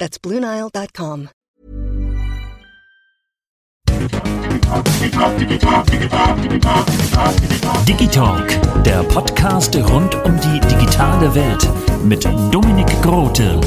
That's 0.00 0.18
BlueNile.com. 0.18 1.28
Digitalk, 7.86 8.82
der 8.84 9.02
Podcast 9.02 9.76
rund 9.76 10.14
um 10.24 10.40
die 10.40 10.60
digitale 10.60 11.34
Welt 11.34 11.68
mit 12.02 12.24
Dominik 12.24 12.88
Grote. 13.02 13.60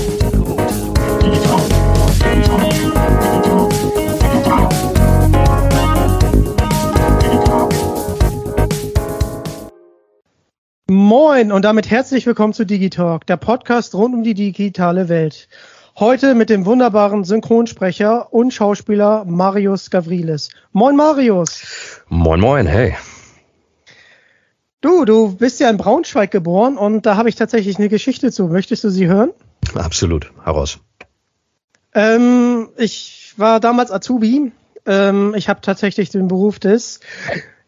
Moin 10.88 11.52
und 11.52 11.64
damit 11.64 11.92
herzlich 11.92 12.26
willkommen 12.26 12.54
zu 12.54 12.66
Digitalk, 12.66 13.28
der 13.28 13.38
Podcast 13.38 13.94
rund 13.94 14.16
um 14.16 14.24
die 14.24 14.34
digitale 14.34 15.10
Welt. 15.10 15.48
Heute 16.00 16.34
mit 16.34 16.50
dem 16.50 16.66
wunderbaren 16.66 17.24
Synchronsprecher 17.24 18.34
und 18.34 18.52
Schauspieler 18.52 19.26
Marius 19.26 19.92
Gavrilis. 19.92 20.50
Moin 20.72 20.96
Marius. 20.96 21.62
Moin 22.10 22.40
moin, 22.40 22.66
hey. 22.66 22.96
Du, 24.82 25.06
du 25.06 25.36
bist 25.36 25.60
ja 25.60 25.70
in 25.70 25.78
Braunschweig 25.78 26.32
geboren 26.32 26.80
und 26.80 27.06
da 27.06 27.16
habe 27.16 27.30
ich 27.30 27.36
tatsächlich 27.36 27.78
eine 27.78 27.90
Geschichte 27.90 28.32
zu. 28.32 28.48
Möchtest 28.48 28.84
du 28.84 28.90
sie 28.90 29.06
hören? 29.06 29.34
Absolut, 29.76 30.32
heraus. 30.44 30.80
Ähm, 31.94 32.70
ich 32.76 33.36
war 33.38 33.60
damals 33.60 33.92
Azubi. 33.92 34.52
Ähm, 34.88 35.36
ich 35.38 35.48
habe 35.48 35.62
tatsächlich 35.62 36.10
den 36.10 36.28
Beruf 36.28 36.58
des, 36.58 37.02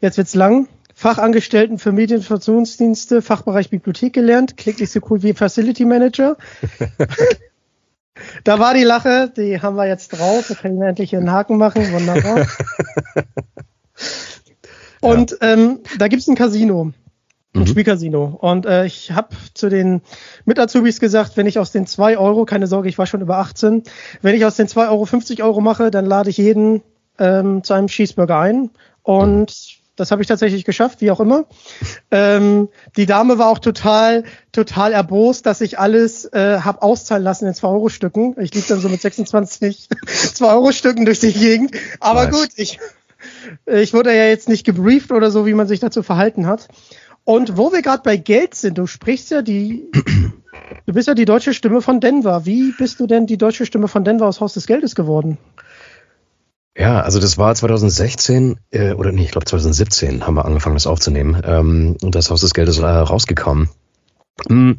jetzt 0.02 0.18
wird's 0.18 0.34
lang, 0.34 0.68
Fachangestellten 0.96 1.78
für 1.78 1.92
Medieninformationsdienste, 1.92 3.22
Fachbereich 3.22 3.70
Bibliothek 3.70 4.14
gelernt. 4.14 4.58
Klingt 4.58 4.80
nicht 4.80 4.92
so 4.92 5.00
cool 5.12 5.22
wie 5.22 5.34
Facility 5.36 5.86
Manager. 5.86 6.38
da 8.44 8.60
war 8.60 8.74
die 8.74 8.84
Lache, 8.84 9.32
die 9.36 9.62
haben 9.62 9.76
wir 9.76 9.88
jetzt 9.88 10.10
drauf. 10.10 10.50
Wir 10.50 10.56
können 10.56 10.82
endlich 10.82 11.16
einen 11.16 11.32
Haken 11.32 11.58
machen. 11.58 11.92
Wunderbar. 11.92 12.48
Und 15.02 15.38
ähm, 15.42 15.80
da 15.98 16.08
gibt's 16.08 16.28
ein 16.28 16.36
Casino. 16.36 16.92
Ein 17.54 17.62
mhm. 17.62 17.68
Spielcasino. 17.68 18.38
Und 18.40 18.66
äh, 18.66 18.86
ich 18.86 19.12
habe 19.12 19.30
zu 19.54 19.70
den 19.70 20.02
Mit-Azubis 20.46 21.00
gesagt, 21.00 21.38
wenn 21.38 21.48
ich 21.48 21.60
aus 21.60 21.72
den 21.72 21.88
zwei 21.88 22.18
Euro, 22.18 22.46
keine 22.46 22.68
Sorge, 22.68 22.90
ich 22.90 22.98
war 22.98 23.06
schon 23.06 23.22
über 23.22 23.38
18, 23.38 23.84
wenn 24.22 24.36
ich 24.36 24.46
aus 24.46 24.56
den 24.56 24.68
zwei 24.68 24.88
Euro 24.90 25.06
50 25.06 25.44
Euro 25.44 25.62
mache, 25.62 25.92
dann 25.92 26.06
lade 26.06 26.30
ich 26.30 26.38
jeden 26.38 26.82
ähm, 27.20 27.64
zu 27.64 27.74
einem 27.74 27.88
Cheeseburger 27.88 28.40
ein. 28.40 28.72
Und. 29.04 29.75
Das 29.96 30.12
habe 30.12 30.22
ich 30.22 30.28
tatsächlich 30.28 30.66
geschafft, 30.66 31.02
wie 31.02 31.12
auch 31.12 31.20
immer. 31.20 31.46
ähm, 32.12 32.70
die 32.98 33.06
Dame 33.06 33.38
war 33.38 33.48
auch 33.48 33.60
total, 33.60 34.24
total 34.52 34.94
erbost, 34.94 35.46
dass 35.46 35.62
ich 35.62 35.80
alles 35.80 36.26
äh, 36.26 36.60
habe 36.60 36.82
auszahlen 36.82 37.24
lassen 37.24 37.48
in 37.48 37.54
2-Euro-Stücken. 37.54 38.36
Ich 38.40 38.54
lieg 38.54 38.68
dann 38.68 38.82
so 38.82 38.90
mit 38.90 39.02
26 39.02 39.88
2-Euro-Stücken 39.88 41.06
durch 41.06 41.20
die 41.20 41.34
Gegend. 41.34 41.76
Aber 42.00 42.26
nice. 42.26 42.34
gut, 42.34 42.50
ich, 42.56 42.80
ich 43.66 43.94
wurde 43.94 44.16
ja 44.16 44.26
jetzt 44.26 44.50
nicht 44.50 44.66
gebrieft 44.66 45.12
oder 45.12 45.32
so, 45.32 45.46
wie 45.46 45.54
man 45.54 45.68
sich 45.68 45.80
dazu 45.80 46.04
verhalten 46.04 46.46
hat. 46.48 46.68
Und 47.24 47.58
wo 47.58 47.72
wir 47.72 47.82
gerade 47.82 48.04
bei 48.04 48.18
Geld 48.18 48.54
sind, 48.54 48.78
du 48.78 48.86
sprichst 48.86 49.32
ja 49.32 49.42
die, 49.42 49.90
du 50.86 50.94
bist 50.94 51.08
ja 51.08 51.16
die 51.16 51.26
deutsche 51.26 51.56
Stimme 51.56 51.82
von 51.82 52.00
Denver. 52.00 52.46
Wie 52.46 52.72
bist 52.78 53.00
du 53.00 53.08
denn 53.08 53.26
die 53.26 53.38
deutsche 53.38 53.66
Stimme 53.66 53.88
von 53.88 54.04
Denver 54.04 54.28
aus 54.28 54.42
Haus 54.42 54.54
des 54.54 54.68
Geldes 54.68 54.94
geworden? 54.94 55.40
Ja, 56.78 57.02
also 57.02 57.20
das 57.20 57.38
war 57.38 57.56
2016 57.56 58.60
äh, 58.72 58.94
oder 58.94 59.12
nee, 59.12 59.24
ich 59.24 59.32
glaube 59.32 59.46
2017 59.46 60.28
haben 60.28 60.36
wir 60.36 60.46
angefangen, 60.46 60.76
das 60.76 60.88
aufzunehmen. 60.88 61.42
Ähm, 61.46 61.96
und 62.02 62.16
das 62.16 62.30
Haus 62.30 62.42
des 62.42 62.54
Geldes 62.54 62.80
äh, 62.80 62.86
rausgekommen. 62.86 63.70
Hm. 64.48 64.78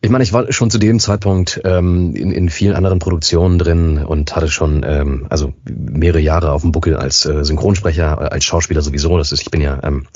Ich 0.00 0.10
meine, 0.10 0.22
ich 0.22 0.32
war 0.32 0.52
schon 0.52 0.70
zu 0.70 0.78
dem 0.78 1.00
Zeitpunkt 1.00 1.60
ähm, 1.64 2.14
in, 2.14 2.30
in 2.30 2.50
vielen 2.50 2.76
anderen 2.76 3.00
Produktionen 3.00 3.58
drin 3.58 3.98
und 3.98 4.36
hatte 4.36 4.46
schon 4.46 4.84
ähm, 4.86 5.26
also 5.28 5.54
mehrere 5.68 6.20
Jahre 6.20 6.52
auf 6.52 6.62
dem 6.62 6.70
Buckel 6.70 6.94
als 6.94 7.26
äh, 7.26 7.44
Synchronsprecher, 7.44 8.30
als 8.30 8.44
Schauspieler 8.44 8.80
sowieso. 8.80 9.18
Das 9.18 9.32
ist, 9.32 9.42
ich 9.42 9.50
bin 9.50 9.60
ja 9.60 9.80
ähm, 9.82 10.06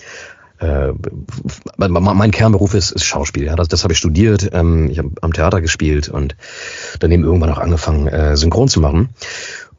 äh, 0.62 0.92
mein 1.76 2.30
Kernberuf 2.30 2.74
ist, 2.74 2.92
ist 2.92 3.04
Schauspiel. 3.04 3.44
Ja, 3.44 3.56
das, 3.56 3.66
das 3.66 3.82
habe 3.82 3.92
ich 3.92 3.98
studiert. 3.98 4.50
Ähm, 4.52 4.88
ich 4.88 4.98
habe 4.98 5.10
am 5.20 5.32
Theater 5.32 5.60
gespielt 5.60 6.08
und 6.08 6.36
daneben 7.00 7.24
irgendwann 7.24 7.50
auch 7.50 7.58
angefangen, 7.58 8.06
äh, 8.06 8.36
synchron 8.36 8.68
zu 8.68 8.80
machen. 8.80 9.10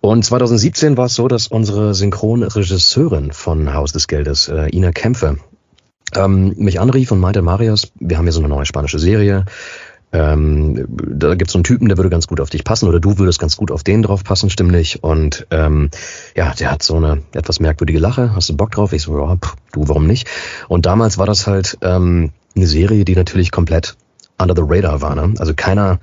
Und 0.05 0.25
2017 0.25 0.97
war 0.97 1.05
es 1.05 1.15
so, 1.15 1.29
dass 1.29 1.47
unsere 1.47 1.93
Synchronregisseurin 1.93 3.31
von 3.31 3.73
Haus 3.73 3.93
des 3.93 4.09
Geldes, 4.09 4.49
äh, 4.49 4.67
Ina 4.75 4.91
Kämpfe, 4.91 5.37
ähm, 6.13 6.53
mich 6.57 6.81
anrief 6.81 7.11
und 7.11 7.19
meinte, 7.19 7.41
Marius, 7.41 7.93
wir 7.99 8.17
haben 8.17 8.25
hier 8.25 8.33
so 8.33 8.41
eine 8.41 8.49
neue 8.49 8.65
spanische 8.65 8.99
Serie 8.99 9.45
ähm, 10.13 10.85
da 10.87 11.33
gibt 11.33 11.49
es 11.49 11.53
so 11.53 11.57
einen 11.57 11.63
Typen, 11.63 11.87
der 11.87 11.97
würde 11.97 12.11
ganz 12.11 12.27
gut 12.27 12.39
auf 12.39 12.51
dich 12.51 12.63
passen 12.63 12.87
oder 12.87 12.99
du 12.99 13.17
würdest 13.17 13.39
ganz 13.39 13.57
gut 13.57 13.71
auf 13.71 13.83
den 13.83 14.03
drauf 14.03 14.23
passen, 14.23 14.51
stimmlich. 14.51 15.03
Und 15.03 15.47
ähm, 15.49 15.89
ja, 16.35 16.53
der 16.53 16.71
hat 16.71 16.83
so 16.83 16.97
eine 16.97 17.23
etwas 17.33 17.59
merkwürdige 17.59 17.97
Lache. 17.97 18.35
Hast 18.35 18.47
du 18.47 18.55
Bock 18.55 18.71
drauf? 18.71 18.93
Ich 18.93 19.01
so, 19.01 19.17
ja, 19.17 19.35
pff, 19.35 19.55
du, 19.71 19.87
warum 19.87 20.05
nicht? 20.05 20.29
Und 20.67 20.85
damals 20.85 21.17
war 21.17 21.25
das 21.25 21.47
halt 21.47 21.79
ähm, 21.81 22.29
eine 22.55 22.67
Serie, 22.67 23.05
die 23.05 23.15
natürlich 23.15 23.51
komplett 23.51 23.95
under 24.37 24.55
the 24.55 24.61
radar 24.63 25.01
war. 25.01 25.15
Ne? 25.15 25.33
Also 25.39 25.55
keiner 25.55 25.99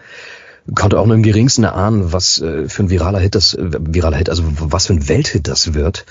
konnte 0.74 0.98
auch 0.98 1.06
nur 1.06 1.16
im 1.16 1.22
geringsten 1.22 1.64
erahnen, 1.64 2.12
was 2.12 2.40
äh, 2.40 2.68
für 2.68 2.82
ein 2.82 2.90
viraler 2.90 3.18
Hit 3.18 3.34
das, 3.34 3.54
äh, 3.54 3.70
viraler 3.80 4.16
Hit, 4.16 4.30
also 4.30 4.42
was 4.58 4.86
für 4.86 4.94
ein 4.94 5.08
Welthit 5.08 5.48
das 5.48 5.74
wird. 5.74 6.06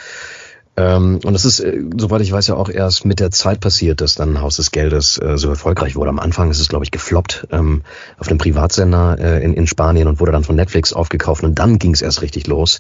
Ähm, 0.80 1.20
und 1.26 1.36
es 1.36 1.44
ist, 1.44 1.60
äh, 1.60 1.82
soweit 1.98 2.22
ich 2.22 2.32
weiß, 2.32 2.48
ja 2.48 2.56
auch 2.56 2.70
erst 2.70 3.04
mit 3.04 3.20
der 3.20 3.32
Zeit 3.32 3.60
passiert, 3.60 4.00
dass 4.00 4.16
dann 4.16 4.40
Haus 4.40 4.56
des 4.56 4.72
Geldes 4.72 5.20
äh, 5.22 5.38
so 5.38 5.50
erfolgreich 5.50 5.96
wurde. 5.96 6.10
Am 6.10 6.20
Anfang 6.20 6.50
ist 6.52 6.60
es, 6.60 6.70
glaube 6.70 6.86
ich, 6.86 6.92
gefloppt 6.92 7.48
ähm, 7.52 7.82
auf 8.18 8.30
einem 8.30 8.38
Privatsender 8.38 9.18
äh, 9.20 9.44
in, 9.44 9.54
in 9.54 9.68
Spanien 9.68 10.08
und 10.08 10.22
wurde 10.22 10.32
dann 10.32 10.46
von 10.46 10.56
Netflix 10.56 10.94
aufgekauft 10.94 11.44
und 11.44 11.60
dann 11.60 11.80
ging 11.80 11.94
es 11.94 12.02
erst 12.02 12.22
richtig 12.22 12.48
los. 12.48 12.80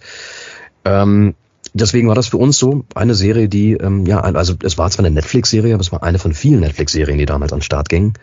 Ähm, 0.85 1.35
deswegen 1.73 2.07
war 2.07 2.15
das 2.15 2.27
für 2.27 2.37
uns 2.37 2.57
so 2.57 2.85
eine 2.95 3.15
Serie, 3.15 3.49
die, 3.49 3.73
ähm, 3.73 4.05
ja, 4.05 4.21
also 4.21 4.55
es 4.63 4.77
war 4.77 4.89
zwar 4.89 5.05
eine 5.05 5.13
Netflix-Serie, 5.13 5.73
aber 5.73 5.81
es 5.81 5.91
war 5.91 6.01
eine 6.01 6.19
von 6.19 6.33
vielen 6.33 6.61
Netflix-Serien, 6.61 7.17
die 7.17 7.25
damals 7.25 7.51
an 7.51 7.59
den 7.59 7.63
Start 7.63 7.89
gingen. 7.89 8.13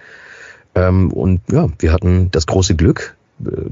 Ähm, 0.75 1.13
und 1.13 1.41
ja, 1.51 1.69
wir 1.79 1.93
hatten 1.93 2.31
das 2.31 2.47
große 2.47 2.77
Glück, 2.77 3.16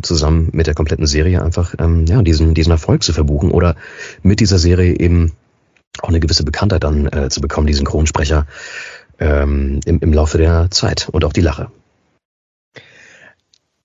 zusammen 0.02 0.50
mit 0.52 0.66
der 0.66 0.74
kompletten 0.74 1.06
Serie 1.06 1.42
einfach 1.42 1.74
ähm, 1.78 2.04
ja 2.06 2.22
diesen 2.22 2.54
diesen 2.54 2.70
Erfolg 2.70 3.02
zu 3.02 3.12
verbuchen 3.12 3.50
oder 3.50 3.76
mit 4.22 4.40
dieser 4.40 4.58
Serie 4.58 4.98
eben 4.98 5.32
auch 6.02 6.08
eine 6.08 6.20
gewisse 6.20 6.44
Bekanntheit 6.44 6.84
dann 6.84 7.06
äh, 7.06 7.28
zu 7.30 7.40
bekommen, 7.40 7.66
die 7.66 7.74
Synchronsprecher 7.74 8.46
ähm, 9.18 9.80
im, 9.86 10.00
im 10.00 10.12
Laufe 10.12 10.38
der 10.38 10.70
Zeit 10.70 11.08
und 11.10 11.24
auch 11.24 11.32
die 11.32 11.40
Lache. 11.40 11.70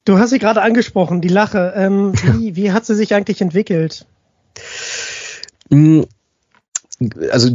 Du 0.05 0.17
hast 0.17 0.31
sie 0.31 0.39
gerade 0.39 0.61
angesprochen, 0.61 1.21
die 1.21 1.27
Lache. 1.27 1.73
Ähm, 1.75 2.13
wie, 2.39 2.55
wie 2.55 2.71
hat 2.71 2.85
sie 2.85 2.95
sich 2.95 3.13
eigentlich 3.13 3.41
entwickelt? 3.41 4.05
Hm, 5.69 6.05
also, 7.31 7.49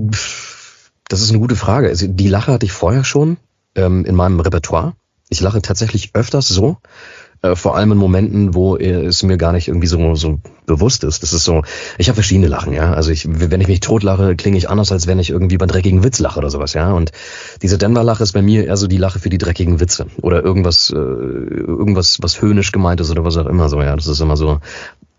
das 1.08 1.20
ist 1.20 1.30
eine 1.30 1.40
gute 1.40 1.56
Frage. 1.56 1.88
Also, 1.88 2.06
die 2.06 2.28
Lache 2.28 2.52
hatte 2.52 2.66
ich 2.66 2.72
vorher 2.72 3.04
schon 3.04 3.38
ähm, 3.74 4.04
in 4.04 4.14
meinem 4.14 4.38
Repertoire. 4.40 4.94
Ich 5.28 5.40
lache 5.40 5.62
tatsächlich 5.62 6.10
öfters 6.14 6.48
so. 6.48 6.76
Äh, 7.44 7.56
vor 7.56 7.76
allem 7.76 7.92
in 7.92 7.98
Momenten, 7.98 8.54
wo 8.54 8.78
es 8.78 9.22
mir 9.22 9.36
gar 9.36 9.52
nicht 9.52 9.68
irgendwie 9.68 9.86
so, 9.86 10.14
so 10.14 10.40
bewusst 10.64 11.04
ist. 11.04 11.22
Das 11.22 11.34
ist 11.34 11.44
so, 11.44 11.62
ich 11.98 12.08
habe 12.08 12.14
verschiedene 12.14 12.46
Lachen, 12.46 12.72
ja. 12.72 12.94
Also 12.94 13.10
ich, 13.10 13.26
wenn 13.28 13.60
ich 13.60 13.68
mich 13.68 13.80
totlache, 13.80 14.34
klinge 14.34 14.56
ich 14.56 14.70
anders, 14.70 14.90
als 14.90 15.06
wenn 15.06 15.18
ich 15.18 15.28
irgendwie 15.28 15.58
beim 15.58 15.68
dreckigen 15.68 16.02
Witz 16.02 16.20
lache 16.20 16.38
oder 16.38 16.48
sowas, 16.48 16.72
ja. 16.72 16.90
Und 16.92 17.12
diese 17.60 17.76
Denver-Lache 17.76 18.22
ist 18.22 18.32
bei 18.32 18.40
mir 18.40 18.64
eher 18.64 18.78
so 18.78 18.86
die 18.86 18.96
Lache 18.96 19.18
für 19.18 19.28
die 19.28 19.36
dreckigen 19.36 19.78
Witze 19.78 20.06
oder 20.22 20.42
irgendwas, 20.42 20.88
äh, 20.88 20.96
irgendwas, 20.96 22.18
was 22.22 22.40
höhnisch 22.40 22.72
gemeint 22.72 23.02
ist 23.02 23.10
oder 23.10 23.26
was 23.26 23.36
auch 23.36 23.46
immer 23.46 23.68
so, 23.68 23.82
ja. 23.82 23.94
Das 23.94 24.06
ist 24.06 24.20
immer 24.20 24.38
so 24.38 24.60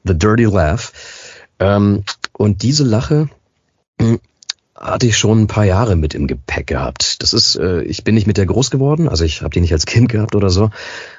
the 0.03 0.17
dirty 0.17 0.45
laugh. 0.45 0.93
Ähm, 1.59 2.05
und 2.33 2.63
diese 2.63 2.85
Lache 2.85 3.29
hm, 4.01 4.19
hatte 4.75 5.05
ich 5.05 5.15
schon 5.15 5.43
ein 5.43 5.47
paar 5.47 5.65
Jahre 5.65 5.95
mit 5.95 6.15
im 6.15 6.25
Gepäck 6.25 6.65
gehabt. 6.65 7.21
Das 7.21 7.33
ist, 7.33 7.55
äh, 7.55 7.83
ich 7.83 8.03
bin 8.03 8.15
nicht 8.15 8.25
mit 8.25 8.37
der 8.37 8.47
groß 8.47 8.71
geworden, 8.71 9.07
also 9.07 9.23
ich 9.23 9.43
habe 9.43 9.51
die 9.51 9.61
nicht 9.61 9.73
als 9.73 9.85
Kind 9.85 10.09
gehabt 10.09 10.33
oder 10.33 10.49
so, 10.49 10.71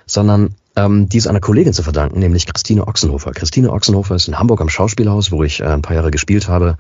sondern 0.05 0.57
ähm, 0.77 1.09
die 1.09 1.19
ist 1.19 1.27
einer 1.27 1.41
Kollegin 1.41 1.73
zu 1.73 1.83
verdanken, 1.83 2.19
nämlich 2.19 2.47
Christine 2.47 2.87
Ochsenhofer. 2.87 3.33
Christine 3.33 3.73
Ochsenhofer 3.73 4.15
ist 4.15 4.29
in 4.29 4.39
Hamburg 4.39 4.61
am 4.61 4.69
Schauspielhaus, 4.69 5.33
wo 5.33 5.43
ich 5.43 5.61
äh, 5.61 5.65
ein 5.65 5.83
paar 5.83 5.97
Jahre 5.97 6.11
gespielt 6.11 6.49
habe. 6.49 6.77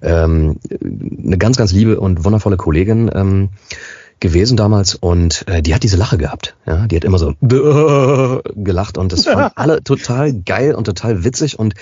Ähm, 0.00 0.58
eine 0.80 1.38
ganz, 1.38 1.56
ganz 1.56 1.72
liebe 1.72 2.00
und 2.00 2.24
wundervolle 2.24 2.56
Kollegin. 2.56 3.10
Ähm, 3.12 3.50
gewesen 4.22 4.56
damals 4.56 4.94
und 4.94 5.44
äh, 5.48 5.60
die 5.62 5.74
hat 5.74 5.82
diese 5.82 5.96
Lache 5.96 6.16
gehabt. 6.16 6.54
Ja, 6.64 6.86
die 6.86 6.96
hat 6.96 7.04
immer 7.04 7.18
so 7.18 7.34
gelacht 8.54 8.96
und 8.96 9.12
das 9.12 9.24
fanden 9.24 9.50
alle 9.56 9.82
total 9.82 10.32
geil 10.32 10.74
und 10.74 10.84
total 10.84 11.24
witzig 11.24 11.58
und 11.58 11.74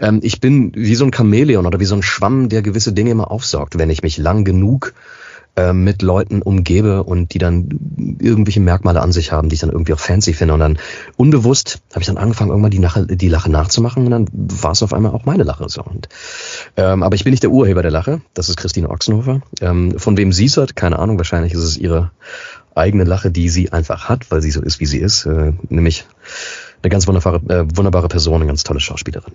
ähm, 0.00 0.20
ich 0.22 0.38
bin 0.38 0.72
wie 0.76 0.94
so 0.94 1.06
ein 1.06 1.12
Chamäleon 1.12 1.66
oder 1.66 1.80
wie 1.80 1.86
so 1.86 1.96
ein 1.96 2.02
Schwamm, 2.02 2.50
der 2.50 2.60
gewisse 2.60 2.92
Dinge 2.92 3.10
immer 3.10 3.30
aufsaugt, 3.30 3.78
wenn 3.78 3.88
ich 3.88 4.02
mich 4.02 4.18
lang 4.18 4.44
genug 4.44 4.92
äh, 5.56 5.72
mit 5.72 6.02
Leuten 6.02 6.42
umgebe 6.42 7.02
und 7.02 7.32
die 7.34 7.38
dann 7.38 7.68
irgendwelche 8.20 8.60
Merkmale 8.60 9.00
an 9.00 9.12
sich 9.12 9.32
haben, 9.32 9.48
die 9.48 9.54
ich 9.54 9.60
dann 9.60 9.70
irgendwie 9.70 9.94
auch 9.94 9.98
fancy 9.98 10.32
finde. 10.32 10.54
Und 10.54 10.60
dann 10.60 10.78
unbewusst 11.16 11.80
habe 11.90 12.00
ich 12.00 12.06
dann 12.06 12.18
angefangen, 12.18 12.50
irgendwann 12.50 12.70
die 12.70 12.78
Lache, 12.78 13.06
die 13.06 13.28
Lache 13.28 13.50
nachzumachen 13.50 14.04
und 14.04 14.10
dann 14.10 14.28
war 14.32 14.72
es 14.72 14.82
auf 14.82 14.92
einmal 14.92 15.12
auch 15.12 15.24
meine 15.24 15.44
Lache. 15.44 15.68
So. 15.68 15.82
Und, 15.82 16.08
ähm, 16.76 17.02
aber 17.02 17.14
ich 17.14 17.24
bin 17.24 17.30
nicht 17.30 17.42
der 17.42 17.50
Urheber 17.50 17.82
der 17.82 17.90
Lache, 17.90 18.20
das 18.34 18.48
ist 18.48 18.56
Christine 18.56 18.90
Ochsenhofer. 18.90 19.40
Ähm, 19.60 19.98
von 19.98 20.16
wem 20.16 20.32
sie 20.32 20.46
es 20.46 20.56
hat, 20.56 20.76
keine 20.76 20.98
Ahnung, 20.98 21.18
wahrscheinlich 21.18 21.52
ist 21.52 21.62
es 21.62 21.76
ihre 21.76 22.10
eigene 22.74 23.04
Lache, 23.04 23.30
die 23.30 23.48
sie 23.48 23.72
einfach 23.72 24.08
hat, 24.08 24.30
weil 24.30 24.42
sie 24.42 24.50
so 24.50 24.60
ist, 24.60 24.80
wie 24.80 24.86
sie 24.86 24.98
ist. 24.98 25.24
Äh, 25.26 25.52
nämlich 25.68 26.04
eine 26.82 26.90
ganz 26.90 27.06
wunderbare, 27.06 27.36
äh, 27.48 27.64
wunderbare 27.76 28.08
Person, 28.08 28.36
eine 28.36 28.46
ganz 28.46 28.62
tolle 28.62 28.80
Schauspielerin. 28.80 29.32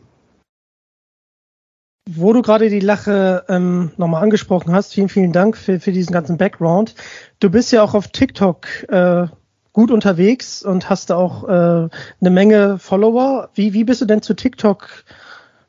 Wo 2.09 2.33
du 2.33 2.41
gerade 2.41 2.69
die 2.69 2.79
Lache 2.79 3.45
ähm, 3.47 3.91
nochmal 3.97 4.23
angesprochen 4.23 4.73
hast, 4.73 4.93
vielen, 4.93 5.09
vielen 5.09 5.31
Dank 5.31 5.55
für, 5.55 5.79
für 5.79 5.91
diesen 5.91 6.11
ganzen 6.11 6.37
Background. 6.37 6.95
Du 7.39 7.49
bist 7.51 7.71
ja 7.71 7.83
auch 7.83 7.93
auf 7.93 8.07
TikTok 8.07 8.89
äh, 8.89 9.27
gut 9.73 9.91
unterwegs 9.91 10.63
und 10.63 10.89
hast 10.89 11.11
da 11.11 11.15
auch 11.15 11.47
äh, 11.47 11.49
eine 11.49 12.29
Menge 12.29 12.79
Follower. 12.79 13.49
Wie, 13.53 13.73
wie 13.73 13.83
bist 13.83 14.01
du 14.01 14.05
denn 14.05 14.21
zu 14.21 14.33
TikTok 14.33 15.05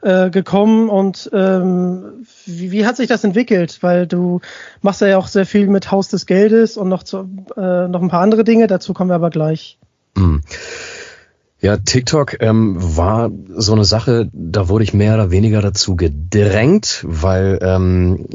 äh, 0.03 0.31
gekommen 0.31 0.89
und 0.89 1.31
ähm, 1.33 2.27
wie, 2.47 2.73
wie 2.73 2.87
hat 2.87 2.97
sich 2.97 3.09
das 3.09 3.25
entwickelt? 3.25 3.83
Weil 3.83 4.07
du 4.07 4.41
machst 4.81 5.01
ja 5.01 5.19
auch 5.19 5.29
sehr 5.29 5.47
viel 5.47 5.69
mit 5.69 5.91
Haus 5.91 6.09
des 6.09 6.27
Geldes 6.27 6.77
und 6.77 6.89
noch, 6.89 7.03
zu, 7.03 7.29
äh, 7.57 7.89
noch 7.89 8.03
ein 8.03 8.09
paar 8.09 8.23
andere 8.23 8.43
Dinge, 8.43 8.67
dazu 8.67 8.95
kommen 8.95 9.11
wir 9.11 9.17
aber 9.17 9.31
gleich. 9.31 9.79
Mm. 10.17 10.39
Ja, 11.63 11.77
TikTok 11.77 12.39
ähm, 12.41 12.75
war 12.77 13.31
so 13.55 13.73
eine 13.73 13.85
Sache, 13.85 14.29
da 14.33 14.69
wurde 14.69 14.83
ich 14.83 14.95
mehr 14.95 15.15
oder 15.15 15.31
weniger 15.31 15.63
dazu 15.63 15.95
gedrängt, 15.95 17.05
weil 17.07 17.61
ähm, 17.63 18.27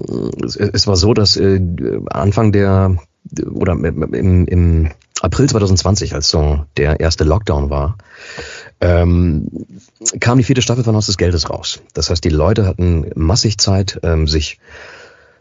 es, 0.45 0.55
es 0.55 0.87
war 0.87 0.95
so, 0.95 1.13
dass 1.13 1.35
äh, 1.35 1.59
Anfang 2.09 2.53
der 2.53 2.95
oder 3.51 3.73
im, 3.73 4.45
im 4.47 4.91
April 5.21 5.49
2020, 5.49 6.13
als 6.13 6.29
so 6.29 6.63
der 6.77 7.01
erste 7.01 7.25
Lockdown 7.25 7.69
war, 7.69 7.97
ähm, 8.79 9.49
kam 10.21 10.37
die 10.37 10.45
vierte 10.45 10.61
Staffel 10.61 10.85
von 10.85 10.95
Haus 10.95 11.07
des 11.07 11.17
Geldes 11.17 11.49
raus. 11.49 11.81
Das 11.93 12.09
heißt, 12.09 12.23
die 12.23 12.29
Leute 12.29 12.65
hatten 12.65 13.11
massig 13.15 13.57
Zeit, 13.57 13.99
ähm, 14.03 14.27
sich 14.27 14.59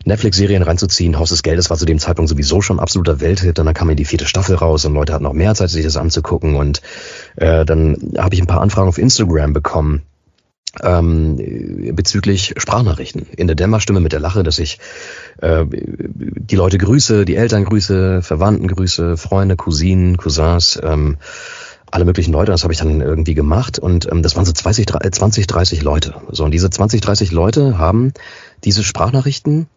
Netflix-Serien 0.06 0.62
reinzuziehen. 0.62 1.18
Haus 1.18 1.30
des 1.30 1.42
Geldes 1.42 1.68
war 1.68 1.76
zu 1.76 1.84
dem 1.84 1.98
Zeitpunkt 1.98 2.28
sowieso 2.28 2.62
schon 2.62 2.80
absoluter 2.80 3.20
Welthit. 3.20 3.58
Und 3.58 3.66
dann 3.66 3.74
kam 3.74 3.88
mir 3.88 3.96
die 3.96 4.04
vierte 4.04 4.26
Staffel 4.26 4.56
raus 4.56 4.84
und 4.84 4.94
Leute 4.94 5.12
hatten 5.12 5.24
noch 5.24 5.32
mehr 5.32 5.54
Zeit, 5.54 5.70
sich 5.70 5.84
das 5.84 5.96
anzugucken. 5.96 6.56
Und 6.56 6.80
äh, 7.36 7.64
dann 7.64 8.14
habe 8.16 8.34
ich 8.34 8.40
ein 8.40 8.46
paar 8.46 8.60
Anfragen 8.60 8.88
auf 8.88 8.98
Instagram 8.98 9.52
bekommen 9.52 10.02
ähm, 10.82 11.36
bezüglich 11.94 12.54
Sprachnachrichten. 12.56 13.26
In 13.36 13.46
der 13.46 13.56
Dämmerstimme 13.56 14.00
mit 14.00 14.12
der 14.12 14.20
Lache, 14.20 14.42
dass 14.42 14.58
ich 14.58 14.78
äh, 15.40 15.64
die 15.68 16.56
Leute 16.56 16.78
grüße, 16.78 17.24
die 17.24 17.36
Eltern 17.36 17.64
grüße, 17.64 18.22
Verwandten 18.22 18.68
grüße, 18.68 19.16
Freunde, 19.16 19.56
Cousinen, 19.56 20.16
Cousins, 20.16 20.78
ähm, 20.82 21.18
alle 21.90 22.04
möglichen 22.04 22.32
Leute, 22.32 22.50
das 22.50 22.64
habe 22.64 22.72
ich 22.72 22.80
dann 22.80 23.00
irgendwie 23.00 23.34
gemacht 23.34 23.78
und 23.78 24.10
ähm, 24.10 24.22
das 24.22 24.34
waren 24.36 24.44
so 24.44 24.52
20, 24.52 24.86
20, 24.86 25.46
30 25.46 25.82
Leute. 25.82 26.14
So, 26.30 26.44
und 26.44 26.50
diese 26.50 26.68
20, 26.68 27.00
30 27.00 27.30
Leute 27.32 27.78
haben 27.78 28.12
diese 28.64 28.82
Sprachnachrichten 28.82 29.68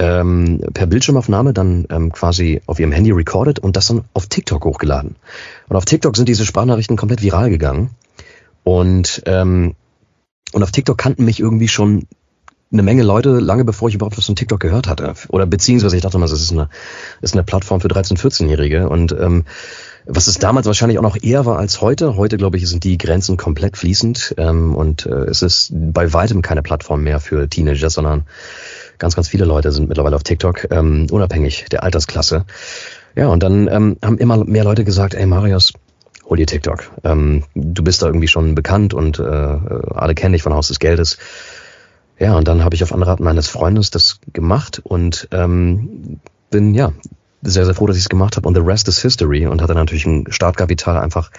ähm, 0.00 0.62
per 0.72 0.86
Bildschirmaufnahme 0.86 1.52
dann 1.52 1.86
ähm, 1.90 2.10
quasi 2.10 2.62
auf 2.66 2.80
ihrem 2.80 2.90
Handy 2.90 3.10
recorded 3.10 3.58
und 3.58 3.76
das 3.76 3.88
dann 3.88 4.04
auf 4.14 4.26
TikTok 4.26 4.64
hochgeladen. 4.64 5.16
Und 5.68 5.76
auf 5.76 5.84
TikTok 5.84 6.16
sind 6.16 6.28
diese 6.28 6.46
Sprachnachrichten 6.46 6.96
komplett 6.96 7.22
viral 7.22 7.50
gegangen. 7.50 7.90
Und, 8.64 9.22
ähm, 9.26 9.74
und 10.52 10.62
auf 10.62 10.70
TikTok 10.72 10.96
kannten 10.96 11.26
mich 11.26 11.38
irgendwie 11.38 11.68
schon 11.68 12.06
eine 12.72 12.82
Menge 12.82 13.02
Leute, 13.02 13.40
lange 13.40 13.64
bevor 13.64 13.88
ich 13.88 13.94
überhaupt 13.94 14.16
was 14.16 14.26
von 14.26 14.36
TikTok 14.36 14.60
gehört 14.60 14.88
hatte. 14.88 15.12
Oder 15.28 15.44
beziehungsweise 15.44 15.96
ich 15.96 16.02
dachte 16.02 16.18
mal, 16.18 16.28
das 16.28 16.40
ist 16.40 16.52
eine, 16.52 16.70
ist 17.20 17.34
eine 17.34 17.42
Plattform 17.42 17.82
für 17.82 17.88
13-, 17.88 18.18
14-Jährige. 18.18 18.88
Und 18.88 19.12
ähm, 19.12 19.44
was 20.06 20.28
es 20.28 20.38
damals 20.38 20.66
wahrscheinlich 20.66 20.98
auch 20.98 21.02
noch 21.02 21.18
eher 21.20 21.44
war 21.44 21.58
als 21.58 21.80
heute. 21.82 22.16
Heute, 22.16 22.38
glaube 22.38 22.56
ich, 22.56 22.68
sind 22.68 22.84
die 22.84 22.96
Grenzen 22.96 23.36
komplett 23.36 23.76
fließend 23.76 24.34
ähm, 24.38 24.74
und 24.74 25.04
äh, 25.04 25.24
es 25.24 25.42
ist 25.42 25.72
bei 25.72 26.12
weitem 26.14 26.40
keine 26.42 26.62
Plattform 26.62 27.02
mehr 27.02 27.20
für 27.20 27.48
Teenager, 27.48 27.90
sondern 27.90 28.24
Ganz, 29.00 29.16
ganz 29.16 29.28
viele 29.28 29.46
Leute 29.46 29.72
sind 29.72 29.88
mittlerweile 29.88 30.14
auf 30.14 30.22
TikTok, 30.22 30.70
ähm, 30.70 31.06
unabhängig 31.10 31.64
der 31.72 31.82
Altersklasse. 31.82 32.44
Ja, 33.16 33.28
und 33.28 33.42
dann 33.42 33.66
ähm, 33.66 33.96
haben 34.04 34.18
immer 34.18 34.44
mehr 34.44 34.62
Leute 34.62 34.84
gesagt, 34.84 35.14
ey 35.14 35.24
Marius, 35.24 35.72
hol 36.28 36.36
dir 36.36 36.46
TikTok. 36.46 36.90
Ähm, 37.02 37.44
du 37.54 37.82
bist 37.82 38.02
da 38.02 38.06
irgendwie 38.06 38.28
schon 38.28 38.54
bekannt 38.54 38.92
und 38.92 39.18
äh, 39.18 39.22
alle 39.22 40.14
kennen 40.14 40.34
dich 40.34 40.42
von 40.42 40.52
Haus 40.52 40.68
des 40.68 40.78
Geldes. 40.78 41.16
Ja, 42.18 42.36
und 42.36 42.46
dann 42.46 42.62
habe 42.62 42.74
ich 42.74 42.82
auf 42.82 42.92
Anraten 42.92 43.24
meines 43.24 43.48
Freundes 43.48 43.90
das 43.90 44.20
gemacht 44.34 44.82
und 44.84 45.28
ähm, 45.32 46.20
bin 46.50 46.74
ja 46.74 46.92
sehr, 47.40 47.64
sehr 47.64 47.74
froh, 47.74 47.86
dass 47.86 47.96
ich 47.96 48.02
es 48.02 48.08
gemacht 48.10 48.36
habe. 48.36 48.46
Und 48.46 48.54
the 48.54 48.60
rest 48.60 48.86
is 48.86 49.00
history 49.00 49.46
und 49.46 49.62
hatte 49.62 49.74
natürlich 49.74 50.04
ein 50.04 50.26
Startkapital 50.28 50.98
einfach 50.98 51.30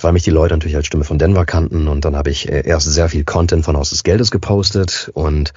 weil 0.00 0.12
mich 0.12 0.22
die 0.22 0.30
Leute 0.30 0.54
natürlich 0.54 0.76
als 0.76 0.86
Stimme 0.86 1.04
von 1.04 1.18
Denver 1.18 1.44
kannten 1.44 1.88
und 1.88 2.04
dann 2.04 2.16
habe 2.16 2.30
ich 2.30 2.48
äh, 2.48 2.66
erst 2.66 2.92
sehr 2.92 3.08
viel 3.08 3.24
Content 3.24 3.64
von 3.64 3.76
Haus 3.76 3.90
des 3.90 4.02
Geldes 4.02 4.30
gepostet 4.30 5.10
und 5.14 5.52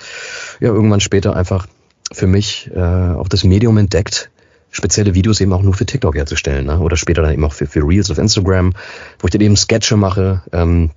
ja, 0.59 0.69
irgendwann 0.69 0.99
später 0.99 1.35
einfach 1.35 1.67
für 2.11 2.27
mich 2.27 2.69
äh, 2.73 2.79
auch 2.79 3.27
das 3.27 3.43
Medium 3.43 3.77
entdeckt, 3.77 4.29
spezielle 4.71 5.13
Videos 5.13 5.41
eben 5.41 5.53
auch 5.53 5.61
nur 5.61 5.73
für 5.73 5.85
TikTok 5.85 6.15
herzustellen 6.15 6.65
ne? 6.65 6.79
oder 6.79 6.97
später 6.97 7.21
dann 7.21 7.33
eben 7.33 7.43
auch 7.43 7.53
für, 7.53 7.67
für 7.67 7.87
Reels 7.87 8.11
auf 8.11 8.17
Instagram, 8.17 8.73
wo 9.19 9.27
ich 9.27 9.31
dann 9.31 9.41
eben 9.41 9.57
Sketche 9.57 9.97
mache, 9.97 10.41
ähm, 10.51 10.91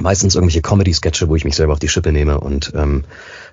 meistens 0.00 0.34
irgendwelche 0.34 0.62
Comedy-Sketche, 0.62 1.28
wo 1.28 1.36
ich 1.36 1.44
mich 1.44 1.56
selber 1.56 1.72
auf 1.72 1.78
die 1.78 1.88
Schippe 1.88 2.12
nehme 2.12 2.40
und 2.40 2.72
ähm, 2.74 3.04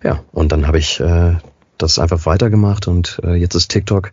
ja, 0.03 0.23
und 0.31 0.51
dann 0.51 0.67
habe 0.67 0.79
ich 0.79 0.99
äh, 0.99 1.35
das 1.77 1.99
einfach 1.99 2.25
weitergemacht 2.25 2.87
und 2.87 3.19
äh, 3.23 3.35
jetzt 3.35 3.55
ist 3.55 3.69
TikTok 3.69 4.11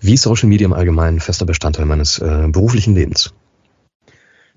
wie 0.00 0.16
Social 0.16 0.48
Media 0.48 0.66
im 0.66 0.72
Allgemeinen 0.72 1.20
fester 1.20 1.46
Bestandteil 1.46 1.86
meines 1.86 2.18
äh, 2.18 2.48
beruflichen 2.48 2.94
Lebens. 2.94 3.32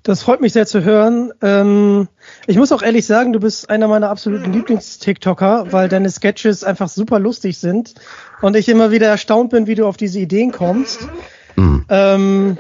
Das 0.06 0.22
freut 0.22 0.40
mich 0.40 0.54
sehr 0.54 0.68
zu 0.68 0.84
hören. 0.84 1.34
Ähm, 1.42 2.08
ich 2.46 2.58
muss 2.58 2.72
auch 2.72 2.84
ehrlich 2.84 3.08
sagen, 3.08 3.34
du 3.34 3.40
bist 3.40 3.72
einer 3.72 3.88
meiner 3.88 4.12
absoluten 4.12 4.54
Lieblings-TikToker, 4.54 5.72
weil 5.72 5.90
deine 5.90 6.12
Sketches 6.12 6.64
einfach 6.64 6.90
super 6.90 7.18
lustig 7.18 7.58
sind 7.58 7.96
und 8.40 8.56
ich 8.56 8.70
immer 8.70 8.92
wieder 8.92 9.08
erstaunt 9.08 9.50
bin, 9.50 9.66
wie 9.66 9.74
du 9.74 9.88
auf 9.88 9.98
diese 9.98 10.20
Ideen 10.20 10.52
kommst. 10.52 11.08
Mhm. 11.56 11.86
Ähm, 11.90 12.58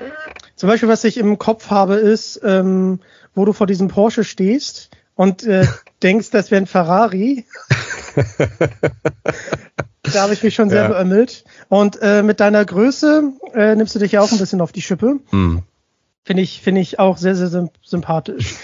zum 0.56 0.70
Beispiel, 0.70 0.90
was 0.90 1.04
ich 1.04 1.18
im 1.18 1.38
Kopf 1.38 1.70
habe, 1.70 1.98
ist, 1.98 2.42
ähm, 2.44 3.00
wo 3.36 3.46
du 3.46 3.54
vor 3.54 3.68
diesem 3.68 3.90
Porsche 3.90 4.24
stehst 4.24 4.90
und 5.14 5.44
äh, 5.44 5.68
denkst, 6.02 6.32
das 6.32 6.50
wäre 6.50 6.64
ein 6.64 6.68
Ferrari. 6.68 7.46
da 10.02 10.22
habe 10.24 10.34
ich 10.34 10.42
mich 10.42 10.56
schon 10.56 10.72
sehr 10.72 10.82
ja. 10.82 10.88
beömmelt. 10.88 11.44
Und 11.70 12.00
äh, 12.02 12.24
mit 12.24 12.40
deiner 12.40 12.66
Größe 12.66 13.34
äh, 13.54 13.76
nimmst 13.76 13.94
du 13.94 14.00
dich 14.00 14.14
ja 14.14 14.22
auch 14.22 14.32
ein 14.32 14.40
bisschen 14.40 14.62
auf 14.62 14.72
die 14.72 14.82
Schippe. 14.82 15.20
Mhm. 15.30 15.62
Finde 16.26 16.42
ich, 16.42 16.62
finde 16.62 16.82
ich 16.82 16.98
auch 16.98 17.18
sehr, 17.18 17.36
sehr 17.36 17.70
sympathisch. 17.84 18.56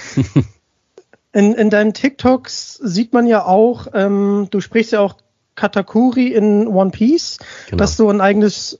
in, 1.31 1.53
in 1.53 1.69
deinen 1.69 1.93
TikToks 1.93 2.73
sieht 2.81 3.13
man 3.13 3.27
ja 3.27 3.45
auch, 3.45 3.85
ähm, 3.93 4.47
du 4.49 4.61
sprichst 4.61 4.93
ja 4.93 4.99
auch 4.99 5.15
Katakuri 5.53 6.33
in 6.33 6.67
One 6.67 6.89
Piece, 6.89 7.37
genau. 7.67 7.77
dass 7.77 7.97
du 7.97 8.09
ein 8.09 8.19
eigenes 8.19 8.79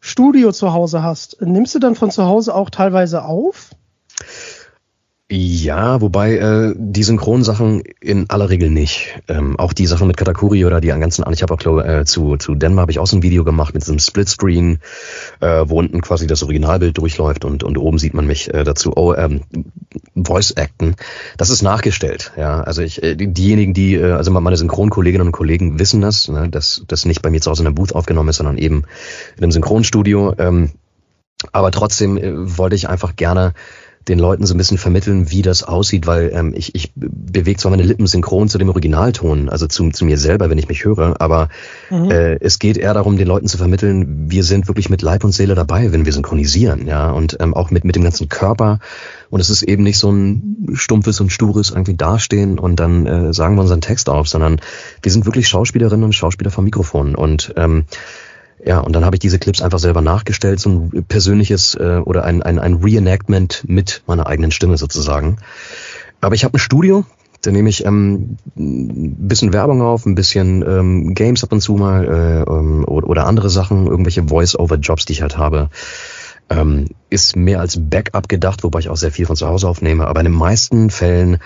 Studio 0.00 0.50
zu 0.50 0.72
Hause 0.72 1.04
hast. 1.04 1.40
Nimmst 1.40 1.76
du 1.76 1.78
dann 1.78 1.94
von 1.94 2.10
zu 2.10 2.24
Hause 2.24 2.52
auch 2.56 2.68
teilweise 2.68 3.24
auf? 3.24 3.70
Ja, 5.28 6.00
wobei 6.00 6.36
äh, 6.36 6.74
die 6.76 7.02
Synchronsachen 7.02 7.82
in 8.00 8.30
aller 8.30 8.48
Regel 8.48 8.70
nicht. 8.70 9.20
Ähm, 9.26 9.58
auch 9.58 9.72
die 9.72 9.88
Sachen 9.88 10.06
mit 10.06 10.16
Katakuri 10.16 10.64
oder 10.64 10.80
die 10.80 10.86
ganzen 10.86 11.24
Ich 11.32 11.42
habe 11.42 11.52
auch 11.52 11.84
äh, 11.84 12.04
zu, 12.04 12.36
zu 12.36 12.54
Denver 12.54 12.82
habe 12.82 12.92
ich 12.92 13.00
auch 13.00 13.08
so 13.08 13.16
ein 13.16 13.24
Video 13.24 13.42
gemacht 13.42 13.74
mit 13.74 13.84
so 13.84 13.90
einem 13.90 13.98
Splitscreen, 13.98 14.78
äh, 15.40 15.64
wo 15.66 15.80
unten 15.80 16.00
quasi 16.00 16.28
das 16.28 16.44
Originalbild 16.44 16.96
durchläuft 16.96 17.44
und, 17.44 17.64
und 17.64 17.76
oben 17.76 17.98
sieht 17.98 18.14
man 18.14 18.28
mich 18.28 18.54
äh, 18.54 18.62
dazu 18.62 18.92
oh, 18.94 19.14
ähm, 19.14 19.40
Voice 20.14 20.56
Acten. 20.56 20.94
Das 21.36 21.50
ist 21.50 21.62
nachgestellt, 21.62 22.30
ja. 22.36 22.60
Also 22.60 22.82
ich, 22.82 23.02
äh, 23.02 23.16
diejenigen, 23.16 23.74
die, 23.74 23.96
äh, 23.96 24.12
also 24.12 24.30
meine 24.30 24.56
Synchronkolleginnen 24.56 25.26
und 25.26 25.32
Kollegen 25.32 25.80
wissen 25.80 26.02
das, 26.02 26.28
ne, 26.28 26.48
dass 26.48 26.84
das 26.86 27.04
nicht 27.04 27.22
bei 27.22 27.30
mir 27.30 27.40
zu 27.40 27.50
Hause 27.50 27.64
in 27.64 27.66
einem 27.66 27.74
Booth 27.74 27.96
aufgenommen 27.96 28.28
ist, 28.28 28.36
sondern 28.36 28.58
eben 28.58 28.84
in 29.36 29.42
einem 29.42 29.50
Synchronstudio. 29.50 30.36
Ähm, 30.38 30.70
aber 31.50 31.72
trotzdem 31.72 32.16
äh, 32.16 32.58
wollte 32.58 32.76
ich 32.76 32.88
einfach 32.88 33.16
gerne 33.16 33.54
den 34.08 34.18
Leuten 34.18 34.46
so 34.46 34.54
ein 34.54 34.58
bisschen 34.58 34.78
vermitteln, 34.78 35.30
wie 35.30 35.42
das 35.42 35.62
aussieht, 35.62 36.06
weil 36.06 36.30
ähm, 36.32 36.54
ich, 36.56 36.74
ich 36.74 36.92
bewege 36.94 37.58
zwar 37.58 37.70
meine 37.70 37.82
Lippen 37.82 38.06
synchron 38.06 38.48
zu 38.48 38.58
dem 38.58 38.68
Originalton, 38.68 39.48
also 39.48 39.66
zu, 39.66 39.90
zu 39.90 40.04
mir 40.04 40.16
selber, 40.16 40.48
wenn 40.48 40.58
ich 40.58 40.68
mich 40.68 40.84
höre, 40.84 41.20
aber 41.20 41.48
mhm. 41.90 42.10
äh, 42.10 42.34
es 42.36 42.58
geht 42.58 42.76
eher 42.76 42.94
darum, 42.94 43.16
den 43.16 43.26
Leuten 43.26 43.48
zu 43.48 43.58
vermitteln, 43.58 44.30
wir 44.30 44.44
sind 44.44 44.68
wirklich 44.68 44.90
mit 44.90 45.02
Leib 45.02 45.24
und 45.24 45.32
Seele 45.32 45.54
dabei, 45.54 45.92
wenn 45.92 46.04
wir 46.04 46.12
synchronisieren, 46.12 46.86
ja, 46.86 47.10
und 47.10 47.36
ähm, 47.40 47.54
auch 47.54 47.70
mit, 47.70 47.84
mit 47.84 47.96
dem 47.96 48.04
ganzen 48.04 48.28
Körper. 48.28 48.78
Und 49.28 49.40
es 49.40 49.50
ist 49.50 49.62
eben 49.62 49.82
nicht 49.82 49.98
so 49.98 50.10
ein 50.10 50.68
stumpfes 50.74 51.20
und 51.20 51.30
stures 51.30 51.70
irgendwie 51.70 51.94
dastehen 51.94 52.58
und 52.58 52.78
dann 52.78 53.06
äh, 53.06 53.32
sagen 53.32 53.56
wir 53.56 53.62
unseren 53.62 53.80
Text 53.80 54.08
auf, 54.08 54.28
sondern 54.28 54.60
wir 55.02 55.10
sind 55.10 55.26
wirklich 55.26 55.48
Schauspielerinnen 55.48 56.04
und 56.04 56.12
Schauspieler 56.12 56.50
vom 56.50 56.64
Mikrofon. 56.64 57.16
Und 57.16 57.52
ähm, 57.56 57.86
ja, 58.64 58.80
und 58.80 58.94
dann 58.94 59.04
habe 59.04 59.16
ich 59.16 59.20
diese 59.20 59.38
Clips 59.38 59.62
einfach 59.62 59.78
selber 59.78 60.00
nachgestellt, 60.00 60.60
so 60.60 60.70
ein 60.70 61.04
persönliches 61.06 61.74
äh, 61.74 61.98
oder 62.04 62.24
ein, 62.24 62.42
ein, 62.42 62.58
ein 62.58 62.74
Reenactment 62.74 63.64
mit 63.66 64.02
meiner 64.06 64.26
eigenen 64.26 64.50
Stimme 64.50 64.76
sozusagen. 64.76 65.38
Aber 66.20 66.34
ich 66.34 66.44
habe 66.44 66.56
ein 66.56 66.58
Studio, 66.58 67.04
da 67.42 67.50
nehme 67.52 67.68
ich 67.68 67.84
ähm, 67.84 68.38
ein 68.56 69.28
bisschen 69.28 69.52
Werbung 69.52 69.82
auf, 69.82 70.06
ein 70.06 70.14
bisschen 70.14 70.62
ähm, 70.62 71.14
Games 71.14 71.44
ab 71.44 71.52
und 71.52 71.60
zu 71.60 71.74
mal 71.74 72.04
äh, 72.04 72.50
ähm, 72.50 72.84
oder, 72.86 73.26
andere 73.26 73.50
Sachen, 73.50 73.86
irgendwelche 73.86 74.24
Voice-over-Jobs, 74.24 75.04
die 75.04 75.12
ich 75.12 75.22
halt 75.22 75.36
habe. 75.36 75.68
Ähm, 76.48 76.86
ist 77.10 77.36
mehr 77.36 77.60
als 77.60 77.76
Backup 77.78 78.28
gedacht, 78.28 78.62
wobei 78.62 78.78
ich 78.78 78.88
auch 78.88 78.96
sehr 78.96 79.10
viel 79.10 79.26
von 79.26 79.36
zu 79.36 79.48
Hause 79.48 79.68
aufnehme. 79.68 80.06
Aber 80.06 80.20
in 80.20 80.26
den 80.26 80.34
meisten 80.34 80.90
Fällen 80.90 81.38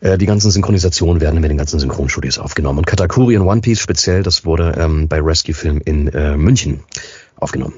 die 0.00 0.26
ganzen 0.26 0.50
Synchronisationen 0.50 1.20
werden 1.20 1.36
in 1.36 1.42
den 1.42 1.58
ganzen 1.58 1.80
Synchronstudios 1.80 2.38
aufgenommen. 2.38 2.78
Und 2.78 2.86
Katakuri 2.86 3.36
und 3.36 3.46
One 3.46 3.60
Piece 3.60 3.80
speziell, 3.80 4.22
das 4.22 4.44
wurde 4.44 4.74
ähm, 4.78 5.08
bei 5.08 5.20
Rescue 5.20 5.54
Film 5.54 5.80
in 5.84 6.08
äh, 6.08 6.36
München 6.36 6.84
aufgenommen. 7.36 7.74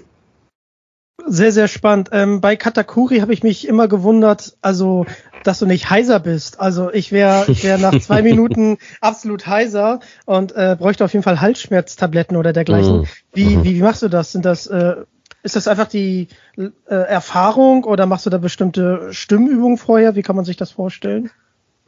Sehr, 1.27 1.53
sehr 1.53 1.69
spannend. 1.69 2.11
Ähm, 2.13 2.41
bei 2.41 2.57
Katakuri 2.57 3.19
habe 3.19 3.33
ich 3.33 3.43
mich 3.43 3.69
immer 3.69 3.89
gewundert, 3.89 4.57
also 4.63 5.07
dass 5.45 5.59
du 5.59 5.67
nicht 5.67 5.89
heiser 5.91 6.21
bist. 6.21 6.61
Also 6.61 6.93
ich 6.93 7.13
wäre 7.13 7.47
wär 7.63 7.79
nach 7.79 7.99
zwei 8.01 8.23
Minuten 8.23 8.79
absolut 9.01 9.47
heiser 9.47 10.01
und 10.27 10.53
äh, 10.53 10.77
bräuchte 10.79 11.05
auf 11.05 11.13
jeden 11.13 11.23
Fall 11.23 11.41
Halsschmerztabletten 11.41 12.37
oder 12.37 12.53
dergleichen. 12.53 13.03
Mm. 13.03 13.07
Wie, 13.33 13.57
mhm. 13.57 13.65
wie, 13.65 13.75
wie 13.77 13.83
machst 13.83 14.03
du 14.03 14.09
das? 14.09 14.33
Sind 14.33 14.45
das 14.45 14.67
äh, 14.67 14.97
ist 15.43 15.57
das 15.57 15.69
einfach 15.69 15.87
die 15.87 16.29
äh, 16.59 16.95
Erfahrung 16.95 17.85
oder 17.85 18.07
machst 18.07 18.27
du 18.27 18.31
da 18.31 18.39
bestimmte 18.39 19.13
Stimmübungen 19.13 19.79
vorher? 19.79 20.15
Wie 20.15 20.23
kann 20.23 20.37
man 20.37 20.45
sich 20.45 20.57
das 20.57 20.71
vorstellen? 20.71 21.31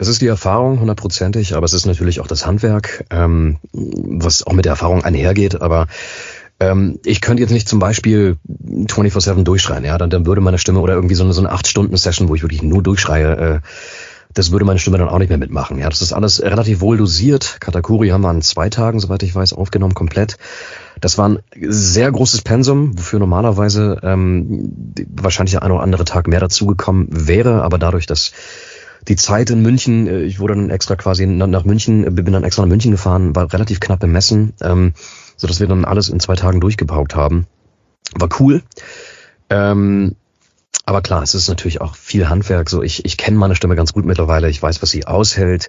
Es 0.02 0.08
ist 0.08 0.20
die 0.20 0.26
Erfahrung 0.26 0.80
hundertprozentig, 0.80 1.54
aber 1.54 1.64
es 1.64 1.74
ist 1.74 1.86
natürlich 1.86 2.18
auch 2.18 2.26
das 2.26 2.44
Handwerk, 2.44 3.04
ähm, 3.10 3.58
was 3.72 4.44
auch 4.44 4.52
mit 4.52 4.64
der 4.64 4.72
Erfahrung 4.72 5.04
einhergeht. 5.04 5.62
Aber 5.62 5.86
ähm, 6.58 6.98
ich 7.04 7.20
könnte 7.20 7.40
jetzt 7.40 7.52
nicht 7.52 7.68
zum 7.68 7.78
Beispiel 7.78 8.36
24-7 8.48 9.44
durchschreien, 9.44 9.84
ja, 9.84 9.98
dann, 9.98 10.10
dann 10.10 10.26
würde 10.26 10.40
meine 10.40 10.58
Stimme 10.58 10.80
oder 10.80 10.94
irgendwie 10.94 11.14
so 11.14 11.22
eine, 11.22 11.32
so 11.32 11.40
eine 11.40 11.52
8-Stunden-Session, 11.52 12.28
wo 12.28 12.34
ich 12.34 12.42
wirklich 12.42 12.64
nur 12.64 12.82
durchschreie, 12.82 13.36
äh, 13.36 13.60
das 14.34 14.50
würde 14.50 14.64
meine 14.64 14.80
Stimme 14.80 14.98
dann 14.98 15.08
auch 15.08 15.20
nicht 15.20 15.28
mehr 15.28 15.38
mitmachen. 15.38 15.78
Ja, 15.78 15.88
das 15.88 16.02
ist 16.02 16.12
alles 16.12 16.42
relativ 16.42 16.80
wohl 16.80 16.96
dosiert. 16.96 17.58
Katakuri 17.60 18.08
haben 18.08 18.22
wir 18.22 18.30
an 18.30 18.42
zwei 18.42 18.70
Tagen, 18.70 18.98
soweit 18.98 19.22
ich 19.22 19.32
weiß, 19.32 19.52
aufgenommen, 19.52 19.94
komplett. 19.94 20.36
Das 21.00 21.16
war 21.16 21.28
ein 21.28 21.38
sehr 21.60 22.10
großes 22.10 22.42
Pensum, 22.42 22.98
wofür 22.98 23.20
normalerweise 23.20 24.00
ähm, 24.02 24.94
wahrscheinlich 25.14 25.52
der 25.52 25.62
ein 25.62 25.70
oder 25.70 25.84
andere 25.84 26.04
Tag 26.04 26.26
mehr 26.26 26.40
dazugekommen 26.40 27.06
wäre, 27.10 27.62
aber 27.62 27.78
dadurch, 27.78 28.06
dass 28.06 28.32
die 29.08 29.16
Zeit 29.16 29.50
in 29.50 29.62
München, 29.62 30.06
äh, 30.06 30.22
ich 30.22 30.38
wurde 30.38 30.54
dann 30.54 30.70
extra 30.70 30.96
quasi 30.96 31.26
nach 31.26 31.64
München, 31.64 32.06
äh, 32.06 32.10
bin 32.10 32.32
dann 32.32 32.44
extra 32.44 32.62
nach 32.62 32.68
München 32.68 32.92
gefahren, 32.92 33.34
war 33.34 33.52
relativ 33.52 33.80
knapp 33.80 34.00
bemessen, 34.00 34.52
ähm, 34.60 34.94
so 35.36 35.46
dass 35.46 35.60
wir 35.60 35.66
dann 35.66 35.84
alles 35.84 36.08
in 36.08 36.20
zwei 36.20 36.36
Tagen 36.36 36.60
durchgepaukt 36.60 37.14
haben. 37.14 37.46
War 38.14 38.28
cool. 38.40 38.62
Ähm, 39.50 40.16
aber 40.84 41.02
klar, 41.02 41.22
es 41.22 41.34
ist 41.34 41.48
natürlich 41.48 41.80
auch 41.80 41.94
viel 41.94 42.28
Handwerk. 42.28 42.68
So, 42.68 42.82
ich, 42.82 43.04
ich 43.04 43.16
kenne 43.16 43.36
meine 43.36 43.54
Stimme 43.54 43.76
ganz 43.76 43.92
gut 43.92 44.04
mittlerweile. 44.04 44.48
Ich 44.48 44.62
weiß, 44.62 44.82
was 44.82 44.90
sie 44.90 45.06
aushält. 45.06 45.68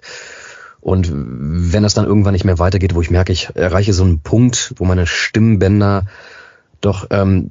Und 0.80 1.10
wenn 1.12 1.84
es 1.84 1.94
dann 1.94 2.04
irgendwann 2.04 2.34
nicht 2.34 2.44
mehr 2.44 2.58
weitergeht, 2.58 2.94
wo 2.94 3.00
ich 3.00 3.10
merke, 3.10 3.32
ich 3.32 3.48
erreiche 3.54 3.94
so 3.94 4.04
einen 4.04 4.20
Punkt, 4.20 4.74
wo 4.76 4.84
meine 4.84 5.06
Stimmbänder 5.06 6.06
doch 6.80 7.06
ähm, 7.10 7.48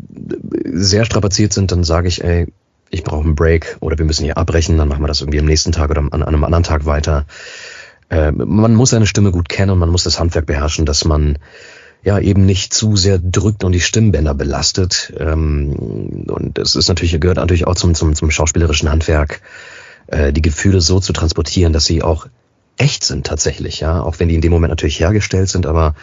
sehr 0.65 1.05
strapaziert 1.05 1.53
sind, 1.53 1.71
dann 1.71 1.83
sage 1.83 2.07
ich, 2.07 2.23
ey, 2.23 2.47
ich 2.93 3.03
brauche 3.03 3.23
einen 3.23 3.35
Break 3.35 3.77
oder 3.79 3.97
wir 3.97 4.05
müssen 4.05 4.23
hier 4.23 4.37
abbrechen, 4.37 4.77
dann 4.77 4.87
machen 4.87 5.01
wir 5.01 5.07
das 5.07 5.21
irgendwie 5.21 5.39
am 5.39 5.45
nächsten 5.45 5.71
Tag 5.71 5.89
oder 5.89 6.01
an, 6.11 6.23
einem 6.23 6.43
anderen 6.43 6.63
Tag 6.63 6.85
weiter. 6.85 7.25
Äh, 8.09 8.31
man 8.31 8.75
muss 8.75 8.91
seine 8.91 9.07
Stimme 9.07 9.31
gut 9.31 9.49
kennen 9.49 9.71
und 9.71 9.79
man 9.79 9.89
muss 9.89 10.03
das 10.03 10.19
Handwerk 10.19 10.45
beherrschen, 10.45 10.85
dass 10.85 11.03
man 11.03 11.39
ja 12.03 12.19
eben 12.19 12.45
nicht 12.45 12.73
zu 12.73 12.95
sehr 12.95 13.17
drückt 13.17 13.63
und 13.63 13.71
die 13.71 13.81
Stimmbänder 13.81 14.35
belastet. 14.35 15.11
Ähm, 15.17 16.25
und 16.27 16.59
es 16.59 16.75
ist 16.75 16.87
natürlich, 16.87 17.19
gehört 17.19 17.37
natürlich 17.37 17.65
auch 17.65 17.75
zum, 17.75 17.95
zum, 17.95 18.13
zum 18.13 18.29
schauspielerischen 18.29 18.89
Handwerk, 18.89 19.41
äh, 20.07 20.31
die 20.31 20.41
Gefühle 20.43 20.79
so 20.79 20.99
zu 20.99 21.13
transportieren, 21.13 21.73
dass 21.73 21.85
sie 21.85 22.03
auch 22.03 22.27
echt 22.77 23.03
sind 23.03 23.25
tatsächlich, 23.25 23.79
ja, 23.79 24.01
auch 24.01 24.19
wenn 24.19 24.29
die 24.29 24.35
in 24.35 24.41
dem 24.41 24.51
Moment 24.51 24.71
natürlich 24.71 24.99
hergestellt 24.99 25.49
sind, 25.49 25.65
aber 25.65 25.95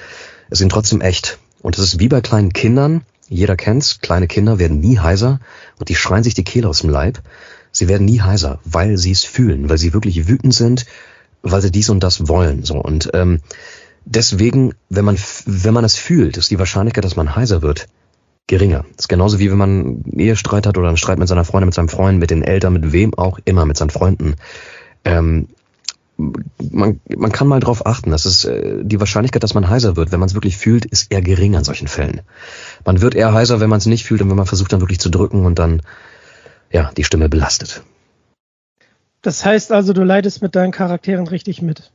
es 0.51 0.59
sind 0.59 0.73
trotzdem 0.73 1.01
echt. 1.01 1.39
Und 1.63 1.79
es 1.79 1.85
ist 1.85 2.01
wie 2.01 2.09
bei 2.09 2.21
kleinen 2.21 2.53
Kindern, 2.53 3.03
jeder 3.31 3.57
kennt's, 3.57 4.01
kleine 4.01 4.27
Kinder 4.27 4.59
werden 4.59 4.81
nie 4.81 4.99
heiser 4.99 5.39
und 5.79 5.89
die 5.89 5.95
schreien 5.95 6.25
sich 6.25 6.35
die 6.35 6.45
Kehle 6.45 6.69
aus 6.69 6.81
dem 6.81 6.91
Leib. 6.91 7.21
Sie 7.71 7.87
werden 7.87 8.05
nie 8.05 8.21
heiser, 8.21 8.59
weil 8.65 8.99
sie 8.99 9.13
es 9.13 9.23
fühlen, 9.23 9.69
weil 9.71 9.79
sie 9.79 9.95
wirklich 9.95 10.27
wütend 10.27 10.53
sind, 10.53 10.85
weil 11.43 11.63
sie 11.63 11.71
dies 11.71 11.89
und 11.91 12.03
das 12.03 12.27
wollen. 12.27 12.65
So 12.65 12.75
und 12.75 13.11
ähm, 13.15 13.41
deswegen, 14.05 14.75
wenn 14.89 15.05
man 15.05 15.17
wenn 15.47 15.73
man 15.73 15.85
es 15.85 15.95
fühlt, 15.95 16.37
ist 16.37 16.51
die 16.51 16.59
Wahrscheinlichkeit, 16.59 17.05
dass 17.05 17.15
man 17.15 17.37
heiser 17.37 17.63
wird, 17.63 17.87
geringer. 18.49 18.85
Das 18.97 19.05
ist 19.05 19.09
genauso 19.09 19.39
wie 19.39 19.49
wenn 19.49 19.59
man 19.59 19.71
einen 19.71 20.19
Ehestreit 20.19 20.67
hat 20.67 20.77
oder 20.77 20.89
einen 20.89 20.97
Streit 20.97 21.21
mit 21.21 21.29
seiner 21.29 21.45
Freundin, 21.45 21.69
mit 21.69 21.75
seinem 21.75 21.89
Freund, 21.89 22.19
mit 22.19 22.33
den 22.33 22.43
Eltern, 22.43 22.73
mit 22.73 22.93
wem 22.93 23.15
auch 23.15 23.39
immer, 23.45 23.65
mit 23.65 23.77
seinen 23.77 23.91
Freunden. 23.91 24.35
Ähm, 25.05 25.47
man, 26.71 27.01
man 27.17 27.33
kann 27.33 27.49
mal 27.49 27.61
drauf 27.61 27.87
achten, 27.87 28.11
dass 28.11 28.25
es 28.25 28.45
äh, 28.45 28.83
die 28.83 29.01
Wahrscheinlichkeit, 29.01 29.43
dass 29.43 29.55
man 29.55 29.69
heiser 29.69 29.97
wird, 29.97 30.13
wenn 30.13 30.21
man 30.21 30.29
es 30.29 30.35
wirklich 30.35 30.57
fühlt, 30.57 30.85
ist 30.85 31.13
eher 31.13 31.23
gering 31.23 31.57
an 31.57 31.65
solchen 31.65 31.89
Fällen. 31.89 32.21
Man 32.85 33.01
wird 33.01 33.15
eher 33.15 33.33
heiser, 33.33 33.61
wenn 33.61 33.71
man 33.71 33.79
es 33.79 33.87
nicht 33.87 34.05
fühlt 34.05 34.23
und 34.23 34.31
wenn 34.31 34.37
man 34.37 34.47
versucht 34.47 34.73
dann 34.73 34.81
wirklich 34.81 35.01
zu 35.01 35.11
drücken 35.11 35.47
und 35.47 35.59
dann 35.59 35.83
ja 36.71 36.91
die 36.97 37.05
Stimme 37.05 37.29
belastet. 37.29 37.83
Das 39.23 39.45
heißt 39.45 39.73
also, 39.73 39.93
du 39.93 40.03
leidest 40.03 40.41
mit 40.43 40.55
deinen 40.55 40.73
Charakteren 40.73 41.27
richtig 41.27 41.61
mit. 41.61 41.91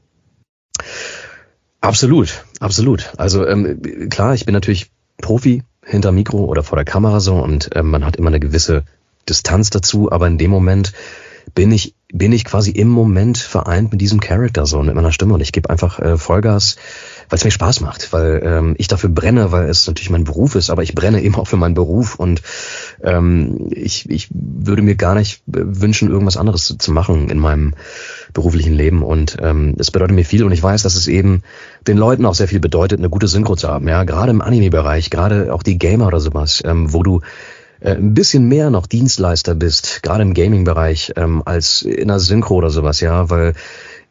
Absolut, 1.81 2.43
absolut. 2.59 3.13
Also 3.17 3.47
ähm, 3.47 4.09
klar, 4.09 4.33
ich 4.33 4.45
bin 4.45 4.53
natürlich 4.53 4.91
Profi 5.17 5.63
hinter 5.83 6.11
Mikro 6.11 6.45
oder 6.45 6.63
vor 6.63 6.77
der 6.77 6.85
Kamera 6.85 7.19
so 7.19 7.35
und 7.35 7.69
ähm, 7.75 7.89
man 7.91 8.05
hat 8.05 8.15
immer 8.15 8.29
eine 8.29 8.39
gewisse 8.39 8.83
Distanz 9.29 9.69
dazu, 9.69 10.11
aber 10.11 10.27
in 10.27 10.37
dem 10.37 10.51
Moment 10.51 10.93
bin 11.53 11.71
ich 11.71 11.95
bin 12.17 12.31
ich 12.31 12.45
quasi 12.45 12.71
im 12.71 12.87
Moment 12.87 13.37
vereint 13.37 13.91
mit 13.91 13.99
diesem 13.99 14.21
Charakter 14.21 14.65
so 14.65 14.81
mit 14.81 14.95
meiner 14.95 15.11
Stimme. 15.11 15.33
Und 15.33 15.41
ich 15.41 15.51
gebe 15.51 15.69
einfach 15.69 15.99
äh, 15.99 16.17
Vollgas, 16.17 16.77
weil 17.29 17.37
es 17.37 17.43
mir 17.43 17.51
Spaß 17.51 17.81
macht, 17.81 18.13
weil 18.13 18.41
ähm, 18.45 18.75
ich 18.77 18.87
dafür 18.87 19.09
brenne, 19.09 19.51
weil 19.51 19.67
es 19.67 19.85
natürlich 19.85 20.11
mein 20.11 20.23
Beruf 20.23 20.55
ist, 20.55 20.69
aber 20.69 20.83
ich 20.83 20.95
brenne 20.95 21.21
eben 21.21 21.35
auch 21.35 21.47
für 21.47 21.57
meinen 21.57 21.73
Beruf. 21.73 22.15
Und 22.15 22.41
ähm, 23.03 23.69
ich, 23.71 24.09
ich 24.09 24.29
würde 24.31 24.81
mir 24.81 24.95
gar 24.95 25.15
nicht 25.15 25.41
wünschen, 25.45 26.09
irgendwas 26.09 26.37
anderes 26.37 26.65
zu, 26.65 26.77
zu 26.77 26.91
machen 26.91 27.29
in 27.29 27.39
meinem 27.39 27.73
beruflichen 28.33 28.73
Leben. 28.73 29.03
Und 29.03 29.37
ähm, 29.41 29.75
es 29.77 29.91
bedeutet 29.91 30.15
mir 30.15 30.25
viel. 30.25 30.45
Und 30.45 30.51
ich 30.51 30.63
weiß, 30.63 30.83
dass 30.83 30.95
es 30.95 31.07
eben 31.07 31.41
den 31.87 31.97
Leuten 31.97 32.25
auch 32.25 32.35
sehr 32.35 32.47
viel 32.47 32.59
bedeutet, 32.59 32.99
eine 32.99 33.09
gute 33.09 33.27
Synchro 33.27 33.55
zu 33.55 33.67
haben, 33.67 33.87
ja, 33.87 34.03
gerade 34.05 34.31
im 34.31 34.41
Anime-Bereich, 34.41 35.09
gerade 35.09 35.53
auch 35.53 35.63
die 35.63 35.77
Gamer 35.77 36.07
oder 36.07 36.21
sowas, 36.21 36.61
ähm, 36.65 36.93
wo 36.93 37.03
du 37.03 37.21
äh, 37.79 37.91
ein 37.91 38.13
bisschen 38.13 38.47
mehr 38.47 38.69
noch 38.69 38.87
Dienstleister 38.87 39.55
bist, 39.55 40.01
gerade 40.03 40.23
im 40.23 40.33
Gaming-Bereich, 40.33 41.13
ähm, 41.15 41.43
als 41.45 41.81
in 41.81 42.07
der 42.07 42.19
Synchro 42.19 42.55
oder 42.55 42.69
sowas, 42.69 43.01
ja, 43.01 43.29
weil 43.29 43.53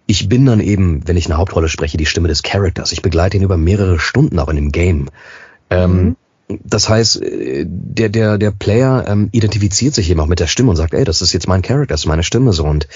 ich 0.06 0.28
bin 0.28 0.44
dann 0.44 0.60
eben, 0.60 1.06
wenn 1.06 1.16
ich 1.16 1.26
eine 1.26 1.38
Hauptrolle 1.38 1.68
spreche, 1.68 1.96
die 1.96 2.06
Stimme 2.06 2.28
des 2.28 2.42
Characters. 2.42 2.92
Ich 2.92 3.02
begleite 3.02 3.36
ihn 3.36 3.42
über 3.42 3.56
mehrere 3.56 3.98
Stunden 3.98 4.38
auch 4.38 4.48
in 4.48 4.56
dem 4.56 4.72
Game. 4.72 5.08
Ähm, 5.70 6.16
mhm. 6.48 6.58
Das 6.62 6.88
heißt, 6.88 7.22
äh, 7.22 7.64
der, 7.66 8.10
der, 8.10 8.38
der 8.38 8.50
Player 8.50 9.04
ähm, 9.08 9.28
identifiziert 9.32 9.94
sich 9.94 10.10
eben 10.10 10.20
auch 10.20 10.26
mit 10.26 10.40
der 10.40 10.46
Stimme 10.46 10.70
und 10.70 10.76
sagt, 10.76 10.92
ey, 10.92 11.04
das 11.04 11.22
ist 11.22 11.32
jetzt 11.32 11.48
mein 11.48 11.62
Charakter, 11.62 11.94
das 11.94 12.02
ist 12.02 12.06
meine 12.06 12.22
Stimme 12.22 12.52
so. 12.52 12.64
Und 12.64 12.86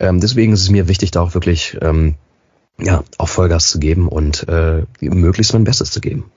ähm, 0.00 0.20
deswegen 0.20 0.52
ist 0.52 0.62
es 0.62 0.70
mir 0.70 0.88
wichtig, 0.88 1.10
da 1.10 1.20
auch 1.20 1.34
wirklich 1.34 1.76
ähm, 1.82 2.14
ja, 2.80 3.02
auch 3.18 3.28
Vollgas 3.28 3.70
zu 3.70 3.78
geben 3.78 4.08
und 4.08 4.48
äh, 4.48 4.84
möglichst 5.00 5.52
mein 5.52 5.64
Bestes 5.64 5.90
zu 5.90 6.00
geben. 6.00 6.30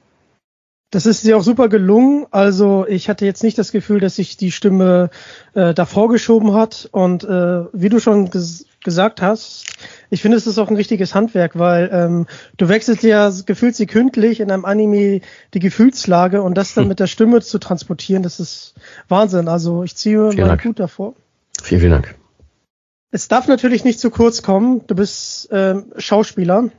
Das 0.92 1.06
ist 1.06 1.24
dir 1.24 1.38
auch 1.38 1.44
super 1.44 1.70
gelungen. 1.70 2.26
Also 2.32 2.86
ich 2.86 3.08
hatte 3.08 3.26
jetzt 3.26 3.44
nicht 3.44 3.58
das 3.58 3.72
Gefühl, 3.72 4.02
dass 4.02 4.18
sich 4.18 4.36
die 4.36 4.52
Stimme 4.52 5.10
äh, 5.54 5.74
davor 5.74 6.10
geschoben 6.10 6.54
hat. 6.54 6.90
Und 6.92 7.24
äh, 7.24 7.64
wie 7.72 7.88
du 7.88 8.00
schon 8.00 8.30
ges 8.30 8.66
gesagt 8.84 9.22
hast, 9.22 9.66
ich 10.10 10.24
finde, 10.24 10.38
es 10.38 10.48
ist 10.48 10.58
auch 10.58 10.70
ein 10.70 10.76
richtiges 10.76 11.14
Handwerk, 11.14 11.58
weil 11.58 11.92
ähm, 11.94 12.26
du 12.58 12.68
wechselst 12.68 13.04
ja 13.04 13.32
gefühlt 13.46 13.76
sekündlich 13.76 14.40
in 14.40 14.50
einem 14.50 14.66
Anime 14.66 15.22
die 15.54 15.60
Gefühlslage 15.60 16.42
und 16.42 16.56
das 16.56 16.74
dann 16.74 16.86
hm. 16.86 16.88
mit 16.90 17.00
der 17.00 17.06
Stimme 17.06 17.42
zu 17.42 17.60
transportieren, 17.60 18.24
das 18.24 18.40
ist 18.40 18.74
Wahnsinn. 19.08 19.48
Also 19.48 19.84
ich 19.84 19.96
ziehe 19.96 20.32
vielen 20.32 20.48
meinen 20.48 20.64
Hut 20.64 20.80
davor. 20.80 21.14
Vielen, 21.62 21.82
vielen 21.82 21.92
Dank. 21.92 22.16
Es 23.12 23.28
darf 23.28 23.48
natürlich 23.48 23.84
nicht 23.84 24.00
zu 24.00 24.10
kurz 24.10 24.42
kommen. 24.42 24.82
Du 24.88 24.96
bist 24.96 25.50
ähm, 25.52 25.86
Schauspieler. 25.98 26.70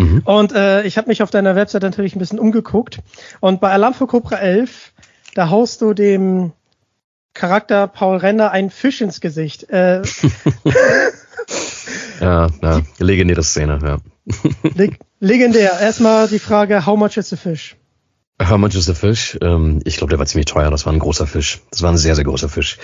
Mhm. 0.00 0.22
Und 0.24 0.52
äh, 0.52 0.82
ich 0.84 0.96
habe 0.96 1.08
mich 1.08 1.22
auf 1.22 1.30
deiner 1.30 1.56
Website 1.56 1.82
natürlich 1.82 2.16
ein 2.16 2.18
bisschen 2.18 2.38
umgeguckt. 2.38 3.00
Und 3.40 3.60
bei 3.60 3.70
Alarm 3.70 3.94
für 3.94 4.06
Cobra 4.06 4.36
11, 4.36 4.92
da 5.34 5.50
haust 5.50 5.82
du 5.82 5.92
dem 5.92 6.52
Charakter 7.34 7.86
Paul 7.86 8.16
Renner 8.16 8.50
einen 8.50 8.70
Fisch 8.70 9.00
ins 9.00 9.20
Gesicht. 9.20 9.68
Äh, 9.70 10.02
ja, 12.20 12.48
ja, 12.62 12.80
legendäre 12.98 13.42
Szene, 13.42 13.78
ja. 13.82 13.98
Leg 14.74 14.98
legendär. 15.20 15.78
Erstmal 15.80 16.28
die 16.28 16.38
Frage, 16.38 16.86
how 16.86 16.96
much 16.96 17.16
is 17.16 17.32
a 17.32 17.36
fish? 17.36 17.76
How 18.42 18.56
much 18.56 18.74
is 18.74 18.88
a 18.88 18.94
fish? 18.94 19.38
Ähm, 19.42 19.80
ich 19.84 19.98
glaube, 19.98 20.10
der 20.10 20.18
war 20.18 20.26
ziemlich 20.26 20.46
teuer. 20.46 20.70
Das 20.70 20.86
war 20.86 20.94
ein 20.94 20.98
großer 20.98 21.26
Fisch. 21.26 21.60
Das 21.70 21.82
war 21.82 21.90
ein 21.90 21.98
sehr, 21.98 22.14
sehr 22.14 22.24
großer 22.24 22.48
Fisch. 22.48 22.78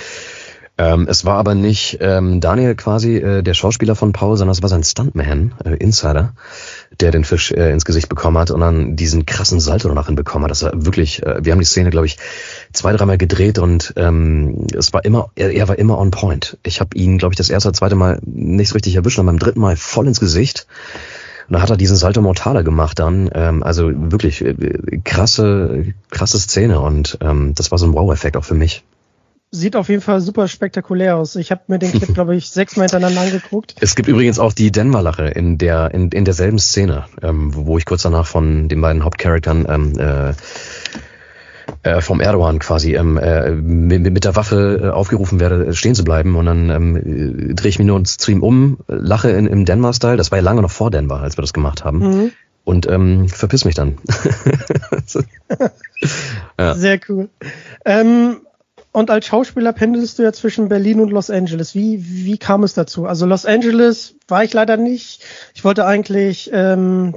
Ähm, 0.79 1.07
es 1.09 1.25
war 1.25 1.39
aber 1.39 1.55
nicht 1.55 1.99
ähm, 2.01 2.41
Daniel 2.41 2.75
quasi 2.75 3.17
äh, 3.17 3.43
der 3.43 3.55
Schauspieler 3.55 3.97
von 3.97 4.13
Paul, 4.13 4.37
sondern 4.37 4.53
es 4.53 4.61
war 4.61 4.69
sein 4.69 4.85
Stuntman, 4.85 5.55
äh, 5.65 5.75
Insider, 5.77 6.35
der 7.01 7.11
den 7.11 7.25
Fisch 7.25 7.51
äh, 7.51 7.73
ins 7.73 7.87
Gesicht 7.87 8.11
bekommen 8.11 8.37
hat 8.37 8.51
und 8.51 8.61
dann 8.61 8.95
diesen 8.95 9.25
krassen 9.25 9.59
Salto 9.59 9.89
danach 9.89 10.07
hinbekommen 10.07 10.45
hat. 10.45 10.51
Das 10.51 10.63
war 10.65 10.73
wirklich, 10.75 11.23
äh, 11.23 11.43
wir 11.43 11.53
haben 11.53 11.61
die 11.61 11.65
Szene, 11.65 11.89
glaube 11.89 12.07
ich, 12.07 12.19
zwei, 12.75 12.93
dreimal 12.93 13.17
gedreht 13.17 13.59
und 13.59 13.95
ähm, 13.97 14.67
es 14.77 14.93
war 14.93 15.03
immer, 15.07 15.31
er, 15.35 15.55
er 15.55 15.67
war 15.67 15.79
immer 15.79 15.99
on 15.99 16.11
point. 16.11 16.59
Ich 16.63 16.81
habe 16.81 16.95
ihn, 16.95 17.17
glaube 17.17 17.33
ich, 17.33 17.39
das 17.39 17.49
erste, 17.49 17.73
zweite 17.73 17.97
Mal 17.97 18.21
nicht 18.27 18.69
so 18.69 18.75
richtig 18.75 18.97
erwischt 18.97 19.19
und 19.19 19.25
beim 19.27 19.39
dritten 19.39 19.61
Mal 19.61 19.77
voll 19.77 20.07
ins 20.07 20.21
Gesicht. 20.21 20.67
Und 21.49 21.55
da 21.55 21.63
hat 21.63 21.71
er 21.71 21.77
diesen 21.79 21.97
Salto 21.97 22.21
Mortale 22.21 22.65
gemacht 22.65 22.99
dann. 22.99 23.31
Ähm, 23.33 23.63
also 23.63 23.91
wirklich 23.95 24.45
äh, 24.45 24.55
krasse, 25.05 25.95
krasse 26.11 26.39
Szene 26.39 26.81
und 26.81 27.17
ähm, 27.23 27.55
das 27.55 27.71
war 27.71 27.79
so 27.79 27.87
ein 27.87 27.95
Wow-Effekt 27.95 28.37
auch 28.37 28.45
für 28.45 28.55
mich 28.55 28.85
sieht 29.51 29.77
auf 29.77 29.89
jeden 29.89 30.03
Fall 30.03 30.21
super 30.21 30.49
spektakulär 30.49 31.17
aus. 31.17 31.37
Ich 31.37 31.51
habe 31.51 31.63
mir 31.69 31.79
den 31.79 31.93
Clip, 31.93 32.13
glaube 32.15 32.37
ich, 32.37 32.51
sechsmal 32.51 32.87
hintereinander 32.87 33.23
angeguckt. 33.23 33.75
Es 33.81 33.95
gibt 33.95 34.09
übrigens 34.09 34.39
auch 34.39 34.53
die 34.53 34.71
Denver-Lache 34.71 35.27
in 35.27 35.59
der 35.59 35.93
in, 35.95 36.11
in 36.11 36.25
derselben 36.25 36.59
Szene, 36.59 37.07
ähm, 37.23 37.55
wo 37.55 37.79
ich 37.79 37.85
kurz 37.85 38.03
danach 38.03 38.27
von 38.27 38.69
den 38.69 38.81
beiden 38.81 39.05
Hauptcharaktern 39.05 39.67
ähm, 39.69 39.99
äh, 39.99 40.35
äh, 41.83 42.01
vom 42.01 42.21
Erdogan 42.21 42.59
quasi 42.59 42.95
ähm, 42.95 43.17
äh, 43.17 43.51
mit, 43.51 44.03
mit 44.13 44.25
der 44.25 44.37
Waffe 44.37 44.81
äh, 44.83 44.89
aufgerufen 44.89 45.41
werde, 45.41 45.75
stehen 45.75 45.95
zu 45.95 46.05
bleiben. 46.05 46.37
Und 46.37 46.47
dann 46.47 46.71
ähm, 46.71 47.57
drehe 47.57 47.69
ich 47.69 47.79
mich 47.79 47.87
nur 47.87 48.03
zu 48.05 48.31
ihm 48.31 48.43
um, 48.43 48.79
lache 48.89 49.31
in, 49.31 49.47
im 49.47 49.65
Denver-Style. 49.65 50.17
Das 50.17 50.31
war 50.31 50.39
ja 50.39 50.45
lange 50.45 50.63
noch 50.63 50.71
vor 50.71 50.91
Denver, 50.91 51.21
als 51.21 51.37
wir 51.37 51.43
das 51.43 51.53
gemacht 51.53 51.85
haben. 51.85 51.99
Mhm. 51.99 52.33
Und 52.65 52.89
ähm, 52.89 53.29
verpiss 53.29 53.65
mich 53.65 53.77
dann. 53.77 53.99
ja. 56.59 56.75
Sehr 56.75 56.99
cool. 57.09 57.29
Ähm, 57.85 58.39
und 58.97 59.11
als 59.11 59.27
Schauspieler 59.27 59.75
pendelst 59.75 60.19
du 60.19 60.23
ja 60.23 60.33
zwischen 60.33 60.71
Berlin 60.71 61.01
und 61.01 61.11
Los 61.11 61.29
Angeles. 61.29 61.75
Wie, 61.75 62.03
wie 62.25 62.39
kam 62.39 62.63
es 62.63 62.73
dazu? 62.73 63.05
Also 63.05 63.27
Los 63.27 63.45
Angeles 63.45 64.15
war 64.27 64.43
ich 64.43 64.55
leider 64.55 64.79
nicht. 64.79 65.23
Ich 65.55 65.65
wollte 65.65 65.85
eigentlich 65.85 66.49
ähm, 66.55 67.15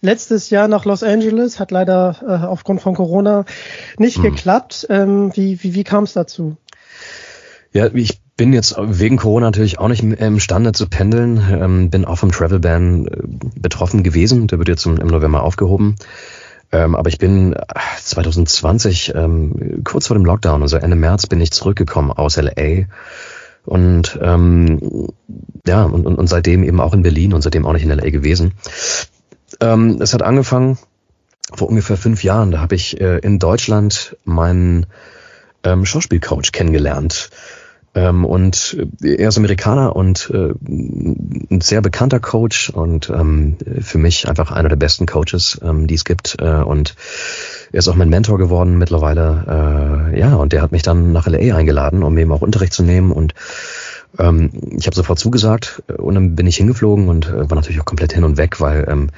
letztes 0.00 0.48
Jahr 0.48 0.68
nach 0.68 0.86
Los 0.86 1.02
Angeles, 1.02 1.60
hat 1.60 1.70
leider 1.70 2.16
äh, 2.22 2.46
aufgrund 2.46 2.80
von 2.80 2.94
Corona 2.94 3.44
nicht 3.98 4.16
hm. 4.16 4.22
geklappt. 4.22 4.86
Ähm, 4.88 5.30
wie 5.34 5.62
wie, 5.62 5.74
wie 5.74 5.84
kam 5.84 6.04
es 6.04 6.14
dazu? 6.14 6.56
Ja, 7.74 7.92
ich 7.92 8.22
bin 8.38 8.54
jetzt 8.54 8.76
wegen 8.78 9.18
Corona 9.18 9.48
natürlich 9.48 9.78
auch 9.78 9.88
nicht 9.88 10.02
imstande 10.02 10.72
zu 10.72 10.88
pendeln. 10.88 11.42
Ähm, 11.50 11.90
bin 11.90 12.06
auch 12.06 12.16
vom 12.16 12.32
Travel 12.32 12.60
Ban 12.60 13.06
äh, 13.06 13.10
betroffen 13.60 14.02
gewesen. 14.02 14.46
Der 14.46 14.56
wird 14.56 14.68
jetzt 14.68 14.86
im 14.86 14.94
November 14.94 15.42
aufgehoben. 15.42 15.96
Ähm, 16.70 16.94
aber 16.94 17.08
ich 17.08 17.18
bin 17.18 17.56
2020, 18.00 19.14
äh, 19.14 19.18
ähm, 19.18 19.82
kurz 19.84 20.06
vor 20.06 20.16
dem 20.16 20.24
Lockdown, 20.24 20.62
also 20.62 20.76
Ende 20.76 20.96
März, 20.96 21.26
bin 21.26 21.40
ich 21.40 21.50
zurückgekommen 21.50 22.10
aus 22.10 22.36
LA. 22.36 22.86
Und 23.64 24.18
ähm, 24.22 25.08
ja, 25.66 25.84
und, 25.84 26.06
und, 26.06 26.16
und 26.16 26.26
seitdem 26.26 26.62
eben 26.62 26.80
auch 26.80 26.94
in 26.94 27.02
Berlin 27.02 27.34
und 27.34 27.42
seitdem 27.42 27.66
auch 27.66 27.72
nicht 27.72 27.84
in 27.84 27.90
LA 27.90 28.10
gewesen. 28.10 28.52
Ähm, 29.60 29.98
es 30.00 30.14
hat 30.14 30.22
angefangen 30.22 30.78
vor 31.54 31.68
ungefähr 31.68 31.96
fünf 31.96 32.22
Jahren. 32.22 32.50
Da 32.50 32.60
habe 32.60 32.74
ich 32.74 33.00
äh, 33.00 33.18
in 33.18 33.38
Deutschland 33.38 34.16
meinen 34.24 34.86
ähm, 35.64 35.84
Schauspielcoach 35.84 36.52
kennengelernt. 36.52 37.30
Ähm, 37.94 38.24
und 38.24 38.76
äh, 39.02 39.14
er 39.14 39.28
ist 39.28 39.38
Amerikaner 39.38 39.96
und 39.96 40.30
äh, 40.32 40.52
ein 40.60 41.60
sehr 41.60 41.80
bekannter 41.80 42.20
Coach 42.20 42.70
und 42.70 43.10
ähm, 43.10 43.56
für 43.80 43.98
mich 43.98 44.28
einfach 44.28 44.52
einer 44.52 44.68
der 44.68 44.76
besten 44.76 45.06
Coaches, 45.06 45.60
ähm, 45.62 45.86
die 45.86 45.94
es 45.94 46.04
gibt. 46.04 46.36
Äh, 46.40 46.62
und 46.62 46.94
er 47.72 47.78
ist 47.78 47.88
auch 47.88 47.96
mein 47.96 48.08
Mentor 48.08 48.38
geworden 48.38 48.78
mittlerweile. 48.78 50.10
Äh, 50.12 50.20
ja, 50.20 50.34
und 50.36 50.52
der 50.52 50.62
hat 50.62 50.72
mich 50.72 50.82
dann 50.82 51.12
nach 51.12 51.26
LA 51.26 51.56
eingeladen, 51.56 52.02
um 52.02 52.16
eben 52.18 52.32
auch 52.32 52.42
Unterricht 52.42 52.72
zu 52.72 52.82
nehmen. 52.82 53.12
Und 53.12 53.34
ähm, 54.18 54.50
ich 54.76 54.86
habe 54.86 54.96
sofort 54.96 55.18
zugesagt 55.18 55.82
und 55.96 56.14
dann 56.14 56.34
bin 56.34 56.46
ich 56.46 56.56
hingeflogen 56.56 57.08
und 57.08 57.28
äh, 57.28 57.50
war 57.50 57.56
natürlich 57.56 57.80
auch 57.80 57.84
komplett 57.84 58.12
hin 58.12 58.24
und 58.24 58.36
weg, 58.36 58.60
weil 58.60 58.86
ähm, 58.88 59.10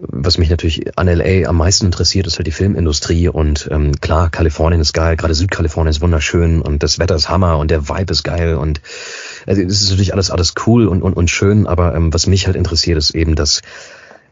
was 0.00 0.38
mich 0.38 0.48
natürlich 0.48 0.96
an 0.96 1.08
LA 1.08 1.48
am 1.48 1.56
meisten 1.56 1.86
interessiert, 1.86 2.26
ist 2.28 2.38
halt 2.38 2.46
die 2.46 2.52
Filmindustrie 2.52 3.28
und 3.28 3.68
ähm, 3.72 4.00
klar, 4.00 4.30
Kalifornien 4.30 4.80
ist 4.80 4.92
geil, 4.92 5.16
gerade 5.16 5.34
Südkalifornien 5.34 5.90
ist 5.90 6.00
wunderschön 6.00 6.62
und 6.62 6.84
das 6.84 7.00
Wetter 7.00 7.16
ist 7.16 7.28
Hammer 7.28 7.58
und 7.58 7.70
der 7.70 7.88
Vibe 7.88 8.12
ist 8.12 8.22
geil 8.22 8.54
und 8.54 8.80
also 9.46 9.60
es 9.60 9.82
ist 9.82 9.90
natürlich 9.90 10.12
alles 10.12 10.30
alles 10.30 10.54
cool 10.66 10.86
und 10.86 11.02
und, 11.02 11.14
und 11.14 11.30
schön, 11.30 11.66
aber 11.66 11.96
ähm, 11.96 12.14
was 12.14 12.28
mich 12.28 12.46
halt 12.46 12.56
interessiert, 12.56 12.96
ist 12.96 13.10
eben, 13.10 13.34
dass 13.34 13.60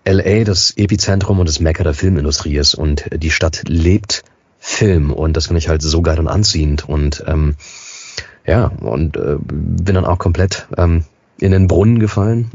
LA 0.05 0.44
das 0.44 0.72
Epizentrum 0.76 1.40
und 1.40 1.48
das 1.48 1.59
Mecker 1.59 1.83
der 1.83 1.94
Filmindustrie 1.94 2.57
ist 2.57 2.76
und 2.76 3.05
die 3.12 3.33
Stadt 3.33 3.64
lebt 3.66 4.22
Film 4.61 5.12
und 5.12 5.37
das 5.37 5.46
finde 5.46 5.59
ich 5.59 5.68
halt 5.68 5.83
so 5.83 6.00
geil 6.00 6.20
und 6.20 6.29
anziehend 6.29 6.88
und 6.88 7.24
ähm, 7.26 7.57
ja 8.46 8.66
und 8.66 9.16
äh, 9.16 9.37
bin 9.40 9.96
dann 9.96 10.07
auch 10.07 10.18
komplett 10.18 10.68
ähm, 10.76 11.05
in 11.38 11.50
den 11.50 11.66
Brunnen 11.66 11.98
gefallen 11.98 12.52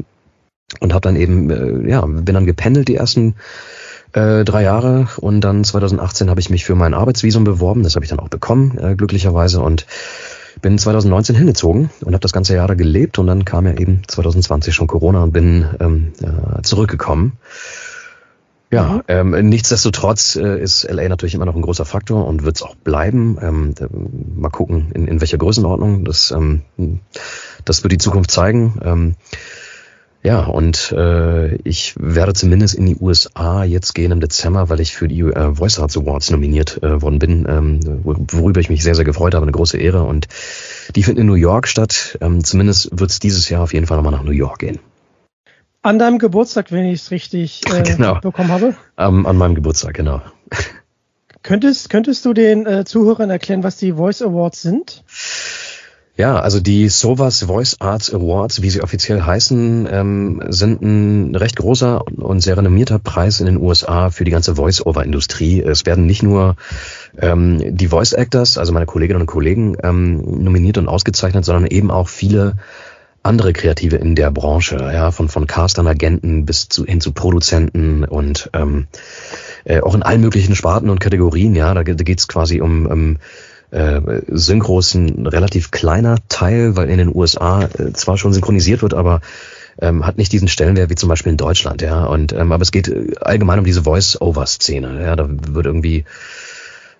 und 0.80 0.92
habe 0.92 1.02
dann 1.02 1.16
eben, 1.16 1.50
äh, 1.50 1.88
ja, 1.90 2.04
bin 2.06 2.34
dann 2.34 2.46
gependelt 2.46 2.88
die 2.88 2.96
ersten 2.96 3.34
äh, 4.12 4.44
drei 4.44 4.62
Jahre 4.62 5.08
und 5.16 5.40
dann 5.40 5.64
2018 5.64 6.30
habe 6.30 6.40
ich 6.40 6.50
mich 6.50 6.64
für 6.64 6.74
mein 6.74 6.94
Arbeitsvisum 6.94 7.44
beworben, 7.44 7.82
das 7.82 7.94
habe 7.94 8.04
ich 8.04 8.10
dann 8.10 8.20
auch 8.20 8.28
bekommen, 8.28 8.78
äh, 8.78 8.94
glücklicherweise 8.94 9.60
und 9.60 9.86
bin 10.60 10.78
2019 10.78 11.34
hingezogen 11.34 11.90
und 12.04 12.12
habe 12.12 12.20
das 12.20 12.32
ganze 12.32 12.54
Jahr 12.54 12.68
da 12.68 12.74
gelebt 12.74 13.18
und 13.18 13.26
dann 13.26 13.44
kam 13.44 13.66
ja 13.66 13.72
eben 13.74 14.02
2020 14.06 14.74
schon 14.74 14.86
Corona 14.86 15.22
und 15.22 15.32
bin 15.32 15.66
ähm, 15.80 16.12
äh, 16.20 16.62
zurückgekommen. 16.62 17.32
Ja, 18.72 18.84
mhm. 18.84 19.02
ähm, 19.34 19.48
nichtsdestotrotz 19.48 20.36
äh, 20.36 20.58
ist 20.58 20.90
LA 20.90 21.08
natürlich 21.08 21.34
immer 21.34 21.44
noch 21.44 21.56
ein 21.56 21.62
großer 21.62 21.84
Faktor 21.84 22.26
und 22.26 22.44
wird 22.44 22.56
es 22.56 22.62
auch 22.62 22.74
bleiben. 22.74 23.36
Ähm, 23.40 23.74
mal 24.34 24.48
gucken, 24.48 24.90
in, 24.94 25.06
in 25.08 25.20
welcher 25.20 25.36
Größenordnung. 25.36 26.06
Das, 26.06 26.30
ähm, 26.30 26.62
das 27.66 27.82
wird 27.82 27.92
die 27.92 27.98
Zukunft 27.98 28.30
zeigen. 28.30 28.80
Ähm, 28.82 29.14
ja, 30.24 30.44
und 30.44 30.92
äh, 30.92 31.56
ich 31.64 31.94
werde 31.98 32.32
zumindest 32.32 32.76
in 32.76 32.86
die 32.86 32.96
USA 32.96 33.64
jetzt 33.64 33.92
gehen 33.92 34.12
im 34.12 34.20
Dezember, 34.20 34.68
weil 34.68 34.78
ich 34.78 34.94
für 34.94 35.08
die 35.08 35.20
äh, 35.20 35.54
Voice 35.56 35.80
Arts 35.80 35.96
Awards 35.96 36.30
nominiert 36.30 36.80
äh, 36.82 37.02
worden 37.02 37.18
bin, 37.18 37.46
ähm, 37.48 37.80
worüber 38.04 38.60
ich 38.60 38.70
mich 38.70 38.84
sehr, 38.84 38.94
sehr 38.94 39.04
gefreut 39.04 39.34
habe, 39.34 39.42
eine 39.42 39.52
große 39.52 39.78
Ehre. 39.78 40.04
Und 40.04 40.28
die 40.94 41.02
finden 41.02 41.22
in 41.22 41.26
New 41.26 41.34
York 41.34 41.66
statt. 41.66 42.18
Ähm, 42.20 42.44
zumindest 42.44 42.90
wird 42.92 43.10
es 43.10 43.18
dieses 43.18 43.48
Jahr 43.48 43.62
auf 43.62 43.72
jeden 43.72 43.86
Fall 43.86 43.96
nochmal 43.96 44.12
nach 44.12 44.22
New 44.22 44.30
York 44.30 44.60
gehen. 44.60 44.78
An 45.82 45.98
deinem 45.98 46.20
Geburtstag, 46.20 46.70
wenn 46.70 46.84
ich 46.84 47.00
es 47.00 47.10
richtig 47.10 47.62
äh, 47.72 47.82
genau. 47.96 48.20
bekommen 48.20 48.52
habe? 48.52 48.76
Um, 48.96 49.26
an 49.26 49.36
meinem 49.36 49.56
Geburtstag, 49.56 49.94
genau. 49.94 50.22
Könntest, 51.42 51.90
könntest 51.90 52.24
du 52.24 52.32
den 52.32 52.66
äh, 52.66 52.84
Zuhörern 52.84 53.28
erklären, 53.28 53.64
was 53.64 53.76
die 53.76 53.94
Voice 53.94 54.22
Awards 54.22 54.62
sind? 54.62 55.02
Ja, 56.14 56.38
also 56.38 56.60
die 56.60 56.90
Sovas 56.90 57.44
Voice 57.44 57.76
Arts 57.80 58.12
Awards, 58.12 58.60
wie 58.60 58.68
sie 58.68 58.82
offiziell 58.82 59.22
heißen, 59.22 59.88
ähm, 59.90 60.42
sind 60.48 60.82
ein 60.82 61.34
recht 61.34 61.56
großer 61.56 62.04
und 62.06 62.40
sehr 62.40 62.58
renommierter 62.58 62.98
Preis 62.98 63.40
in 63.40 63.46
den 63.46 63.56
USA 63.56 64.10
für 64.10 64.24
die 64.24 64.30
ganze 64.30 64.56
Voice-Over-Industrie. 64.56 65.62
Es 65.62 65.86
werden 65.86 66.04
nicht 66.04 66.22
nur 66.22 66.56
ähm, 67.18 67.76
die 67.76 67.88
Voice 67.88 68.12
Actors, 68.12 68.58
also 68.58 68.74
meine 68.74 68.84
Kolleginnen 68.84 69.22
und 69.22 69.26
Kollegen, 69.26 69.78
ähm, 69.82 70.44
nominiert 70.44 70.76
und 70.76 70.86
ausgezeichnet, 70.86 71.46
sondern 71.46 71.66
eben 71.66 71.90
auch 71.90 72.10
viele 72.10 72.56
andere 73.22 73.54
Kreative 73.54 73.96
in 73.96 74.14
der 74.14 74.30
Branche, 74.30 74.76
ja, 74.76 75.12
von, 75.12 75.30
von 75.30 75.46
Castern, 75.46 75.86
Agenten 75.86 76.44
bis 76.44 76.68
zu, 76.68 76.84
hin 76.84 77.00
zu 77.00 77.12
Produzenten 77.12 78.04
und 78.04 78.50
ähm, 78.52 78.86
äh, 79.64 79.80
auch 79.80 79.94
in 79.94 80.02
allen 80.02 80.20
möglichen 80.20 80.56
Sparten 80.56 80.90
und 80.90 81.00
Kategorien, 81.00 81.54
ja, 81.54 81.72
da, 81.72 81.84
da 81.84 81.94
geht 81.94 82.18
es 82.18 82.28
quasi 82.28 82.60
um, 82.60 82.86
um 82.86 83.16
äh, 83.72 84.00
Synchros 84.28 84.94
ein 84.94 85.26
relativ 85.26 85.70
kleiner 85.70 86.18
Teil, 86.28 86.76
weil 86.76 86.88
in 86.90 86.98
den 86.98 87.14
USA 87.14 87.64
äh, 87.64 87.92
zwar 87.92 88.16
schon 88.16 88.32
synchronisiert 88.32 88.82
wird, 88.82 88.94
aber 88.94 89.20
ähm, 89.80 90.06
hat 90.06 90.18
nicht 90.18 90.32
diesen 90.32 90.48
Stellenwert 90.48 90.90
wie 90.90 90.94
zum 90.94 91.08
Beispiel 91.08 91.32
in 91.32 91.38
Deutschland, 91.38 91.82
ja. 91.82 92.04
Und 92.04 92.32
ähm, 92.32 92.52
aber 92.52 92.62
es 92.62 92.70
geht 92.70 92.88
äh, 92.88 93.14
allgemein 93.20 93.58
um 93.58 93.64
diese 93.64 93.82
Voice-Over-Szene. 93.82 95.02
Ja, 95.02 95.16
da 95.16 95.26
wird 95.28 95.66
irgendwie 95.66 96.04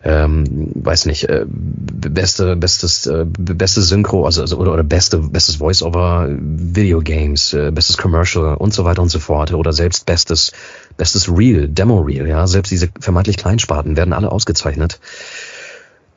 ähm, 0.05 0.73
weiß 0.75 1.07
nicht, 1.07 1.29
äh, 1.29 1.45
beste, 1.47 2.57
bestes, 2.57 3.07
äh, 3.07 3.25
beste 3.25 3.83
Synchro, 3.83 4.25
also, 4.27 4.41
also 4.41 4.57
oder, 4.57 4.73
oder 4.73 4.83
beste, 4.83 5.19
bestes 5.19 5.57
Voice-over 5.57 6.29
Videogames, 6.29 7.53
äh, 7.53 7.71
bestes 7.71 7.99
Commercial 7.99 8.57
und 8.57 8.75
so 8.75 8.85
weiter 8.85 9.03
und 9.03 9.11
so 9.11 9.21
fort. 9.21 9.53
Oder 9.53 9.73
selbst 9.73 10.05
bestes, 10.07 10.53
bestes 10.97 11.29
Reel, 11.29 11.69
Demo-Reel, 11.69 12.27
ja. 12.27 12.47
Selbst 12.49 12.73
diese 12.73 12.89
vermeintlich 12.99 13.37
Kleinsparten 13.37 13.97
werden 13.97 14.13
alle 14.13 14.33
ausgezeichnet. 14.33 14.99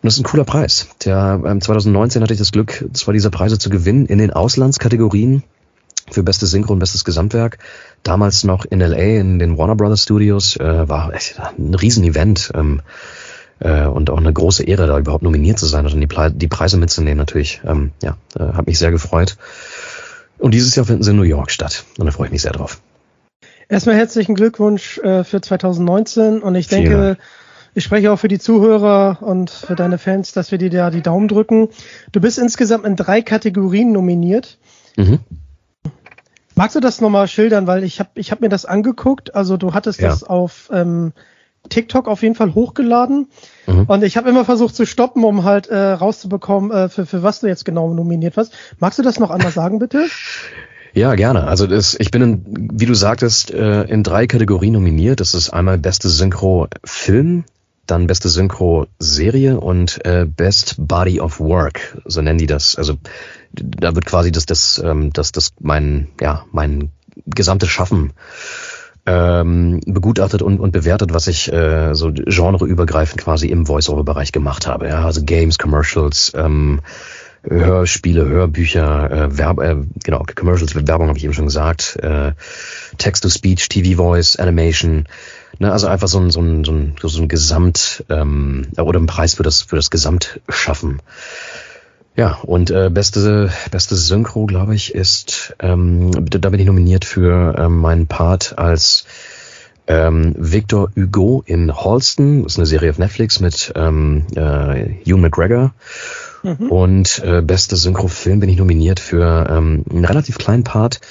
Und 0.06 0.10
das 0.10 0.18
ist 0.18 0.20
ein 0.20 0.30
cooler 0.30 0.44
Preis. 0.44 0.88
Der, 1.04 1.41
ähm, 1.44 1.62
2019 1.62 2.22
hatte 2.22 2.32
ich 2.32 2.38
das 2.38 2.52
Glück, 2.52 2.88
zwei 2.94 3.12
dieser 3.13 3.32
Preise 3.32 3.58
zu 3.58 3.72
gewinnen 3.72 4.06
in 4.06 4.20
den 4.20 4.32
Auslandskategorien 4.32 5.41
für 6.12 6.22
bestes 6.22 6.52
Synchro 6.52 6.74
und 6.74 6.78
bestes 6.78 7.06
Gesamtwerk. 7.06 7.58
Damals 8.04 8.44
noch 8.44 8.65
in 8.65 8.82
LA 8.82 9.20
in 9.20 9.39
den 9.39 9.58
Warner 9.58 9.76
Brothers 9.76 10.04
Studios. 10.04 10.58
Äh, 10.58 10.88
war 10.88 11.12
echt 11.12 11.39
ein 11.58 11.74
Riesenevent. 11.74 12.52
Ähm, 12.54 12.84
äh, 13.58 13.88
und 13.88 14.12
auch 14.12 14.20
eine 14.20 14.32
große 14.32 14.63
Ehre, 14.65 14.86
da 14.86 15.00
überhaupt 15.00 15.24
nominiert 15.24 15.58
zu 15.58 15.65
sein 15.65 15.88
und 15.88 16.00
die, 16.00 16.38
die 16.38 16.48
Preise 16.50 16.78
mitzunehmen 16.78 17.18
natürlich. 17.18 17.62
Ähm, 17.65 17.91
ja, 18.04 18.15
äh, 18.38 18.54
hat 18.54 18.68
mich 18.68 18.78
sehr 18.78 18.91
gefreut. 18.91 19.38
Und 20.38 20.54
dieses 20.54 20.76
Jahr 20.76 20.86
finden 20.86 21.02
sie 21.02 21.10
in 21.10 21.18
New 21.18 21.24
York 21.24 21.50
statt. 21.50 21.84
Und 21.98 22.06
da 22.06 22.12
freue 22.12 22.28
ich 22.28 22.32
mich 22.32 22.44
sehr 22.44 22.52
drauf. 22.52 22.80
Erstmal 23.70 23.96
herzlichen 23.96 24.36
Glückwunsch 24.36 25.00
äh, 25.00 25.24
für 25.24 25.41
2019 25.41 26.44
und 26.44 26.54
ich 26.54 26.68
denke, 26.68 27.18
ich 27.76 27.84
spreche 27.84 28.12
auch 28.12 28.18
für 28.18 28.30
die 28.30 28.40
Zuhörer 28.40 29.18
und 29.22 29.50
für 29.50 29.76
deine 29.76 29.98
Fans, 29.98 30.32
dass 30.32 30.52
wir 30.52 30.58
dir 30.58 30.70
da 30.70 30.90
die 30.90 31.02
Daumen 31.02 31.28
drücken. 31.28 31.68
Du 32.12 32.22
bist 32.22 32.40
insgesamt 32.40 32.86
in 32.86 32.96
drei 32.96 33.22
Kategorien 33.22 33.92
nominiert. 33.92 34.58
Mhm. 34.96 35.20
Magst 36.56 36.78
du 36.78 36.80
das 36.80 37.02
nochmal 37.02 37.28
schildern, 37.28 37.68
weil 37.68 37.84
ich 37.84 38.00
habe 38.00 38.12
ich 38.16 38.32
hab 38.32 38.40
mir 38.40 38.48
das 38.48 38.66
angeguckt. 38.66 39.36
Also 39.36 39.58
du 39.58 39.74
hattest 39.74 40.00
ja. 40.00 40.08
das 40.08 40.24
auf 40.24 40.70
ähm, 40.72 41.12
TikTok 41.68 42.08
auf 42.08 42.22
jeden 42.24 42.36
Fall 42.36 42.56
hochgeladen 42.56 43.28
mhm. 43.68 43.84
und 43.88 44.04
ich 44.04 44.16
habe 44.16 44.30
immer 44.30 44.46
versucht 44.46 44.76
zu 44.76 44.86
stoppen, 44.86 45.24
um 45.24 45.44
halt 45.44 45.68
äh, 45.68 45.76
rauszubekommen, 45.76 46.72
äh, 46.72 46.90
für, 46.90 47.06
für 47.06 47.24
was 47.24 47.42
du 47.42 47.48
jetzt 47.48 47.66
genau 47.66 47.94
nominiert 47.94 48.38
warst. 48.38 48.54
Magst 48.80 49.00
du 49.00 49.04
das 49.04 49.20
noch 49.20 49.32
einmal 49.32 49.52
sagen, 49.52 49.80
bitte? 49.80 50.06
Ja, 50.96 51.14
gerne. 51.16 51.44
Also 51.44 51.68
das, 51.68 51.98
ich 52.00 52.10
bin, 52.10 52.22
in, 52.22 52.70
wie 52.80 52.86
du 52.86 52.94
sagtest, 52.94 53.52
äh, 53.52 53.84
in 53.84 54.02
drei 54.02 54.28
Kategorien 54.28 54.72
nominiert. 54.72 55.20
Das 55.20 55.34
ist 55.34 55.50
einmal 55.50 55.78
beste 55.78 56.08
Synchro-Film, 56.08 57.44
dann 57.88 58.08
beste 58.08 58.30
Synchro-Serie 58.30 59.60
und 59.60 60.04
äh, 60.06 60.26
Best 60.26 60.76
Body 60.78 61.19
of 61.19 61.39
Work, 61.39 62.02
so 62.06 62.21
nennen 62.21 62.39
die 62.39 62.48
das. 62.48 62.76
Also 62.76 62.95
da 63.54 63.95
wird 63.95 64.06
quasi 64.06 64.32
das, 64.32 64.45
das, 64.45 64.82
ähm, 64.84 65.12
das, 65.13 65.32
das 65.32 65.54
mein, 65.60 66.08
ja, 66.19 66.45
mein 66.52 66.91
gesamtes 67.26 67.69
Schaffen 67.69 68.13
ähm, 69.06 69.82
begutachtet 69.86 70.41
und, 70.41 70.60
und 70.60 70.71
bewertet, 70.71 71.13
was 71.13 71.28
ich 71.28 71.52
äh, 71.52 71.93
so 71.93 72.12
genreübergreifend 72.12 73.21
quasi 73.21 73.48
im 73.48 73.65
Voice-Over-Bereich 73.65 74.32
gemacht 74.32 74.67
habe. 74.67 74.88
Ja, 74.88 75.06
also 75.06 75.24
Games, 75.24 75.58
Commercials, 75.58 76.34
ähm, 76.36 76.82
Hörspiele, 77.48 78.26
Hörbücher, 78.26 79.12
äh, 79.12 79.38
Werb, 79.38 79.60
äh, 79.60 79.76
genau, 80.04 80.24
Commercials, 80.36 80.76
Werbung 80.76 81.10
habe 81.10 81.17
ich 81.17 81.24
eben 81.24 81.34
schon 81.34 81.45
gesagt, 81.45 81.98
äh, 82.02 82.34
Text-to-Speech, 82.98 83.69
TV-Voice, 83.69 84.38
Animation, 84.38 85.06
ne, 85.60 85.72
also 85.72 85.88
einfach 85.88 86.08
so 86.08 86.20
ein, 86.20 86.32
so 86.32 86.41
ein, 86.41 86.63
so 86.63 86.72
ein, 86.72 86.96
so 87.02 87.22
ein 87.22 87.28
Gesamt 87.28 88.06
ähm, 88.10 88.68
oder 88.78 89.00
ein 89.00 89.08
Preis 89.08 89.36
für 89.36 89.44
das 89.44 89.62
für 89.62 89.76
das 89.76 89.89
Gesamtschaffen. 89.89 91.02
Ja, 92.18 92.38
und 92.44 92.72
äh, 92.72 92.89
beste, 92.89 93.52
beste 93.72 93.96
Synchro, 93.96 94.46
glaube 94.46 94.74
ich, 94.74 94.96
ist, 94.96 95.54
ähm, 95.60 96.12
da 96.30 96.50
bin 96.50 96.62
ich 96.62 96.65
nominiert 96.65 97.04
für 97.04 97.56
ähm, 97.58 97.80
meinen 97.80 98.08
Part 98.08 98.58
als 98.58 99.06
ähm, 99.88 100.34
Victor 100.38 100.89
Hugo 100.96 101.44
in 101.46 101.76
Halston. 101.76 102.44
Das 102.44 102.54
ist 102.54 102.60
eine 102.60 102.65
Serie 102.65 102.89
auf 102.89 102.98
Netflix 102.98 103.41
mit 103.41 103.74
ähm, 103.76 104.26
äh, 104.36 104.96
Hugh 105.06 105.18
McGregor. 105.18 105.74
Mhm. 106.44 106.72
Und 106.72 107.22
äh, 107.24 107.41
beste 107.41 107.76
Synchrofilm 107.76 108.39
bin 108.39 108.50
ich 108.50 108.58
nominiert 108.58 109.00
für 109.02 109.48
ähm, 109.50 109.84
einen 109.89 110.06
relativ 110.06 110.38
kleinen 110.38 110.63
Part, 110.63 111.02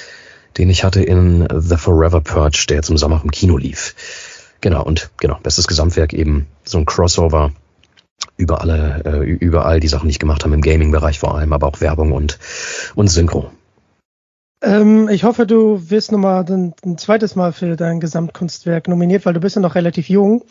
den 0.56 0.70
ich 0.70 0.84
hatte 0.84 1.02
in 1.02 1.46
The 1.54 1.76
Forever 1.76 2.22
Purge, 2.22 2.64
der 2.68 2.76
jetzt 2.76 2.88
im 2.88 2.96
Sommer 2.96 3.20
im 3.22 3.30
Kino 3.30 3.58
lief. 3.58 3.94
Genau, 4.64 4.82
und 4.82 5.10
genau, 5.20 5.38
bestes 5.42 5.66
Gesamtwerk 5.66 6.14
eben 6.14 6.46
so 6.64 6.78
ein 6.78 6.86
Crossover 6.86 7.52
über 8.38 8.62
alle, 8.62 9.02
äh, 9.04 9.18
über 9.18 9.66
all 9.66 9.78
die 9.78 9.88
Sachen, 9.88 10.08
die 10.08 10.12
ich 10.12 10.18
gemacht 10.18 10.42
habe 10.42 10.54
im 10.54 10.62
Gaming-Bereich 10.62 11.18
vor 11.18 11.34
allem, 11.34 11.52
aber 11.52 11.66
auch 11.66 11.82
Werbung 11.82 12.12
und, 12.12 12.38
und 12.94 13.08
Synchro. 13.08 13.50
Ähm, 14.62 15.10
ich 15.10 15.24
hoffe, 15.24 15.46
du 15.46 15.90
wirst 15.90 16.12
nochmal 16.12 16.46
ein, 16.50 16.72
ein 16.82 16.96
zweites 16.96 17.36
Mal 17.36 17.52
für 17.52 17.76
dein 17.76 18.00
Gesamtkunstwerk 18.00 18.88
nominiert, 18.88 19.26
weil 19.26 19.34
du 19.34 19.40
bist 19.40 19.54
ja 19.56 19.60
noch 19.60 19.74
relativ 19.74 20.08
jung. 20.08 20.46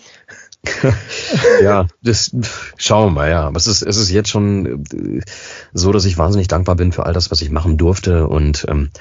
ja, 1.64 1.88
das 2.04 2.36
schauen 2.78 3.08
wir 3.08 3.12
mal, 3.16 3.30
ja. 3.32 3.48
Aber 3.48 3.58
es 3.58 3.66
ist, 3.66 3.82
es 3.82 3.98
ist 3.98 4.12
jetzt 4.12 4.30
schon 4.30 4.86
äh, 4.94 5.22
so, 5.74 5.92
dass 5.92 6.06
ich 6.06 6.20
wahnsinnig 6.20 6.48
dankbar 6.48 6.76
bin 6.76 6.92
für 6.92 7.08
all 7.08 7.14
das, 7.14 7.32
was 7.32 7.42
ich 7.42 7.50
machen 7.50 7.78
durfte. 7.78 8.28
Und 8.28 8.68
ähm, 8.70 8.92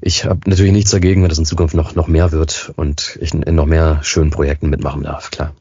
ich 0.00 0.24
habe 0.24 0.40
natürlich 0.46 0.72
nichts 0.72 0.90
dagegen, 0.90 1.22
wenn 1.22 1.28
das 1.28 1.38
in 1.38 1.44
Zukunft 1.44 1.74
noch, 1.74 1.94
noch 1.94 2.06
mehr 2.06 2.32
wird 2.32 2.72
und 2.76 3.18
ich 3.20 3.34
in, 3.34 3.54
noch 3.54 3.66
mehr 3.66 4.00
schönen 4.02 4.30
Projekten 4.30 4.70
mitmachen 4.70 5.02
darf, 5.02 5.30
klar. 5.30 5.52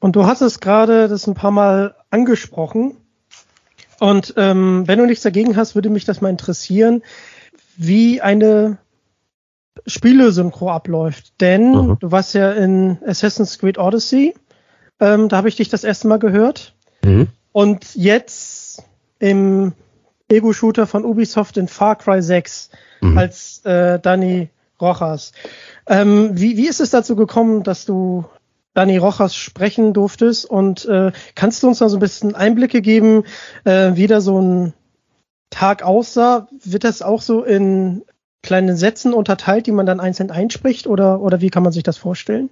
Und 0.00 0.16
du 0.16 0.26
hast 0.26 0.42
es 0.42 0.60
gerade 0.60 1.08
das 1.08 1.26
ein 1.26 1.34
paar 1.34 1.50
Mal 1.50 1.94
angesprochen. 2.10 2.96
Und 4.00 4.34
ähm, 4.36 4.86
wenn 4.86 4.98
du 4.98 5.06
nichts 5.06 5.22
dagegen 5.22 5.56
hast, 5.56 5.74
würde 5.74 5.88
mich 5.88 6.04
das 6.04 6.20
mal 6.20 6.28
interessieren, 6.28 7.02
wie 7.76 8.20
eine 8.20 8.76
Spielesynchro 9.86 10.70
abläuft. 10.70 11.40
Denn 11.40 11.70
mhm. 11.70 11.96
du 12.00 12.10
warst 12.10 12.34
ja 12.34 12.52
in 12.52 12.98
Assassin's 13.06 13.58
Creed 13.58 13.78
Odyssey. 13.78 14.34
Ähm, 15.00 15.28
da 15.28 15.38
habe 15.38 15.48
ich 15.48 15.56
dich 15.56 15.70
das 15.70 15.84
erste 15.84 16.06
Mal 16.08 16.18
gehört. 16.18 16.74
Mhm. 17.02 17.28
Und 17.52 17.94
jetzt 17.94 18.82
im 19.20 19.72
Ego-Shooter 20.28 20.86
von 20.86 21.04
Ubisoft 21.04 21.56
in 21.56 21.68
Far 21.68 21.96
Cry 21.96 22.22
6 22.22 22.70
mhm. 23.00 23.18
als 23.18 23.64
äh, 23.64 23.98
Danny 24.00 24.48
Rojas. 24.80 25.32
Ähm, 25.86 26.30
wie, 26.32 26.56
wie 26.56 26.66
ist 26.66 26.80
es 26.80 26.90
dazu 26.90 27.16
gekommen, 27.16 27.62
dass 27.62 27.84
du 27.84 28.24
Dani 28.74 28.96
Rojas 28.96 29.34
sprechen 29.34 29.94
durftest. 29.94 30.44
Und 30.44 30.84
äh, 30.86 31.12
kannst 31.34 31.62
du 31.62 31.68
uns 31.68 31.78
da 31.78 31.88
so 31.88 31.96
ein 31.96 32.00
bisschen 32.00 32.34
Einblicke 32.34 32.82
geben, 32.82 33.24
äh, 33.64 33.92
wie 33.94 34.08
da 34.08 34.20
so 34.20 34.40
ein 34.40 34.74
Tag 35.50 35.82
aussah? 35.82 36.48
Wird 36.62 36.84
das 36.84 37.00
auch 37.00 37.22
so 37.22 37.44
in 37.44 38.02
kleinen 38.42 38.76
Sätzen 38.76 39.14
unterteilt, 39.14 39.66
die 39.66 39.72
man 39.72 39.86
dann 39.86 40.00
einzeln 40.00 40.30
einspricht? 40.30 40.86
Oder, 40.86 41.20
oder 41.20 41.40
wie 41.40 41.50
kann 41.50 41.62
man 41.62 41.72
sich 41.72 41.84
das 41.84 41.96
vorstellen? 41.96 42.50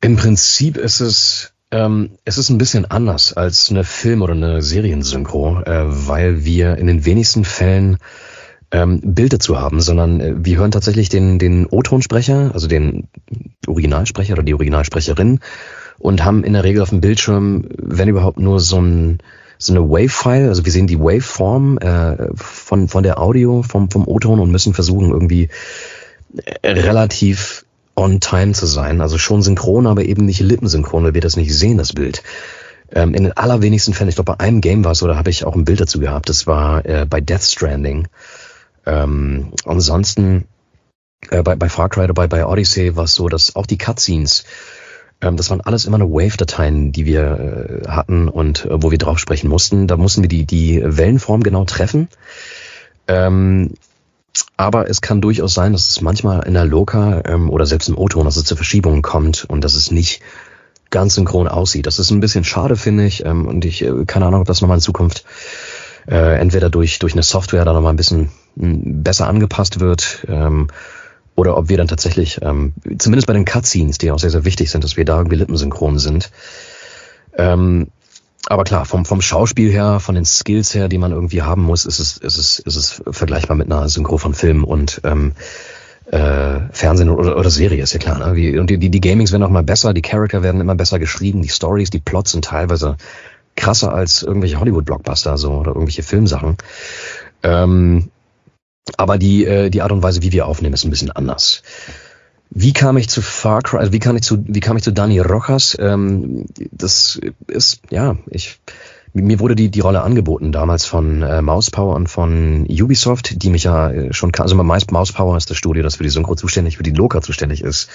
Im 0.00 0.16
Prinzip 0.16 0.76
ist 0.76 1.00
es 1.00 1.52
ähm, 1.70 2.10
es 2.24 2.38
ist 2.38 2.48
ein 2.48 2.58
bisschen 2.58 2.84
anders 2.86 3.32
als 3.32 3.70
eine 3.70 3.84
Film- 3.84 4.22
oder 4.22 4.32
eine 4.32 4.62
Seriensynchro, 4.62 5.62
äh, 5.62 5.84
weil 6.08 6.44
wir 6.44 6.76
in 6.78 6.86
den 6.86 7.04
wenigsten 7.04 7.44
Fällen 7.44 7.98
ähm, 8.70 9.00
Bild 9.02 9.32
dazu 9.32 9.58
haben, 9.60 9.80
sondern 9.80 10.20
äh, 10.20 10.34
wir 10.36 10.58
hören 10.58 10.70
tatsächlich 10.70 11.08
den, 11.08 11.38
den 11.38 11.66
O-Tonsprecher, 11.66 12.50
also 12.52 12.68
den 12.68 13.08
Originalsprecher 13.66 14.34
oder 14.34 14.42
die 14.42 14.54
Originalsprecherin 14.54 15.40
und 15.98 16.24
haben 16.24 16.44
in 16.44 16.52
der 16.52 16.64
Regel 16.64 16.82
auf 16.82 16.90
dem 16.90 17.00
Bildschirm, 17.00 17.66
wenn 17.76 18.08
überhaupt 18.08 18.38
nur 18.38 18.60
so 18.60 18.80
ein 18.80 19.18
so 19.60 19.72
eine 19.72 19.90
Wave-File, 19.90 20.48
also 20.48 20.64
wir 20.64 20.70
sehen 20.70 20.86
die 20.86 21.00
Waveform 21.00 21.78
äh, 21.78 22.28
von, 22.36 22.86
von 22.86 23.02
der 23.02 23.20
Audio, 23.20 23.64
vom, 23.64 23.90
vom 23.90 24.06
O-Ton 24.06 24.38
und 24.38 24.52
müssen 24.52 24.72
versuchen, 24.72 25.10
irgendwie 25.10 25.48
äh, 26.62 26.68
relativ 26.70 27.64
on 27.98 28.20
time 28.20 28.52
zu 28.52 28.66
sein. 28.66 29.00
Also 29.00 29.18
schon 29.18 29.42
synchron, 29.42 29.86
aber 29.86 30.04
eben 30.04 30.24
nicht 30.24 30.40
lippensynchron, 30.40 31.04
weil 31.04 31.14
wir 31.14 31.20
das 31.20 31.36
nicht 31.36 31.54
sehen, 31.54 31.78
das 31.78 31.92
Bild. 31.92 32.22
Ähm, 32.90 33.12
in 33.12 33.24
den 33.24 33.36
allerwenigsten 33.36 33.92
Fällen, 33.92 34.08
ich 34.08 34.14
glaube 34.14 34.32
bei 34.32 34.40
einem 34.40 34.60
Game 34.60 34.84
war 34.84 34.92
es, 34.92 35.02
oder 35.02 35.16
habe 35.16 35.30
ich 35.30 35.44
auch 35.44 35.54
ein 35.54 35.64
Bild 35.64 35.80
dazu 35.80 35.98
gehabt, 35.98 36.28
das 36.28 36.46
war 36.46 36.86
äh, 36.86 37.04
bei 37.04 37.20
Death 37.20 37.42
Stranding. 37.42 38.06
Ähm, 38.86 39.52
ansonsten 39.66 40.44
äh, 41.30 41.42
bei, 41.42 41.56
bei 41.56 41.68
Far 41.68 41.88
Cry 41.88 42.04
oder 42.04 42.14
bei, 42.14 42.28
bei 42.28 42.46
Odyssey 42.46 42.96
war 42.96 43.04
es 43.04 43.14
so, 43.14 43.28
dass 43.28 43.56
auch 43.56 43.66
die 43.66 43.76
Cutscenes, 43.78 44.44
ähm, 45.20 45.36
das 45.36 45.50
waren 45.50 45.60
alles 45.60 45.84
immer 45.84 45.98
nur 45.98 46.12
Wave-Dateien, 46.12 46.92
die 46.92 47.04
wir 47.04 47.82
äh, 47.84 47.88
hatten 47.88 48.28
und 48.28 48.64
äh, 48.64 48.82
wo 48.82 48.90
wir 48.90 48.98
drauf 48.98 49.18
sprechen 49.18 49.50
mussten. 49.50 49.88
Da 49.88 49.96
mussten 49.96 50.22
wir 50.22 50.28
die, 50.28 50.46
die 50.46 50.80
Wellenform 50.82 51.42
genau 51.42 51.64
treffen. 51.64 52.08
Ähm, 53.08 53.74
aber 54.58 54.90
es 54.90 55.00
kann 55.00 55.20
durchaus 55.20 55.54
sein, 55.54 55.72
dass 55.72 55.88
es 55.88 56.00
manchmal 56.00 56.44
in 56.44 56.54
der 56.54 56.64
Loka 56.64 57.22
ähm, 57.24 57.48
oder 57.48 57.64
selbst 57.64 57.88
im 57.88 57.96
O-Ton, 57.96 58.24
dass 58.24 58.36
es 58.36 58.44
zu 58.44 58.56
Verschiebungen 58.56 59.02
kommt 59.02 59.44
und 59.44 59.62
dass 59.62 59.74
es 59.74 59.92
nicht 59.92 60.20
ganz 60.90 61.14
synchron 61.14 61.46
aussieht. 61.46 61.86
Das 61.86 62.00
ist 62.00 62.10
ein 62.10 62.18
bisschen 62.18 62.42
schade, 62.42 62.74
finde 62.74 63.06
ich. 63.06 63.24
Ähm, 63.24 63.46
und 63.46 63.64
ich, 63.64 63.82
äh, 63.82 64.04
keine 64.04 64.26
Ahnung, 64.26 64.40
ob 64.40 64.48
das 64.48 64.60
nochmal 64.60 64.78
in 64.78 64.82
Zukunft 64.82 65.24
äh, 66.08 66.40
entweder 66.40 66.70
durch, 66.70 66.98
durch 66.98 67.12
eine 67.12 67.22
Software 67.22 67.64
da 67.64 67.72
nochmal 67.72 67.92
ein 67.92 67.96
bisschen 67.96 68.30
hm, 68.58 69.04
besser 69.04 69.28
angepasst 69.28 69.78
wird 69.78 70.26
ähm, 70.28 70.66
oder 71.36 71.56
ob 71.56 71.68
wir 71.68 71.76
dann 71.76 71.86
tatsächlich, 71.86 72.40
ähm, 72.42 72.72
zumindest 72.98 73.28
bei 73.28 73.34
den 73.34 73.44
Cutscenes, 73.44 73.98
die 73.98 74.10
auch 74.10 74.18
sehr, 74.18 74.30
sehr 74.30 74.44
wichtig 74.44 74.72
sind, 74.72 74.82
dass 74.82 74.96
wir 74.96 75.04
da 75.04 75.18
irgendwie 75.18 75.36
lippensynchron 75.36 76.00
sind. 76.00 76.32
Ähm, 77.36 77.92
aber 78.46 78.64
klar, 78.64 78.84
vom, 78.84 79.04
vom 79.04 79.20
Schauspiel 79.20 79.70
her, 79.70 80.00
von 80.00 80.14
den 80.14 80.24
Skills 80.24 80.74
her, 80.74 80.88
die 80.88 80.98
man 80.98 81.12
irgendwie 81.12 81.42
haben 81.42 81.62
muss, 81.62 81.84
ist 81.84 81.98
es, 81.98 82.16
ist 82.16 82.38
es, 82.38 82.58
ist 82.60 82.76
es 82.76 83.02
vergleichbar 83.10 83.56
mit 83.56 83.70
einer 83.70 83.88
Synchro 83.88 84.16
von 84.18 84.34
Film 84.34 84.64
und 84.64 85.00
ähm, 85.04 85.32
äh, 86.10 86.60
Fernsehen 86.72 87.10
oder, 87.10 87.36
oder 87.36 87.50
Serie, 87.50 87.82
ist 87.82 87.92
ja 87.92 87.98
klar. 87.98 88.18
Ne? 88.18 88.36
Wie, 88.36 88.58
und 88.58 88.70
die, 88.70 88.78
die, 88.78 89.00
Gamings 89.00 89.32
werden 89.32 89.42
auch 89.42 89.50
mal 89.50 89.62
besser, 89.62 89.92
die 89.92 90.02
Charakter 90.02 90.42
werden 90.42 90.60
immer 90.60 90.74
besser 90.74 90.98
geschrieben, 90.98 91.42
die 91.42 91.48
Stories, 91.48 91.90
die 91.90 92.00
Plots 92.00 92.32
sind 92.32 92.46
teilweise 92.46 92.96
krasser 93.56 93.92
als 93.92 94.22
irgendwelche 94.22 94.60
Hollywood-Blockbuster 94.60 95.36
so 95.36 95.52
oder 95.52 95.72
irgendwelche 95.72 96.02
Filmsachen. 96.02 96.56
Ähm, 97.42 98.10
aber 98.96 99.18
die, 99.18 99.44
äh, 99.44 99.68
die 99.68 99.82
Art 99.82 99.92
und 99.92 100.02
Weise, 100.02 100.22
wie 100.22 100.32
wir 100.32 100.46
aufnehmen, 100.46 100.74
ist 100.74 100.84
ein 100.84 100.90
bisschen 100.90 101.10
anders. 101.10 101.62
Wie 102.50 102.72
kam 102.72 102.96
ich 102.96 103.08
zu 103.08 103.20
Far 103.20 103.62
Cry, 103.62 103.78
also 103.78 103.92
wie 103.92 103.98
kam 103.98 104.16
ich 104.16 104.22
zu, 104.22 104.42
wie 104.46 104.60
kam 104.60 104.76
ich 104.76 104.82
zu 104.82 104.92
Dani 104.92 105.20
Rojas? 105.20 105.76
Ähm, 105.78 106.46
das 106.72 107.20
ist, 107.46 107.82
ja, 107.90 108.16
ich, 108.30 108.58
mir 109.12 109.40
wurde 109.40 109.54
die, 109.54 109.70
die 109.70 109.80
Rolle 109.80 110.02
angeboten 110.02 110.52
damals 110.52 110.86
von 110.86 111.22
äh, 111.22 111.42
Mousepower 111.42 111.94
und 111.94 112.08
von 112.08 112.66
Ubisoft, 112.68 113.42
die 113.42 113.50
mich 113.50 113.64
ja 113.64 113.90
äh, 113.90 114.12
schon. 114.12 114.32
Also 114.36 114.54
Mousepower 114.56 115.36
ist 115.36 115.50
das 115.50 115.56
Studio, 115.56 115.82
das 115.82 115.96
für 115.96 116.04
die 116.04 116.08
Synchro 116.08 116.36
zuständig, 116.36 116.76
für 116.76 116.82
die 116.82 116.92
Loka 116.92 117.20
zuständig 117.20 117.62
ist. 117.62 117.90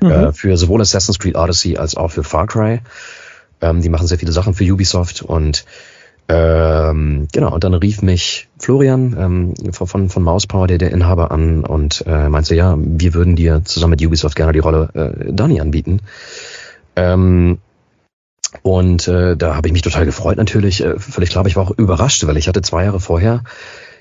Mhm. 0.00 0.10
Äh, 0.10 0.32
für 0.32 0.56
sowohl 0.56 0.80
Assassin's 0.80 1.18
Creed 1.18 1.36
Odyssey 1.36 1.76
als 1.76 1.96
auch 1.96 2.10
für 2.10 2.24
Far 2.24 2.46
Cry. 2.46 2.80
Ähm, 3.60 3.82
die 3.82 3.88
machen 3.88 4.06
sehr 4.06 4.18
viele 4.18 4.32
Sachen 4.32 4.54
für 4.54 4.64
Ubisoft 4.64 5.22
und 5.22 5.64
ähm, 6.34 7.28
genau, 7.30 7.52
und 7.52 7.62
dann 7.62 7.74
rief 7.74 8.00
mich 8.00 8.48
Florian 8.58 9.14
ähm, 9.18 9.72
von, 9.72 10.08
von 10.08 10.22
Mousepower, 10.22 10.66
der, 10.66 10.78
der 10.78 10.90
Inhaber, 10.90 11.30
an 11.30 11.62
und 11.62 12.04
äh, 12.06 12.30
meinte, 12.30 12.54
ja, 12.54 12.74
wir 12.78 13.12
würden 13.12 13.36
dir 13.36 13.62
zusammen 13.66 13.90
mit 13.90 14.06
Ubisoft 14.06 14.34
gerne 14.34 14.54
die 14.54 14.60
Rolle 14.60 14.88
äh, 14.94 15.30
Dani 15.30 15.60
anbieten. 15.60 16.00
Ähm, 16.96 17.58
und 18.62 19.08
äh, 19.08 19.36
da 19.36 19.56
habe 19.56 19.68
ich 19.68 19.74
mich 19.74 19.82
total 19.82 20.06
gefreut 20.06 20.38
natürlich. 20.38 20.82
Äh, 20.82 20.98
völlig 20.98 21.28
klar, 21.28 21.40
aber 21.40 21.50
ich 21.50 21.56
war 21.56 21.64
auch 21.64 21.76
überrascht, 21.76 22.26
weil 22.26 22.38
ich 22.38 22.48
hatte 22.48 22.62
zwei 22.62 22.84
Jahre 22.84 23.00
vorher 23.00 23.42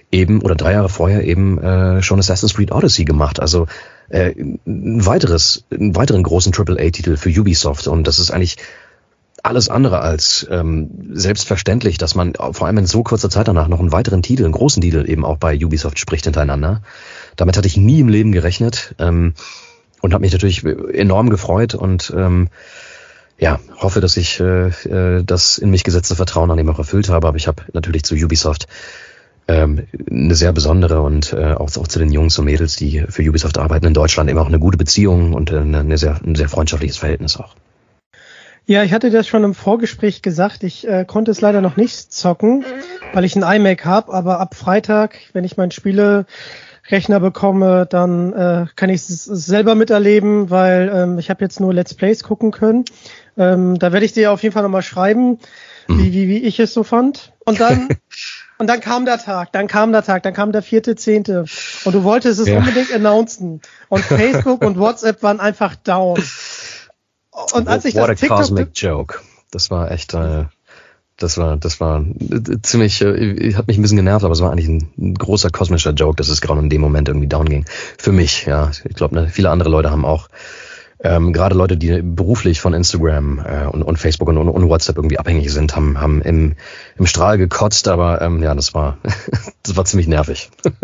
eben 0.09 0.41
oder 0.41 0.55
drei 0.55 0.71
Jahre 0.71 0.89
vorher 0.89 1.25
eben 1.25 1.57
äh, 1.57 2.01
schon 2.01 2.19
Assassin's 2.19 2.53
Creed 2.53 2.71
Odyssey 2.71 3.03
gemacht. 3.03 3.41
Also 3.41 3.67
äh, 4.07 4.33
ein 4.65 5.05
weiteres, 5.05 5.65
einen 5.69 5.97
weiteren 5.97 6.23
großen 6.23 6.53
AAA-Titel 6.53 7.17
für 7.17 7.29
Ubisoft. 7.29 7.87
Und 7.87 8.07
das 8.07 8.19
ist 8.19 8.31
eigentlich 8.31 8.55
alles 9.43 9.69
andere 9.69 9.99
als 10.01 10.47
ähm, 10.49 10.89
selbstverständlich, 11.11 11.97
dass 11.97 12.15
man 12.15 12.33
vor 12.33 12.67
allem 12.67 12.77
in 12.77 12.85
so 12.85 13.03
kurzer 13.03 13.29
Zeit 13.29 13.47
danach 13.47 13.67
noch 13.67 13.79
einen 13.79 13.91
weiteren 13.91 14.21
Titel, 14.21 14.43
einen 14.43 14.53
großen 14.53 14.81
Titel 14.81 15.09
eben 15.09 15.25
auch 15.25 15.37
bei 15.37 15.55
Ubisoft 15.55 15.99
spricht 15.99 16.25
hintereinander. 16.25 16.81
Damit 17.35 17.57
hatte 17.57 17.67
ich 17.67 17.77
nie 17.77 17.99
im 17.99 18.09
Leben 18.09 18.31
gerechnet 18.31 18.95
ähm, 18.99 19.33
und 20.01 20.13
habe 20.13 20.21
mich 20.21 20.33
natürlich 20.33 20.63
enorm 20.63 21.29
gefreut 21.29 21.75
und 21.75 22.13
ähm, 22.15 22.49
ja, 23.39 23.59
hoffe, 23.77 24.01
dass 24.01 24.17
ich 24.17 24.39
äh, 24.39 24.67
äh, 24.67 25.23
das 25.23 25.57
in 25.57 25.71
mich 25.71 25.83
gesetzte 25.83 26.15
Vertrauen 26.15 26.51
an 26.51 26.57
dem 26.57 26.69
auch 26.69 26.77
erfüllt 26.77 27.09
habe. 27.09 27.27
Aber 27.27 27.37
ich 27.37 27.47
habe 27.47 27.63
natürlich 27.73 28.03
zu 28.03 28.13
Ubisoft 28.13 28.67
ähm, 29.47 29.87
eine 30.09 30.35
sehr 30.35 30.53
besondere 30.53 31.01
und 31.01 31.33
äh, 31.33 31.53
auch, 31.53 31.75
auch 31.75 31.87
zu 31.87 31.97
den 31.97 32.11
Jungs 32.11 32.37
und 32.37 32.45
Mädels, 32.45 32.75
die 32.75 33.03
für 33.09 33.23
Ubisoft 33.23 33.57
arbeiten 33.57 33.87
in 33.87 33.95
Deutschland, 33.95 34.29
immer 34.29 34.41
auch 34.41 34.47
eine 34.47 34.59
gute 34.59 34.77
Beziehung 34.77 35.33
und 35.33 35.51
eine, 35.51 35.79
eine 35.79 35.97
sehr, 35.97 36.19
ein 36.23 36.35
sehr 36.35 36.49
freundschaftliches 36.49 36.97
Verhältnis 36.97 37.37
auch. 37.37 37.55
Ja, 38.65 38.83
ich 38.83 38.93
hatte 38.93 39.09
das 39.09 39.27
schon 39.27 39.43
im 39.43 39.53
Vorgespräch 39.53 40.21
gesagt. 40.21 40.63
Ich 40.63 40.87
äh, 40.87 41.03
konnte 41.05 41.31
es 41.31 41.41
leider 41.41 41.61
noch 41.61 41.77
nicht 41.77 42.13
zocken, 42.13 42.63
weil 43.13 43.25
ich 43.25 43.35
ein 43.35 43.43
iMac 43.43 43.85
habe. 43.85 44.13
Aber 44.13 44.39
ab 44.39 44.55
Freitag, 44.55 45.17
wenn 45.33 45.43
ich 45.43 45.57
meinen 45.57 45.71
Spielerechner 45.71 47.19
bekomme, 47.19 47.87
dann 47.89 48.33
äh, 48.33 48.65
kann 48.75 48.89
ich 48.89 49.01
es 49.01 49.25
selber 49.25 49.75
miterleben, 49.75 50.49
weil 50.49 50.91
ähm, 50.93 51.19
ich 51.19 51.29
habe 51.29 51.43
jetzt 51.43 51.59
nur 51.59 51.73
Let's 51.73 51.95
Plays 51.95 52.23
gucken 52.23 52.51
können. 52.51 52.85
Ähm, 53.37 53.79
da 53.79 53.91
werde 53.91 54.05
ich 54.05 54.13
dir 54.13 54.31
auf 54.31 54.43
jeden 54.43 54.53
Fall 54.53 54.63
nochmal 54.63 54.83
schreiben, 54.83 55.39
wie, 55.87 56.13
wie, 56.13 56.27
wie 56.27 56.37
ich 56.37 56.59
es 56.59 56.73
so 56.73 56.83
fand. 56.83 57.33
Und 57.45 57.59
dann, 57.59 57.89
und 58.59 58.67
dann 58.67 58.79
kam 58.79 59.05
der 59.05 59.17
Tag, 59.17 59.51
dann 59.53 59.67
kam 59.67 59.91
der 59.91 60.03
Tag, 60.03 60.23
dann 60.23 60.33
kam 60.33 60.51
der 60.51 60.61
vierte, 60.61 60.95
zehnte. 60.95 61.45
Und 61.83 61.93
du 61.93 62.03
wolltest 62.03 62.39
es 62.39 62.47
ja. 62.47 62.59
unbedingt 62.59 62.93
announcen. 62.93 63.61
Und 63.89 64.01
Facebook 64.05 64.63
und 64.63 64.77
WhatsApp 64.77 65.23
waren 65.23 65.39
einfach 65.39 65.75
down. 65.75 66.21
Und 67.31 67.67
als 67.67 67.85
ich 67.85 67.95
What 67.95 68.09
das 68.09 68.09
a 68.09 68.15
TikTok 68.15 68.37
cosmic 68.37 68.69
joke. 68.75 69.19
Das 69.51 69.71
war 69.71 69.91
echt, 69.91 70.13
äh, 70.13 70.45
das 71.17 71.37
war, 71.37 71.57
das 71.57 71.79
war 71.79 72.05
ziemlich, 72.61 73.01
äh, 73.01 73.53
hat 73.53 73.67
mich 73.67 73.77
ein 73.77 73.81
bisschen 73.81 73.97
genervt, 73.97 74.23
aber 74.23 74.33
es 74.33 74.41
war 74.41 74.51
eigentlich 74.51 74.67
ein, 74.67 74.91
ein, 74.97 75.13
großer 75.15 75.49
kosmischer 75.49 75.91
Joke, 75.91 76.15
dass 76.15 76.29
es 76.29 76.41
gerade 76.41 76.59
in 76.61 76.69
dem 76.69 76.81
Moment 76.81 77.07
irgendwie 77.07 77.27
down 77.27 77.47
ging. 77.47 77.65
Für 77.97 78.11
mich, 78.11 78.45
ja. 78.45 78.71
Ich 78.85 78.95
glaube, 78.95 79.15
ne, 79.15 79.29
viele 79.29 79.49
andere 79.49 79.69
Leute 79.69 79.91
haben 79.91 80.05
auch 80.05 80.29
ähm, 81.03 81.33
gerade 81.33 81.55
Leute, 81.55 81.77
die 81.77 82.01
beruflich 82.01 82.61
von 82.61 82.73
Instagram 82.73 83.39
äh, 83.39 83.65
und, 83.65 83.81
und 83.83 83.97
Facebook 83.97 84.29
und, 84.29 84.37
und, 84.37 84.69
WhatsApp 84.69 84.97
irgendwie 84.97 85.17
abhängig 85.17 85.51
sind, 85.51 85.75
haben, 85.75 85.99
haben 85.99 86.21
im, 86.21 86.55
im 86.97 87.07
Strahl 87.07 87.37
gekotzt, 87.37 87.87
aber 87.87 88.21
ähm, 88.21 88.43
ja, 88.43 88.53
das 88.53 88.73
war, 88.73 88.97
das 89.63 89.75
war 89.75 89.85
ziemlich 89.85 90.07
nervig. 90.07 90.51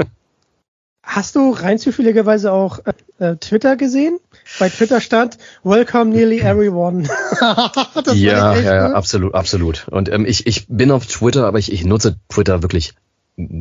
Hast 1.03 1.35
du 1.35 1.51
rein 1.51 1.79
zufälligerweise 1.79 2.51
auch 2.51 2.79
äh, 2.85 2.93
äh, 3.25 3.37
Twitter 3.37 3.77
gesehen? 3.77 4.19
Bei 4.59 4.69
Twitter 4.69 5.01
stand 5.01 5.37
Welcome 5.63 6.11
nearly 6.11 6.39
everyone. 6.39 7.03
ja, 8.13 8.55
ja, 8.55 8.75
ja, 8.75 8.93
absolut, 8.93 9.33
absolut. 9.33 9.87
Und 9.89 10.09
ähm, 10.09 10.25
ich, 10.25 10.47
ich 10.47 10.67
bin 10.67 10.91
auf 10.91 11.05
Twitter, 11.05 11.45
aber 11.45 11.59
ich, 11.59 11.71
ich 11.71 11.85
nutze 11.85 12.17
Twitter 12.29 12.63
wirklich 12.63 12.93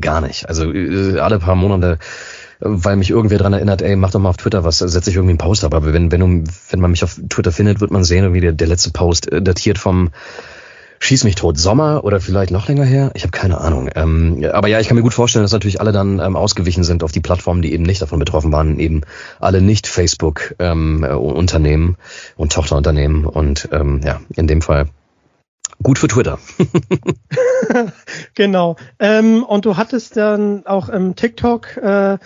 gar 0.01 0.20
nicht. 0.20 0.49
Also 0.49 0.72
äh, 0.72 1.18
alle 1.18 1.38
paar 1.38 1.55
Monate 1.55 1.99
weil 2.61 2.96
mich 2.96 3.11
irgendwer 3.11 3.38
dran 3.38 3.53
erinnert, 3.53 3.83
ey, 3.83 3.96
mach 3.96 4.11
doch 4.11 4.20
mal 4.20 4.31
auf 4.31 4.38
Twitter 4.38 4.64
was, 4.64 4.79
setze 4.79 5.11
ich 5.11 5.16
irgendwie 5.16 5.33
einen 5.33 5.38
Post 5.38 5.64
ab. 5.64 5.75
Aber 5.75 5.92
wenn, 5.92 6.11
wenn, 6.11 6.44
wenn 6.70 6.81
man 6.81 6.90
mich 6.90 7.05
auf 7.05 7.20
Twitter 7.29 7.53
findet, 7.53 7.81
wird 7.81 7.90
man 7.90 8.05
sehen, 8.05 8.25
irgendwie 8.25 8.40
der, 8.40 8.53
der 8.53 8.68
letzte 8.68 8.90
Post 8.90 9.31
äh, 9.31 9.42
datiert 9.42 9.79
vom 9.79 10.11
Schieß 10.98 11.24
mich 11.24 11.35
tot 11.35 11.59
Sommer 11.59 12.04
oder 12.04 12.20
vielleicht 12.20 12.50
noch 12.50 12.68
länger 12.68 12.85
her. 12.85 13.11
Ich 13.14 13.22
habe 13.22 13.32
keine 13.32 13.61
Ahnung. 13.61 13.88
Ähm, 13.94 14.44
aber 14.52 14.68
ja, 14.68 14.80
ich 14.80 14.88
kann 14.88 14.96
mir 14.96 15.02
gut 15.02 15.14
vorstellen, 15.14 15.44
dass 15.44 15.52
natürlich 15.52 15.80
alle 15.80 15.92
dann 15.92 16.18
ähm, 16.18 16.37
ausgewichen 16.37 16.85
sind 16.85 17.02
auf 17.02 17.12
die 17.12 17.20
Plattformen, 17.20 17.62
die 17.62 17.72
eben 17.72 17.85
nicht 17.85 18.02
davon 18.02 18.18
betroffen 18.18 18.52
waren, 18.52 18.78
eben 18.78 19.02
alle 19.40 19.62
nicht 19.62 19.87
Facebook-Unternehmen 19.87 21.88
ähm, 21.88 21.96
und 22.37 22.52
Tochterunternehmen. 22.52 23.26
Und 23.26 23.68
ähm, 23.72 24.00
ja, 24.04 24.20
in 24.35 24.46
dem 24.46 24.62
Fall 24.62 24.87
gut 25.82 25.98
für 25.98 26.09
Twitter. 26.09 26.38
genau. 28.35 28.76
Ähm, 28.98 29.44
und 29.44 29.64
du 29.64 29.76
hattest 29.76 30.16
dann 30.16 30.66
auch 30.66 30.88
im 30.88 31.16
TikTok 31.16 31.76
äh, 31.76 32.18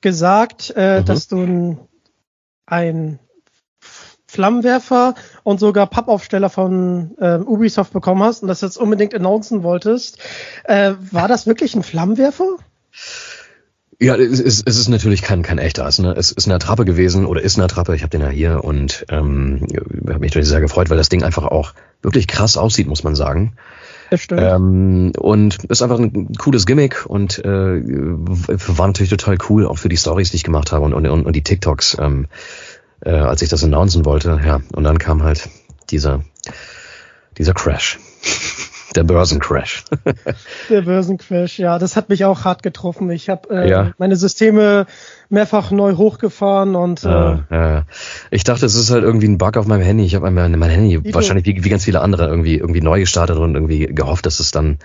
gesagt, 0.00 0.72
äh, 0.76 1.00
mhm. 1.00 1.04
dass 1.04 1.28
du 1.28 1.42
ein, 1.42 1.78
ein 2.66 3.18
Flammenwerfer 4.36 5.14
und 5.42 5.58
sogar 5.58 5.86
Pappaufsteller 5.86 6.50
von 6.50 7.16
äh, 7.18 7.38
Ubisoft 7.38 7.92
bekommen 7.92 8.22
hast 8.22 8.42
und 8.42 8.48
das 8.48 8.60
jetzt 8.60 8.76
unbedingt 8.76 9.14
announcen 9.14 9.62
wolltest. 9.62 10.18
Äh, 10.64 10.92
war 11.10 11.26
das 11.26 11.46
wirklich 11.46 11.74
ein 11.74 11.82
Flammenwerfer? 11.82 12.58
Ja, 13.98 14.14
es 14.16 14.40
ist, 14.40 14.68
es 14.68 14.76
ist 14.78 14.88
natürlich 14.88 15.22
kein, 15.22 15.42
kein 15.42 15.58
echter. 15.58 15.86
Es, 15.86 15.98
ne? 15.98 16.14
es 16.16 16.30
ist 16.30 16.46
eine 16.46 16.56
Attrappe 16.56 16.84
gewesen 16.84 17.24
oder 17.24 17.40
ist 17.40 17.56
eine 17.56 17.64
Attrappe. 17.64 17.96
Ich 17.96 18.02
habe 18.02 18.10
den 18.10 18.20
ja 18.20 18.28
hier 18.28 18.62
und 18.62 19.06
ähm, 19.08 19.66
habe 20.06 20.18
mich 20.18 20.32
natürlich 20.32 20.48
sehr 20.48 20.60
gefreut, 20.60 20.90
weil 20.90 20.98
das 20.98 21.08
Ding 21.08 21.22
einfach 21.22 21.44
auch 21.44 21.72
wirklich 22.02 22.26
krass 22.26 22.58
aussieht, 22.58 22.88
muss 22.88 23.04
man 23.04 23.14
sagen. 23.14 23.54
Das 24.10 24.20
stimmt. 24.20 24.42
Ähm, 24.42 25.12
und 25.18 25.64
ist 25.64 25.82
einfach 25.82 25.98
ein 25.98 26.34
cooles 26.34 26.66
Gimmick 26.66 27.06
und 27.06 27.38
äh, 27.38 27.48
war 27.48 28.86
natürlich 28.86 29.10
total 29.10 29.38
cool, 29.48 29.66
auch 29.66 29.78
für 29.78 29.88
die 29.88 29.96
Stories, 29.96 30.30
die 30.30 30.36
ich 30.36 30.44
gemacht 30.44 30.72
habe 30.72 30.84
und, 30.84 30.94
und, 30.94 31.26
und 31.26 31.32
die 31.34 31.42
TikToks, 31.42 31.96
ähm, 32.00 32.26
äh, 33.06 33.10
als 33.10 33.40
ich 33.40 33.48
das 33.48 33.64
announcen 33.64 34.04
wollte. 34.04 34.40
Ja, 34.44 34.60
und 34.74 34.84
dann 34.84 34.98
kam 34.98 35.22
halt 35.22 35.48
dieser, 35.90 36.22
dieser 37.38 37.54
Crash. 37.54 37.98
Der 38.94 39.04
Börsencrash. 39.04 39.84
Der 40.70 40.80
Börsencrash, 40.80 41.58
ja, 41.58 41.78
das 41.78 41.96
hat 41.96 42.08
mich 42.08 42.24
auch 42.24 42.44
hart 42.44 42.62
getroffen. 42.62 43.10
Ich 43.10 43.28
habe 43.28 43.50
äh, 43.50 43.68
ja. 43.68 43.92
meine 43.98 44.16
Systeme 44.16 44.86
mehrfach 45.28 45.70
neu 45.70 45.96
hochgefahren 45.96 46.74
und 46.76 47.04
äh, 47.04 47.08
ja, 47.08 47.44
ja. 47.50 47.82
ich 48.30 48.44
dachte, 48.44 48.64
es 48.64 48.74
ist 48.74 48.90
halt 48.90 49.04
irgendwie 49.04 49.28
ein 49.28 49.36
Bug 49.36 49.58
auf 49.58 49.66
meinem 49.66 49.82
Handy. 49.82 50.04
Ich 50.04 50.14
habe 50.14 50.30
mein, 50.30 50.58
mein 50.58 50.70
Handy 50.70 50.94
Ito. 50.94 51.14
wahrscheinlich 51.14 51.44
wie, 51.44 51.62
wie 51.62 51.68
ganz 51.68 51.84
viele 51.84 52.00
andere 52.00 52.26
irgendwie 52.26 52.56
irgendwie 52.56 52.80
neu 52.80 53.00
gestartet 53.00 53.36
und 53.36 53.54
irgendwie 53.54 53.86
gehofft, 53.86 54.24
dass 54.24 54.40
es 54.40 54.50
dann 54.50 54.78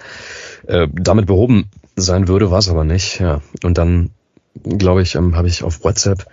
äh, 0.67 0.87
damit 0.91 1.27
behoben 1.27 1.69
sein 1.95 2.27
würde, 2.27 2.51
war 2.51 2.59
es 2.59 2.69
aber 2.69 2.83
nicht. 2.83 3.21
Ja, 3.21 3.39
und 3.63 3.77
dann 3.77 4.09
glaube 4.63 5.01
ich, 5.01 5.15
ähm, 5.15 5.35
habe 5.35 5.47
ich 5.47 5.63
auf 5.63 5.83
WhatsApp 5.83 6.25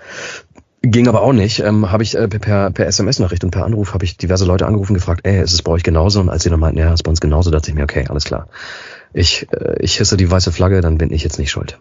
Ging 0.83 1.09
aber 1.09 1.23
auch 1.23 1.33
nicht. 1.33 1.61
Ähm, 1.61 1.91
habe 1.91 2.03
ich 2.03 2.15
äh, 2.15 2.29
per, 2.29 2.71
per 2.71 2.87
SMS-Nachricht 2.87 3.43
und 3.43 3.51
per 3.51 3.65
Anruf 3.65 3.95
habe 3.95 4.05
ich 4.05 4.17
diverse 4.17 4.45
Leute 4.45 4.67
angerufen 4.67 4.95
gefragt, 4.95 5.23
ey, 5.25 5.43
ist 5.43 5.53
es 5.53 5.63
bei 5.63 5.73
euch 5.73 5.83
genauso? 5.83 6.21
Und 6.21 6.29
als 6.29 6.45
sie 6.45 6.51
dann 6.51 6.61
meinten, 6.61 6.79
ja, 6.79 6.93
ist 6.93 7.03
bei 7.03 7.11
uns 7.11 7.21
genauso, 7.21 7.51
dachte 7.51 7.71
ich 7.71 7.75
mir, 7.75 7.83
okay, 7.83 8.07
alles 8.09 8.25
klar. 8.25 8.49
Ich, 9.13 9.49
äh, 9.53 9.77
ich 9.81 9.97
hisse 9.97 10.17
die 10.17 10.31
weiße 10.31 10.53
Flagge, 10.53 10.81
dann 10.81 10.99
bin 10.99 11.13
ich 11.13 11.25
jetzt 11.25 11.39
nicht 11.39 11.51
schuld. 11.51 11.79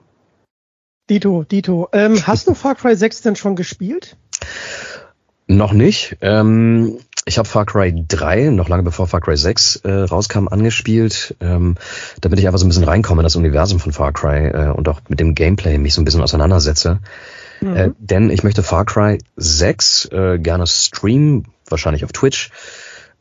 Dito, 1.10 1.44
Dito, 1.44 1.88
ähm, 1.94 2.26
hast 2.26 2.48
du 2.48 2.54
Far 2.54 2.76
Cry 2.76 2.96
6 2.96 3.22
denn 3.22 3.36
schon 3.36 3.56
gespielt? 3.56 4.18
Noch 5.46 5.72
nicht. 5.72 6.18
Ähm, 6.22 6.98
ich 7.26 7.38
habe 7.38 7.48
Far 7.48 7.66
Cry 7.66 8.06
3, 8.08 8.50
noch 8.50 8.68
lange 8.68 8.84
bevor 8.84 9.08
Far 9.08 9.22
Cry 9.22 9.38
6 9.38 9.78
äh, 9.84 9.92
rauskam, 9.92 10.48
angespielt, 10.48 11.36
ähm, 11.40 11.76
damit 12.20 12.40
ich 12.40 12.48
einfach 12.48 12.60
so 12.60 12.66
ein 12.66 12.70
bisschen 12.70 12.84
reinkomme 12.84 13.22
in 13.22 13.26
das 13.26 13.36
Universum 13.36 13.80
von 13.80 13.92
Far 13.92 14.12
Cry 14.12 14.48
äh, 14.48 14.72
und 14.72 14.90
auch 14.90 15.02
mit 15.08 15.20
dem 15.20 15.36
Gameplay 15.36 15.78
mich 15.78 15.94
so 15.94 16.02
ein 16.02 16.06
bisschen 16.06 16.22
auseinandersetze. 16.22 17.00
Mhm. 17.72 17.76
Äh, 17.76 17.92
denn 18.00 18.30
ich 18.30 18.44
möchte 18.44 18.64
Far 18.64 18.86
Cry 18.86 19.20
6 19.36 20.06
äh, 20.12 20.40
gerne 20.40 20.68
streamen, 20.68 21.48
wahrscheinlich 21.70 22.04
auf 22.04 22.12
Twitch. 22.12 22.52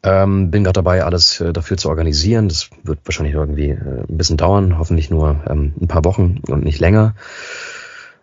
Ähm, 0.03 0.51
bin 0.51 0.63
gerade 0.63 0.75
dabei, 0.75 1.05
alles 1.05 1.41
äh, 1.41 1.53
dafür 1.53 1.77
zu 1.77 1.89
organisieren. 1.89 2.49
Das 2.49 2.71
wird 2.85 3.01
wahrscheinlich 3.05 3.35
irgendwie 3.35 3.71
äh, 3.71 4.05
ein 4.09 4.17
bisschen 4.17 4.37
dauern, 4.37 4.79
hoffentlich 4.79 5.11
nur 5.11 5.43
ähm, 5.49 5.73
ein 5.81 5.89
paar 5.89 6.05
Wochen 6.05 6.41
und 6.49 6.65
nicht 6.65 6.79
länger. 6.79 7.15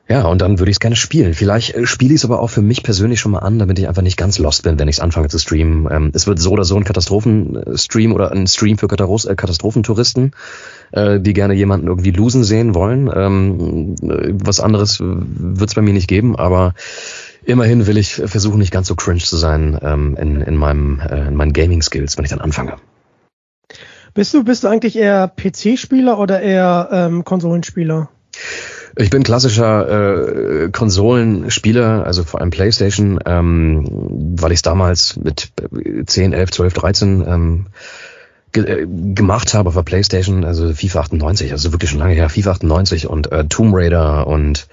Ja, 0.09 0.23
und 0.23 0.41
dann 0.41 0.59
würde 0.59 0.69
ich 0.69 0.75
es 0.75 0.79
gerne 0.81 0.97
spielen. 0.97 1.33
Vielleicht 1.33 1.75
äh, 1.75 1.85
spiele 1.85 2.13
ich 2.13 2.19
es 2.19 2.25
aber 2.25 2.41
auch 2.41 2.49
für 2.49 2.61
mich 2.61 2.83
persönlich 2.83 3.21
schon 3.21 3.31
mal 3.31 3.39
an, 3.39 3.57
damit 3.57 3.79
ich 3.79 3.87
einfach 3.87 4.01
nicht 4.01 4.17
ganz 4.17 4.37
lost 4.37 4.63
bin, 4.63 4.77
wenn 4.77 4.89
ich 4.89 5.01
anfange 5.01 5.29
zu 5.29 5.39
streamen. 5.39 5.87
Ähm, 5.89 6.11
es 6.13 6.27
wird 6.27 6.39
so 6.39 6.51
oder 6.51 6.65
so 6.65 6.75
ein 6.75 6.83
Katastrophenstream 6.83 8.11
oder 8.11 8.31
ein 8.31 8.45
Stream 8.47 8.77
für 8.77 8.89
Katastroph 8.89 9.25
äh, 9.25 9.35
Katastrophentouristen, 9.35 10.31
äh, 10.91 11.21
die 11.21 11.31
gerne 11.31 11.53
jemanden 11.53 11.87
irgendwie 11.87 12.11
losen 12.11 12.43
sehen 12.43 12.75
wollen. 12.75 13.09
Ähm, 13.15 13.95
äh, 14.01 14.33
was 14.33 14.59
anderes 14.59 14.99
wird 15.01 15.69
es 15.69 15.75
bei 15.75 15.81
mir 15.81 15.93
nicht 15.93 16.09
geben, 16.09 16.35
aber 16.35 16.73
immerhin 17.45 17.87
will 17.87 17.97
ich 17.97 18.15
versuchen, 18.15 18.59
nicht 18.59 18.71
ganz 18.71 18.89
so 18.89 18.95
cringe 18.95 19.19
zu 19.19 19.37
sein 19.37 19.79
ähm, 19.81 20.17
in, 20.19 20.41
in, 20.41 20.57
meinem, 20.57 20.99
äh, 20.99 21.27
in 21.27 21.35
meinen 21.35 21.53
Gaming-Skills, 21.53 22.17
wenn 22.17 22.25
ich 22.25 22.31
dann 22.31 22.41
anfange. 22.41 22.75
Bist 24.13 24.33
du, 24.33 24.43
bist 24.43 24.65
du 24.65 24.67
eigentlich 24.67 24.97
eher 24.97 25.29
PC-Spieler 25.29 26.19
oder 26.19 26.41
eher 26.41 26.89
ähm, 26.91 27.23
Konsolenspieler? 27.23 28.09
Ich 28.95 29.09
bin 29.09 29.23
klassischer 29.23 30.65
äh, 30.65 30.69
Konsolenspieler, 30.69 32.05
also 32.05 32.23
vor 32.23 32.41
allem 32.41 32.51
PlayStation, 32.51 33.19
ähm, 33.25 33.87
weil 34.37 34.51
ich 34.51 34.57
es 34.57 34.61
damals 34.61 35.17
mit 35.17 35.51
10, 36.05 36.33
11, 36.33 36.51
12, 36.51 36.73
13 36.73 37.23
ähm, 37.27 37.65
ge 38.51 38.63
äh, 38.65 38.87
gemacht 38.87 39.55
habe 39.55 39.69
auf 39.69 39.75
der 39.75 39.81
PlayStation, 39.81 40.45
also 40.45 40.73
FIFA 40.73 41.01
98, 41.01 41.51
also 41.51 41.71
wirklich 41.71 41.89
schon 41.89 41.99
lange 41.99 42.13
her, 42.13 42.29
FIFA 42.29 42.51
98 42.51 43.07
und 43.07 43.31
äh, 43.31 43.45
Tomb 43.45 43.73
Raider 43.75 44.27
und 44.27 44.67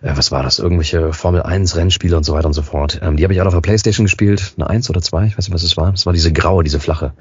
äh, 0.00 0.12
was 0.14 0.32
war 0.32 0.42
das, 0.42 0.58
irgendwelche 0.58 1.12
Formel 1.12 1.42
1 1.42 1.76
Rennspiele 1.76 2.16
und 2.16 2.24
so 2.24 2.32
weiter 2.32 2.46
und 2.46 2.54
so 2.54 2.62
fort. 2.62 3.00
Ähm, 3.02 3.18
die 3.18 3.24
habe 3.24 3.34
ich 3.34 3.40
alle 3.40 3.48
auf 3.48 3.54
der 3.54 3.60
Playstation 3.60 4.06
gespielt, 4.06 4.54
eine 4.56 4.68
1 4.68 4.88
oder 4.88 5.02
2, 5.02 5.26
ich 5.26 5.38
weiß 5.38 5.46
nicht, 5.46 5.54
was 5.54 5.62
es 5.62 5.76
war. 5.76 5.92
Es 5.92 6.06
war 6.06 6.14
diese 6.14 6.32
graue, 6.32 6.64
diese 6.64 6.80
flache. 6.80 7.12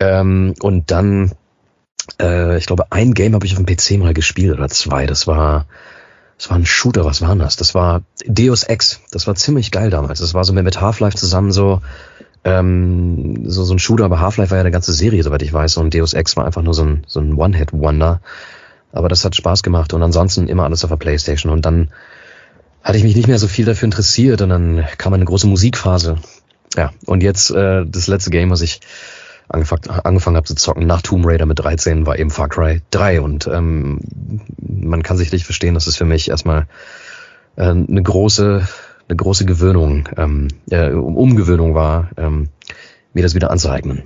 Ähm, 0.00 0.54
und 0.60 0.90
dann, 0.90 1.32
äh, 2.20 2.56
ich 2.58 2.66
glaube, 2.66 2.86
ein 2.90 3.14
Game 3.14 3.34
habe 3.34 3.46
ich 3.46 3.56
auf 3.56 3.62
dem 3.62 3.66
PC 3.66 3.98
mal 3.98 4.14
gespielt 4.14 4.56
oder 4.56 4.68
zwei. 4.68 5.06
Das 5.06 5.26
war, 5.26 5.66
das 6.38 6.50
war 6.50 6.56
ein 6.56 6.66
Shooter, 6.66 7.04
was 7.04 7.22
war 7.22 7.34
das? 7.36 7.56
Das 7.56 7.74
war 7.74 8.02
Deus 8.26 8.64
Ex. 8.64 9.00
Das 9.10 9.26
war 9.26 9.34
ziemlich 9.34 9.70
geil 9.70 9.90
damals. 9.90 10.20
Das 10.20 10.34
war 10.34 10.44
so 10.44 10.52
mit 10.52 10.80
Half-Life 10.80 11.16
zusammen 11.16 11.52
so, 11.52 11.80
ähm, 12.44 13.48
so, 13.48 13.64
so 13.64 13.74
ein 13.74 13.78
Shooter, 13.78 14.04
aber 14.04 14.20
Half-Life 14.20 14.50
war 14.50 14.58
ja 14.58 14.62
eine 14.62 14.70
ganze 14.70 14.92
Serie, 14.92 15.22
soweit 15.22 15.42
ich 15.42 15.52
weiß. 15.52 15.76
Und 15.76 15.94
Deus 15.94 16.14
Ex 16.14 16.36
war 16.36 16.44
einfach 16.44 16.62
nur 16.62 16.74
so 16.74 16.84
ein, 16.84 17.04
so 17.06 17.20
ein 17.20 17.34
One-Hit-Wonder. 17.34 18.20
Aber 18.92 19.08
das 19.08 19.24
hat 19.24 19.34
Spaß 19.34 19.62
gemacht 19.62 19.94
und 19.94 20.02
ansonsten 20.02 20.48
immer 20.48 20.64
alles 20.64 20.84
auf 20.84 20.90
der 20.90 20.96
Playstation. 20.96 21.52
Und 21.52 21.64
dann 21.64 21.88
hatte 22.82 22.98
ich 22.98 23.04
mich 23.04 23.16
nicht 23.16 23.28
mehr 23.28 23.38
so 23.38 23.48
viel 23.48 23.64
dafür 23.64 23.86
interessiert 23.86 24.42
und 24.42 24.48
dann 24.48 24.84
kam 24.98 25.14
eine 25.14 25.24
große 25.24 25.46
Musikphase. 25.46 26.16
Ja, 26.76 26.92
und 27.06 27.22
jetzt 27.22 27.50
äh, 27.50 27.84
das 27.86 28.06
letzte 28.06 28.30
Game, 28.30 28.50
was 28.50 28.60
ich 28.60 28.80
angefangen, 29.52 29.88
angefangen 29.88 30.36
habe 30.36 30.46
zu 30.46 30.54
zocken 30.54 30.86
nach 30.86 31.02
Tomb 31.02 31.26
Raider 31.26 31.46
mit 31.46 31.58
13, 31.58 32.06
war 32.06 32.18
eben 32.18 32.30
Far 32.30 32.48
Cry 32.48 32.80
3. 32.90 33.20
Und 33.20 33.46
ähm, 33.46 34.00
man 34.58 35.02
kann 35.02 35.16
sicherlich 35.16 35.44
verstehen, 35.44 35.74
dass 35.74 35.86
es 35.86 35.96
für 35.96 36.04
mich 36.04 36.28
erstmal 36.28 36.66
äh, 37.56 37.64
eine 37.64 38.02
große, 38.02 38.66
eine 39.08 39.16
große 39.16 39.44
Gewöhnung, 39.44 40.08
ähm, 40.16 40.48
äh, 40.70 40.90
Umgewöhnung 40.90 41.74
war, 41.74 42.10
ähm, 42.16 42.48
mir 43.12 43.22
das 43.22 43.34
wieder 43.34 43.50
anzueignen. 43.50 44.04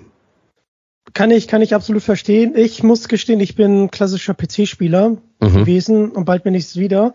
Kann 1.17 1.31
ich, 1.31 1.49
kann 1.49 1.63
ich 1.63 1.75
absolut 1.75 2.03
verstehen. 2.03 2.53
Ich 2.57 2.83
muss 2.83 3.09
gestehen, 3.09 3.41
ich 3.41 3.55
bin 3.55 3.91
klassischer 3.91 4.35
PC-Spieler 4.35 5.17
mhm. 5.41 5.55
gewesen 5.55 6.11
und 6.11 6.27
bald 6.27 6.43
bin 6.43 6.55
ich 6.55 6.65
es 6.65 6.77
wieder. 6.77 7.15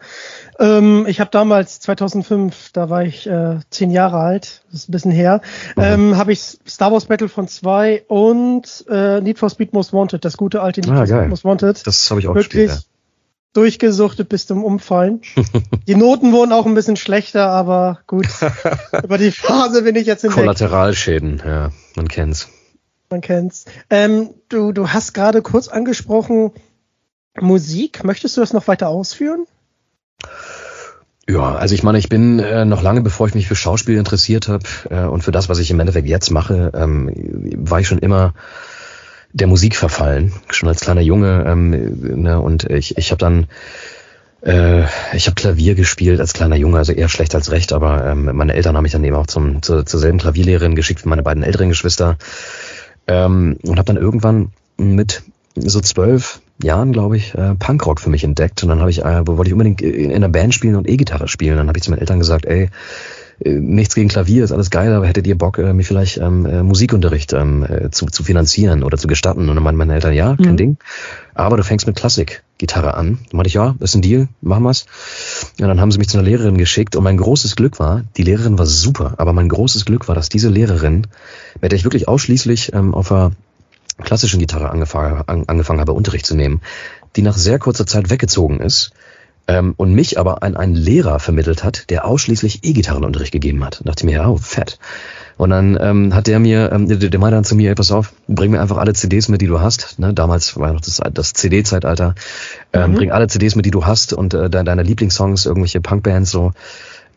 Ähm, 0.58 1.06
ich 1.08 1.20
habe 1.20 1.30
damals 1.30 1.80
2005, 1.82 2.72
da 2.74 2.90
war 2.90 3.04
ich 3.04 3.28
äh, 3.28 3.60
zehn 3.70 3.92
Jahre 3.92 4.18
alt, 4.18 4.64
das 4.72 4.80
ist 4.80 4.90
ein 4.90 4.92
bisschen 4.94 5.12
her, 5.12 5.42
mhm. 5.76 5.84
ähm, 5.84 6.18
habe 6.18 6.32
ich 6.32 6.40
Star 6.40 6.92
Wars 6.92 7.06
Battlefront 7.06 7.52
2 7.52 8.06
und 8.08 8.86
äh, 8.90 9.22
Need 9.22 9.38
for 9.38 9.52
Speed 9.52 9.72
Most 9.72 9.94
Wanted, 9.94 10.26
das 10.26 10.36
gute 10.36 10.64
alte 10.64 10.82
Need 10.82 10.90
ah, 10.90 10.96
for 10.96 11.06
geil. 11.06 11.20
Speed 11.20 11.30
Most 11.30 11.46
Wanted. 11.46 11.86
Das 11.86 12.10
habe 12.10 12.22
ich 12.22 12.28
auch 12.28 12.34
Wirklich 12.34 12.70
gespielt, 12.70 12.72
ja. 12.72 13.52
durchgesuchtet 13.54 14.30
bis 14.30 14.48
zum 14.48 14.64
Umfallen. 14.64 15.22
Die 15.88 15.94
Noten 15.94 16.32
wurden 16.32 16.54
auch 16.54 16.66
ein 16.66 16.74
bisschen 16.74 16.96
schlechter, 16.96 17.50
aber 17.50 18.00
gut. 18.08 18.26
Über 19.04 19.20
die 19.20 19.30
Phase 19.30 19.84
bin 19.84 19.96
ich 19.96 20.08
jetzt 20.08 20.22
hinweg. 20.22 20.40
Kollateralschäden, 20.40 21.40
ja, 21.46 21.70
man 21.96 22.08
kennt's 22.08 22.50
man 23.12 23.22
kennt's. 23.22 23.66
Ähm, 23.90 24.32
du, 24.50 24.72
du 24.72 24.90
hast 24.90 25.14
gerade 25.14 25.42
kurz 25.42 25.68
angesprochen 25.68 26.52
Musik. 27.40 28.04
Möchtest 28.04 28.38
du 28.38 28.42
das 28.42 28.54
noch 28.54 28.68
weiter 28.68 28.90
ausführen? 28.90 29.46
Ja, 31.30 31.56
also 31.56 31.76
ich 31.76 31.84
meine, 31.84 31.98
ich 31.98 32.10
bin 32.10 32.40
äh, 32.40 32.66
noch 32.66 32.82
lange, 32.82 33.02
bevor 33.02 33.28
ich 33.28 33.36
mich 33.36 33.48
für 33.48 33.56
Schauspiel 33.56 33.98
interessiert 33.98 34.48
habe 34.48 34.66
äh, 34.90 35.04
und 35.04 35.24
für 35.24 35.32
das, 35.32 35.48
was 35.48 35.60
ich 35.60 35.72
im 35.72 35.80
Endeffekt 35.80 36.08
jetzt 36.08 36.32
mache, 36.32 36.72
ähm, 36.74 37.12
war 37.58 37.80
ich 37.80 37.88
schon 37.88 38.00
immer 38.00 38.34
der 39.32 39.48
Musik 39.48 39.78
verfallen, 39.78 40.34
schon 40.50 40.68
als 40.68 40.82
kleiner 40.82 41.02
Junge. 41.02 41.46
Ähm, 41.48 42.22
ne, 42.24 42.40
und 42.42 42.66
ich, 42.66 42.98
ich 42.98 43.12
habe 43.12 43.20
dann 43.20 43.48
äh, 44.42 44.84
ich 45.14 45.28
habe 45.28 45.36
Klavier 45.36 45.76
gespielt 45.76 46.20
als 46.20 46.34
kleiner 46.34 46.56
Junge, 46.56 46.80
also 46.80 46.92
eher 46.92 47.10
schlecht 47.10 47.36
als 47.36 47.52
recht, 47.52 47.74
aber 47.74 48.06
ähm, 48.06 48.36
meine 48.36 48.54
Eltern 48.54 48.76
haben 48.76 48.84
mich 48.84 48.92
dann 48.92 49.04
eben 49.04 49.16
auch 49.16 49.28
zum, 49.28 49.62
zur, 49.62 49.86
zur 49.86 50.00
selben 50.00 50.18
Klavierlehrerin 50.18 50.76
geschickt 50.76 51.06
wie 51.06 51.10
meine 51.10 51.24
beiden 51.24 51.44
älteren 51.44 51.70
Geschwister. 51.70 52.18
Ähm, 53.08 53.58
und 53.64 53.78
habe 53.78 53.94
dann 53.94 53.98
irgendwann 53.98 54.50
mit 54.78 55.24
so 55.56 55.82
zwölf 55.82 56.42
Jahren, 56.64 56.92
glaube 56.92 57.18
ich, 57.18 57.34
äh, 57.36 57.56
Punkrock 57.56 58.00
für 58.00 58.10
mich 58.10 58.24
entdeckt. 58.24 58.64
Und 58.64 58.70
dann 58.70 58.80
habe 58.80 58.92
ich, 58.92 59.04
äh, 59.04 59.28
wollte 59.28 59.50
ich 59.50 59.54
unbedingt 59.54 59.82
in 59.82 60.14
einer 60.14 60.30
Band 60.30 60.54
spielen 60.54 60.76
und 60.76 60.88
E-Gitarre 60.88 61.28
spielen. 61.28 61.58
Dann 61.58 61.68
habe 61.68 61.78
ich 61.78 61.84
zu 61.84 61.92
meinen 61.92 62.00
Eltern 62.00 62.20
gesagt, 62.20 62.46
ey, 62.46 62.70
äh, 63.44 63.50
nichts 63.50 63.96
gegen 63.96 64.10
Klavier, 64.10 64.44
ist 64.44 64.52
alles 64.52 64.70
geil, 64.70 64.94
aber 64.94 65.08
hättet 65.08 65.28
ihr 65.28 65.38
Bock, 65.38 65.58
äh, 65.58 65.74
mir 65.74 65.84
vielleicht 65.84 66.18
ähm, 66.18 66.46
äh, 66.46 66.64
Musikunterricht 66.64 67.34
ähm, 67.34 67.66
äh, 67.68 67.90
zu, 67.90 68.06
zu 68.08 68.24
finanzieren 68.24 68.84
oder 68.84 68.98
zu 68.98 69.08
gestatten? 69.08 69.50
Und 69.50 69.56
dann 69.56 69.64
meinten 69.64 69.80
meine 69.80 69.96
Eltern, 69.96 70.14
ja, 70.14 70.36
kein 70.36 70.54
mhm. 70.54 70.58
Ding. 70.58 70.78
Aber 71.34 71.58
du 71.58 71.64
fängst 71.64 71.88
mit 71.88 71.96
Klassik-Gitarre 71.96 72.94
an. 72.94 73.20
Dann 73.30 73.38
meinte 73.38 73.48
ich, 73.48 73.54
ja, 73.54 73.76
ist 73.80 73.96
ein 73.96 74.02
Deal, 74.02 74.28
machen 74.42 74.64
wir's. 74.64 74.86
Und 75.60 75.68
dann 75.68 75.80
haben 75.80 75.92
sie 75.92 75.98
mich 75.98 76.10
zu 76.10 76.18
einer 76.18 76.28
Lehrerin 76.28 76.58
geschickt 76.58 76.96
und 76.96 77.04
mein 77.04 77.18
großes 77.18 77.56
Glück 77.56 77.80
war, 77.80 78.04
die 78.18 78.24
Lehrerin 78.24 78.58
war 78.58 78.66
super, 78.66 79.16
aber 79.18 79.34
mein 79.34 79.50
großes 79.50 79.86
Glück 79.86 80.08
war, 80.08 80.16
dass 80.16 80.30
diese 80.30 80.50
Lehrerin, 80.50 81.08
mit 81.62 81.72
der 81.72 81.78
ich 81.78 81.84
wirklich 81.84 82.08
ausschließlich 82.08 82.74
ähm, 82.74 82.94
auf 82.94 83.12
einer 83.12 83.32
klassischen 84.04 84.40
Gitarre 84.40 84.70
angefangen, 84.70 85.24
an, 85.28 85.44
angefangen 85.48 85.80
habe, 85.80 85.94
Unterricht 85.94 86.26
zu 86.26 86.36
nehmen, 86.36 86.62
die 87.16 87.22
nach 87.22 87.38
sehr 87.38 87.60
kurzer 87.60 87.86
Zeit 87.86 88.10
weggezogen 88.10 88.60
ist 88.60 88.92
ähm, 89.52 89.74
und 89.76 89.94
mich 89.94 90.18
aber 90.18 90.44
an 90.44 90.56
einen 90.56 90.76
Lehrer 90.76 91.20
vermittelt 91.20 91.64
hat, 91.66 91.90
der 91.90 92.06
ausschließlich 92.06 92.64
E-Gitarrenunterricht 92.64 93.34
gegeben 93.34 93.66
hat. 93.66 93.82
Da 93.82 93.90
dachte 93.92 94.08
ich 94.08 94.14
mir, 94.14 94.26
oh, 94.26 94.38
fett. 94.38 94.80
Und 95.36 95.50
dann 95.50 95.78
ähm, 95.82 96.16
hat 96.16 96.28
der 96.28 96.40
mir, 96.40 96.72
ähm, 96.72 96.88
der, 96.88 96.98
der 96.98 97.20
meinte 97.20 97.36
dann 97.36 97.44
zu 97.44 97.56
mir, 97.56 97.70
ey, 97.70 97.76
pass 97.76 97.92
auf, 97.92 98.14
bring 98.28 98.52
mir 98.52 98.62
einfach 98.62 98.78
alle 98.78 98.94
CDs 98.94 99.28
mit, 99.28 99.42
die 99.42 99.48
du 99.48 99.60
hast. 99.60 100.00
Ne? 100.00 100.14
Damals 100.14 100.58
war 100.58 100.72
noch 100.72 100.80
das, 100.80 101.02
das 101.14 101.34
CD-Zeitalter. 101.34 102.16
Ähm, 102.72 102.92
mhm. 102.92 102.96
Bring 102.96 103.12
alle 103.12 103.28
CDs 103.28 103.56
mit, 103.56 103.66
die 103.66 103.72
du 103.72 103.86
hast 103.86 104.14
und 104.14 104.34
äh, 104.34 104.50
deine 104.50 104.84
Lieblingssongs, 104.84 105.46
irgendwelche 105.46 105.82
Punkbands 105.82 106.32
so. 106.32 106.54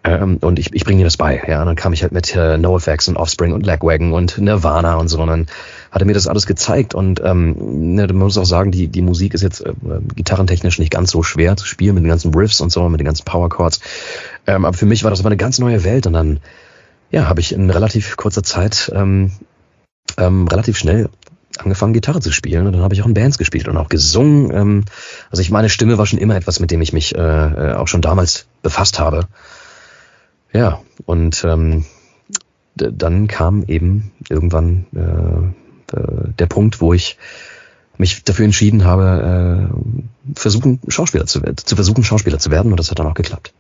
Ähm, 0.03 0.39
und 0.41 0.59
ich, 0.59 0.75
ich 0.75 0.85
bringe 0.85 0.99
dir 0.99 1.05
das 1.05 1.17
bei. 1.17 1.43
Ja, 1.47 1.61
und 1.61 1.67
dann 1.67 1.77
kam 1.77 1.93
ich 1.93 2.03
halt 2.03 2.13
mit 2.13 2.35
äh, 2.35 2.59
NoFX 2.59 3.09
und 3.09 3.17
Offspring 3.17 3.53
und 3.53 3.65
Lagwagon 3.65 4.13
und 4.13 4.39
Nirvana 4.39 4.97
und 4.97 5.09
so. 5.09 5.21
Und 5.21 5.29
dann 5.29 5.47
hat 5.95 6.03
er 6.03 6.07
mir 6.07 6.13
das 6.13 6.27
alles 6.27 6.47
gezeigt. 6.47 6.93
Und 6.97 7.23
ähm, 7.25 7.95
ne, 7.95 8.09
man 8.09 8.17
muss 8.17 8.37
auch 8.37 8.45
sagen, 8.45 8.73
die, 8.73 8.89
die 8.89 9.01
Musik 9.01 9.33
ist 9.33 9.43
jetzt 9.43 9.61
äh, 9.61 9.75
gitarrentechnisch 10.17 10.81
nicht 10.81 10.91
ganz 10.91 11.13
so 11.13 11.23
schwer 11.23 11.57
zu 11.57 11.67
spielen 11.67 11.95
mit 11.95 12.03
den 12.03 12.09
ganzen 12.09 12.35
Riffs 12.35 12.61
und 12.61 12.73
so, 12.73 12.89
mit 12.89 12.99
den 12.99 13.05
ganzen 13.05 13.25
Power 13.25 13.49
Chords. 13.49 13.79
Ähm, 14.49 14.65
aber 14.65 14.77
für 14.77 14.87
mich 14.87 15.05
war 15.05 15.11
das 15.11 15.21
aber 15.21 15.29
eine 15.29 15.37
ganz 15.37 15.61
neue 15.61 15.85
Welt. 15.85 16.09
Und 16.09 16.15
dann 16.15 16.41
ja, 17.13 17.29
habe 17.29 17.39
ich 17.39 17.53
in 17.53 17.71
relativ 17.71 18.17
kurzer 18.17 18.43
Zeit 18.43 18.91
ähm, 18.93 19.31
ähm, 20.19 20.49
relativ 20.49 20.77
schnell 20.77 21.11
angefangen, 21.59 21.93
Gitarre 21.93 22.21
zu 22.21 22.33
spielen. 22.33 22.67
Und 22.67 22.73
dann 22.73 22.83
habe 22.83 22.95
ich 22.95 23.03
auch 23.03 23.07
in 23.07 23.15
Bands 23.15 23.39
gespielt 23.39 23.69
und 23.69 23.77
auch 23.77 23.89
gesungen. 23.89 24.51
Ähm, 24.53 24.85
also 25.31 25.43
ich 25.43 25.53
meine 25.53 25.69
Stimme 25.69 25.97
war 25.97 26.07
schon 26.07 26.19
immer 26.19 26.35
etwas, 26.35 26.59
mit 26.59 26.73
dem 26.73 26.83
ich 26.83 26.93
mich 26.93 27.15
äh, 27.15 27.21
äh 27.21 27.75
auch 27.75 27.87
schon 27.87 28.03
damals 28.03 28.49
befasst 28.63 28.99
habe. 28.99 29.29
Ja, 30.53 30.81
und 31.07 31.45
ähm, 31.45 31.85
dann 32.75 33.29
kam 33.29 33.63
eben 33.63 34.11
irgendwann 34.29 34.87
äh, 34.93 35.64
äh, 35.95 36.33
der 36.39 36.47
Punkt, 36.47 36.81
wo 36.81 36.93
ich 36.93 37.19
mich 37.97 38.25
dafür 38.25 38.45
entschieden 38.45 38.85
habe, 38.85 39.71
äh, 39.71 40.39
versuchen 40.39 40.81
Schauspieler 40.89 41.27
zu, 41.27 41.41
zu 41.57 41.77
versuchen 41.77 42.03
Schauspieler 42.03 42.39
zu 42.39 42.51
werden 42.51 42.73
und 42.73 42.79
das 42.79 42.91
hat 42.91 42.99
dann 42.99 43.07
auch 43.07 43.15
geklappt. 43.15 43.53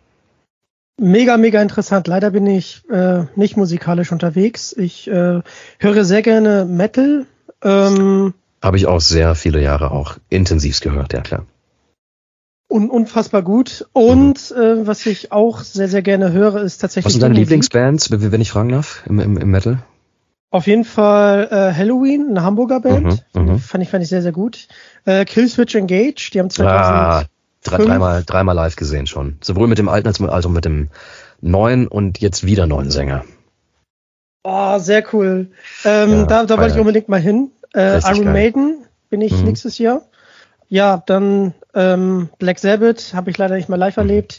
Mega, 1.00 1.36
mega 1.36 1.60
interessant. 1.60 2.06
Leider 2.06 2.30
bin 2.30 2.46
ich 2.46 2.82
äh, 2.90 3.24
nicht 3.34 3.56
musikalisch 3.56 4.12
unterwegs. 4.12 4.72
Ich 4.76 5.08
äh, 5.08 5.40
höre 5.78 6.04
sehr 6.04 6.22
gerne 6.22 6.64
Metal. 6.64 7.26
Ähm, 7.62 8.34
Habe 8.62 8.76
ich 8.76 8.86
auch 8.86 9.00
sehr 9.00 9.34
viele 9.34 9.60
Jahre 9.60 9.90
auch 9.90 10.16
intensivst 10.30 10.82
gehört, 10.82 11.12
ja 11.12 11.20
klar 11.20 11.46
un 12.74 12.90
unfassbar 12.90 13.42
gut. 13.42 13.86
Und 13.92 14.50
mhm. 14.50 14.62
äh, 14.62 14.86
was 14.86 15.06
ich 15.06 15.32
auch 15.32 15.60
sehr, 15.60 15.88
sehr 15.88 16.02
gerne 16.02 16.32
höre, 16.32 16.62
ist 16.62 16.78
tatsächlich. 16.78 17.06
Was 17.06 17.12
sind 17.12 17.22
deine 17.22 17.34
Lieblingsbands, 17.34 18.10
wenn 18.10 18.40
ich 18.40 18.50
fragen 18.50 18.70
darf, 18.70 19.02
im, 19.06 19.20
im, 19.20 19.36
im 19.36 19.50
Metal? 19.50 19.78
Auf 20.54 20.68
jeden 20.68 20.84
Fall 20.84 21.48
äh, 21.50 21.74
Halloween, 21.76 22.28
eine 22.30 22.44
Hamburger 22.44 22.78
Band. 22.78 23.24
Mhm, 23.34 23.42
mhm. 23.42 23.58
fand, 23.58 23.82
ich, 23.82 23.90
fand 23.90 24.04
ich 24.04 24.08
sehr, 24.08 24.22
sehr 24.22 24.30
gut. 24.30 24.68
Äh, 25.04 25.24
Killswitch 25.24 25.74
Engage, 25.74 26.30
die 26.32 26.38
haben 26.38 26.48
2000. 26.48 26.96
Ah, 26.96 27.24
drei, 27.64 27.78
dreimal, 27.78 28.22
dreimal 28.24 28.54
live 28.54 28.76
gesehen 28.76 29.08
schon. 29.08 29.36
Sowohl 29.40 29.66
mit 29.66 29.78
dem 29.78 29.88
alten 29.88 30.06
als 30.06 30.46
auch 30.46 30.50
mit 30.50 30.64
dem 30.64 30.90
neuen 31.40 31.88
und 31.88 32.20
jetzt 32.20 32.46
wieder 32.46 32.68
neuen 32.68 32.92
Sänger. 32.92 33.24
Oh, 34.44 34.78
sehr 34.78 35.02
cool. 35.12 35.50
Ähm, 35.84 36.10
ja, 36.12 36.24
da 36.26 36.44
da 36.44 36.56
wollte 36.56 36.74
ich 36.74 36.78
unbedingt 36.78 37.08
mal 37.08 37.20
hin. 37.20 37.50
Äh, 37.74 37.98
Iron 37.98 38.22
geil. 38.22 38.32
Maiden 38.32 38.86
bin 39.10 39.22
ich 39.22 39.32
mhm. 39.32 39.46
nächstes 39.46 39.78
Jahr. 39.78 40.02
Ja, 40.68 41.02
dann 41.04 41.52
ähm, 41.74 42.28
Black 42.38 42.60
Sabbath 42.60 43.12
habe 43.12 43.28
ich 43.28 43.38
leider 43.38 43.56
nicht 43.56 43.68
mal 43.68 43.74
live 43.74 43.96
erlebt. 43.96 44.38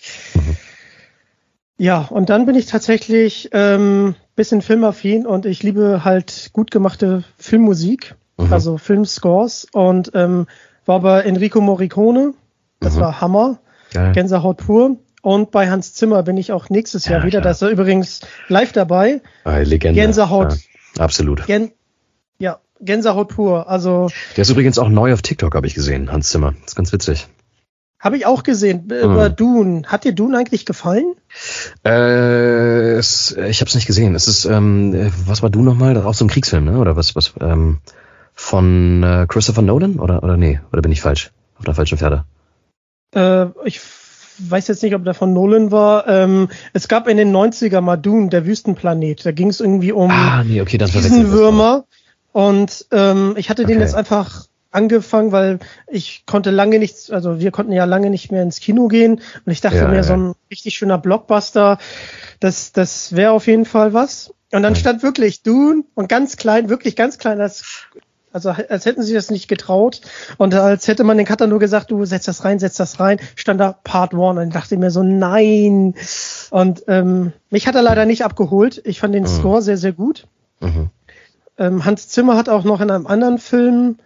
Ja, 1.78 2.08
und 2.10 2.30
dann 2.30 2.46
bin 2.46 2.56
ich 2.56 2.68
tatsächlich 2.68 3.50
ähm, 3.52 4.16
bisschen 4.36 4.62
filmaffin 4.62 5.26
und 5.26 5.46
ich 5.46 5.64
liebe 5.64 6.04
halt 6.04 6.50
gut 6.54 6.72
gemachte 6.72 7.24
Filmmusik, 7.38 8.16
mhm. 8.38 8.52
also 8.52 8.78
Filmscores 8.78 9.68
und 9.72 10.12
ähm, 10.14 10.48
war 10.86 11.00
bei 11.00 11.22
Enrico 11.22 11.62
Morricone, 11.62 12.34
das 12.80 12.96
mhm. 12.96 13.00
war 13.00 13.22
Hammer, 13.22 13.60
Geil. 13.96 14.12
Gänsehaut 14.12 14.58
pur. 14.58 14.98
Und 15.22 15.52
bei 15.52 15.70
Hans 15.70 15.94
Zimmer 15.94 16.22
bin 16.22 16.38
ich 16.38 16.52
auch 16.52 16.70
nächstes 16.70 17.06
Jahr 17.06 17.22
ja, 17.22 17.26
wieder. 17.26 17.42
Da 17.42 17.52
ist 17.52 17.62
er 17.62 17.70
übrigens 17.70 18.22
live 18.48 18.74
dabei. 18.74 19.22
Ah, 19.44 19.58
Legende. 19.58 20.00
Gänsehaut. 20.00 20.54
Ja, 20.98 21.04
absolut. 21.04 21.48
Gän 21.48 21.72
ja, 22.38 22.60
Gänsehaut 22.80 23.30
pur. 23.30 23.68
Also 23.68 24.10
Der 24.36 24.44
ist 24.44 24.50
übrigens 24.50 24.78
auch 24.78 24.90
neu 24.90 25.14
auf 25.14 25.22
TikTok, 25.22 25.56
habe 25.56 25.66
ich 25.66 25.74
gesehen, 25.74 26.12
Hans 26.12 26.30
Zimmer. 26.30 26.54
Das 26.62 26.72
ist 26.72 26.76
ganz 26.76 26.94
witzig. 26.94 27.28
Habe 28.06 28.16
ich 28.18 28.26
auch 28.26 28.44
gesehen 28.44 28.90
äh, 28.92 29.02
über 29.02 29.30
Dune. 29.30 29.82
Hat 29.88 30.04
dir 30.06 30.14
Dune 30.14 30.38
eigentlich 30.38 30.66
gefallen? 30.66 31.16
Äh, 31.84 32.94
es, 32.94 33.32
ich 33.32 33.60
habe 33.60 33.68
es 33.68 33.76
nicht 33.76 33.88
gesehen. 33.88 34.16
Es 34.16 34.28
ist, 34.28 34.46
ähm, 34.46 34.94
äh, 34.94 35.12
was 35.26 35.42
war 35.42 35.50
du 35.50 35.62
nochmal? 35.62 35.98
Auch 35.98 36.14
so 36.14 36.24
ein 36.24 36.30
Kriegsfilm, 36.30 36.66
ne? 36.66 36.78
Oder 36.78 36.96
was, 36.96 37.16
was, 37.16 37.34
ähm, 37.42 37.80
von 38.34 39.04
äh, 39.04 39.26
Christopher 39.28 39.64
Nolan? 39.64 40.00
Oder, 40.00 40.24
oder 40.24 40.38
nee? 40.38 40.60
Oder 40.72 40.82
bin 40.82 40.92
ich 40.92 41.02
falsch? 41.02 41.32
Auf 41.58 41.66
der 41.66 41.74
falschen 41.74 41.98
Pferde? 41.98 42.26
Äh, 43.16 43.48
ich 43.66 43.82
weiß 44.38 44.68
jetzt 44.68 44.84
nicht, 44.84 44.94
ob 44.94 45.04
der 45.04 45.14
von 45.14 45.34
Nolan 45.34 45.72
war. 45.72 46.08
Ähm, 46.08 46.50
es 46.74 46.88
gab 46.88 47.08
in 47.08 47.18
den 47.18 47.36
90er 47.36 47.82
mal 47.82 47.98
Dune, 47.98 48.30
der 48.30 48.46
Wüstenplanet. 48.46 49.26
Da 49.26 49.32
ging 49.32 49.50
es 49.50 49.60
irgendwie 49.60 49.92
um 49.94 50.12
Ah, 50.12 50.44
nee, 50.44 50.62
okay, 50.62 50.78
dann 50.78 50.90
verwechselt 50.90 51.24
das. 51.26 51.32
Würmer. 51.32 51.86
Und 52.34 52.86
ähm, 52.92 53.34
ich 53.38 53.50
hatte 53.50 53.66
den 53.66 53.78
Okay. 53.78 53.86
jetzt 53.86 53.96
einfach 53.96 54.45
angefangen, 54.76 55.32
weil 55.32 55.60
ich 55.88 56.26
konnte 56.26 56.52
lange 56.52 56.78
nichts, 56.80 57.10
also 57.10 57.40
wir 57.40 57.52
konnten 57.52 57.72
ja 57.72 57.86
lange 57.86 58.10
nicht 58.10 58.32
mehr 58.32 58.44
ins 58.44 58.60
Kino 58.60 58.88
gehen 58.88 59.22
und 59.46 59.52
ich 59.52 59.62
dachte 59.62 59.78
Ja, 59.78 59.88
mir, 59.88 59.98
ja. 59.98 60.04
so 60.04 60.14
ein 60.14 60.34
richtig 60.52 60.76
schöner 60.76 60.98
Blockbuster, 60.98 61.80
das, 62.40 62.72
das 62.72 63.16
wäre 63.16 63.32
auf 63.32 63.48
jeden 63.48 63.66
Fall 63.66 63.94
was. 63.94 64.34
Und 64.52 64.64
dann 64.64 64.76
stand 64.76 65.02
wirklich 65.04 65.42
Dune 65.44 65.84
und 65.96 66.08
ganz 66.08 66.38
klein, 66.38 66.70
wirklich 66.70 66.96
ganz 66.96 67.18
klein, 67.18 67.42
als, 67.42 67.64
also 68.32 68.50
als 68.52 68.86
hätten 68.86 69.02
sie 69.04 69.14
das 69.14 69.32
nicht 69.32 69.48
getraut 69.48 70.02
und 70.38 70.54
als 70.54 70.88
hätte 70.88 71.04
man 71.04 71.18
den 71.18 71.26
Cutter 71.26 71.48
nur 71.48 71.60
gesagt, 71.60 71.90
du 71.92 72.06
setz 72.06 72.26
das 72.26 72.46
rein, 72.46 72.60
setz 72.60 72.76
das 72.78 73.00
rein, 73.00 73.20
stand 73.36 73.60
da 73.60 73.74
Part 73.84 74.14
One 74.14 74.40
und 74.42 74.48
ich 74.50 74.54
dachte 74.54 74.78
mir 74.78 74.92
so, 74.92 75.04
nein. 75.04 75.96
Und 76.52 76.84
ähm, 76.88 77.34
mich 77.50 77.68
hat 77.68 77.76
er 77.76 77.82
leider 77.82 78.06
nicht 78.06 78.24
abgeholt. 78.24 78.82
Ich 78.86 79.00
fand 79.00 79.16
den 79.16 79.24
Mhm. 79.24 79.28
Score 79.28 79.62
sehr, 79.62 79.78
sehr 79.78 79.94
gut. 79.94 80.28
Mhm. 80.60 80.90
Ähm, 81.58 81.86
Hans 81.86 82.10
Zimmer 82.10 82.36
hat 82.38 82.50
auch 82.50 82.64
noch 82.66 82.82
in 82.82 82.92
einem 82.92 83.08
anderen 83.08 83.38
Film 83.40 83.98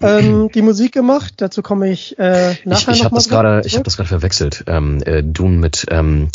ähm, 0.00 0.50
die 0.52 0.62
Musik 0.62 0.92
gemacht. 0.92 1.34
Dazu 1.38 1.62
komme 1.62 1.90
ich 1.90 2.18
äh, 2.18 2.52
Ich, 2.52 2.66
nachher 2.66 2.92
ich 2.92 2.98
noch 2.98 3.06
habe 3.06 3.14
das 3.16 3.28
gerade, 3.28 3.62
ich 3.64 3.74
habe 3.74 3.84
das 3.84 3.96
gerade 3.96 4.08
verwechselt. 4.08 4.64
Ähm, 4.66 5.02
äh, 5.04 5.22
Dune 5.22 5.56
mit 5.56 5.86
ähm, 5.90 6.28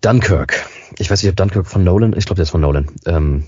Dunkirk. 0.00 0.66
Ich 0.98 1.10
weiß 1.10 1.22
nicht, 1.22 1.30
ob 1.30 1.36
Dunkirk 1.36 1.66
von 1.66 1.84
Nolan. 1.84 2.14
Ich 2.16 2.26
glaube, 2.26 2.36
der 2.36 2.44
ist 2.44 2.50
von 2.50 2.60
Nolan. 2.60 2.88
Ähm, 3.06 3.44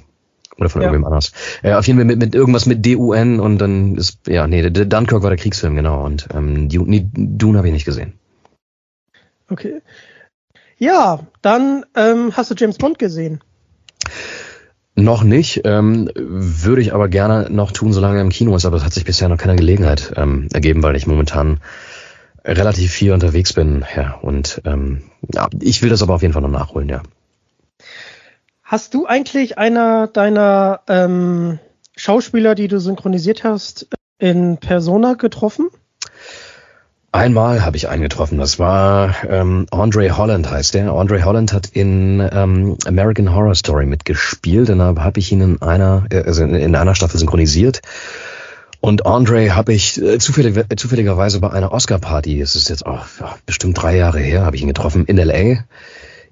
oder 0.58 0.68
von 0.68 0.82
Ja. 0.82 0.88
irgendwem 0.88 1.06
anders. 1.06 1.32
Äh, 1.62 1.74
auf 1.74 1.86
jeden 1.86 1.98
Fall 1.98 2.06
mit, 2.06 2.18
mit 2.18 2.34
irgendwas 2.34 2.66
mit 2.66 2.84
D-U-N 2.84 3.38
und 3.38 3.58
dann 3.58 3.94
ist, 3.96 4.18
ja, 4.26 4.46
nee, 4.46 4.68
Dunkirk 4.68 5.22
war 5.22 5.30
der 5.30 5.38
Kriegsfilm, 5.38 5.76
genau. 5.76 6.04
Und 6.04 6.28
ähm, 6.34 6.68
Dune, 6.68 6.90
nee, 6.90 7.08
Dune 7.12 7.58
habe 7.58 7.68
ich 7.68 7.74
nicht 7.74 7.84
gesehen. 7.84 8.14
Okay. 9.50 9.80
Ja, 10.78 11.20
dann 11.42 11.84
ähm, 11.96 12.32
hast 12.36 12.50
du 12.50 12.54
James 12.56 12.78
Bond 12.78 12.98
gesehen. 12.98 13.40
Noch 15.00 15.22
nicht, 15.22 15.60
ähm, 15.62 16.10
würde 16.16 16.82
ich 16.82 16.92
aber 16.92 17.08
gerne 17.08 17.46
noch 17.50 17.70
tun, 17.70 17.92
solange 17.92 18.16
er 18.16 18.22
im 18.22 18.30
Kino 18.30 18.56
ist, 18.56 18.64
aber 18.64 18.78
es 18.78 18.84
hat 18.84 18.92
sich 18.92 19.04
bisher 19.04 19.28
noch 19.28 19.36
keine 19.36 19.54
Gelegenheit 19.54 20.12
ähm, 20.16 20.48
ergeben, 20.52 20.82
weil 20.82 20.96
ich 20.96 21.06
momentan 21.06 21.60
relativ 22.44 22.90
viel 22.90 23.12
unterwegs 23.12 23.52
bin, 23.52 23.84
ja, 23.94 24.14
und 24.14 24.60
ähm, 24.64 25.02
ja, 25.32 25.46
ich 25.60 25.82
will 25.82 25.88
das 25.88 26.02
aber 26.02 26.14
auf 26.14 26.22
jeden 26.22 26.34
Fall 26.34 26.42
noch 26.42 26.50
nachholen, 26.50 26.88
ja. 26.88 27.02
Hast 28.64 28.92
du 28.92 29.06
eigentlich 29.06 29.56
einer 29.56 30.08
deiner 30.08 30.80
ähm, 30.88 31.60
Schauspieler, 31.94 32.56
die 32.56 32.66
du 32.66 32.80
synchronisiert 32.80 33.44
hast, 33.44 33.86
in 34.18 34.58
Persona 34.58 35.14
getroffen? 35.14 35.68
Einmal 37.10 37.64
habe 37.64 37.78
ich 37.78 37.88
einen 37.88 38.02
getroffen, 38.02 38.36
das 38.36 38.58
war 38.58 39.14
ähm, 39.28 39.66
Andre 39.70 40.18
Holland 40.18 40.50
heißt 40.50 40.74
der. 40.74 40.92
Andre 40.92 41.24
Holland 41.24 41.54
hat 41.54 41.68
in 41.68 42.20
ähm, 42.32 42.76
American 42.86 43.34
Horror 43.34 43.54
Story 43.54 43.86
mitgespielt 43.86 44.68
und 44.68 44.78
da 44.78 44.94
habe 44.98 45.18
ich 45.18 45.32
ihn 45.32 45.40
in 45.40 45.62
einer, 45.62 46.04
äh, 46.10 46.22
also 46.24 46.42
in, 46.44 46.54
in 46.54 46.76
einer 46.76 46.94
Staffel 46.94 47.18
synchronisiert. 47.18 47.80
Und 48.80 49.06
Andre 49.06 49.56
habe 49.56 49.72
ich 49.72 50.00
äh, 50.00 50.18
zufällig, 50.18 50.56
äh, 50.56 50.76
zufälligerweise 50.76 51.40
bei 51.40 51.50
einer 51.50 51.72
Oscar-Party, 51.72 52.42
es 52.42 52.54
ist 52.54 52.68
jetzt 52.68 52.84
auch 52.84 53.06
ja, 53.20 53.36
bestimmt 53.46 53.80
drei 53.80 53.96
Jahre 53.96 54.20
her, 54.20 54.44
habe 54.44 54.56
ich 54.56 54.62
ihn 54.62 54.68
getroffen, 54.68 55.06
in 55.06 55.16
L.A. 55.18 55.64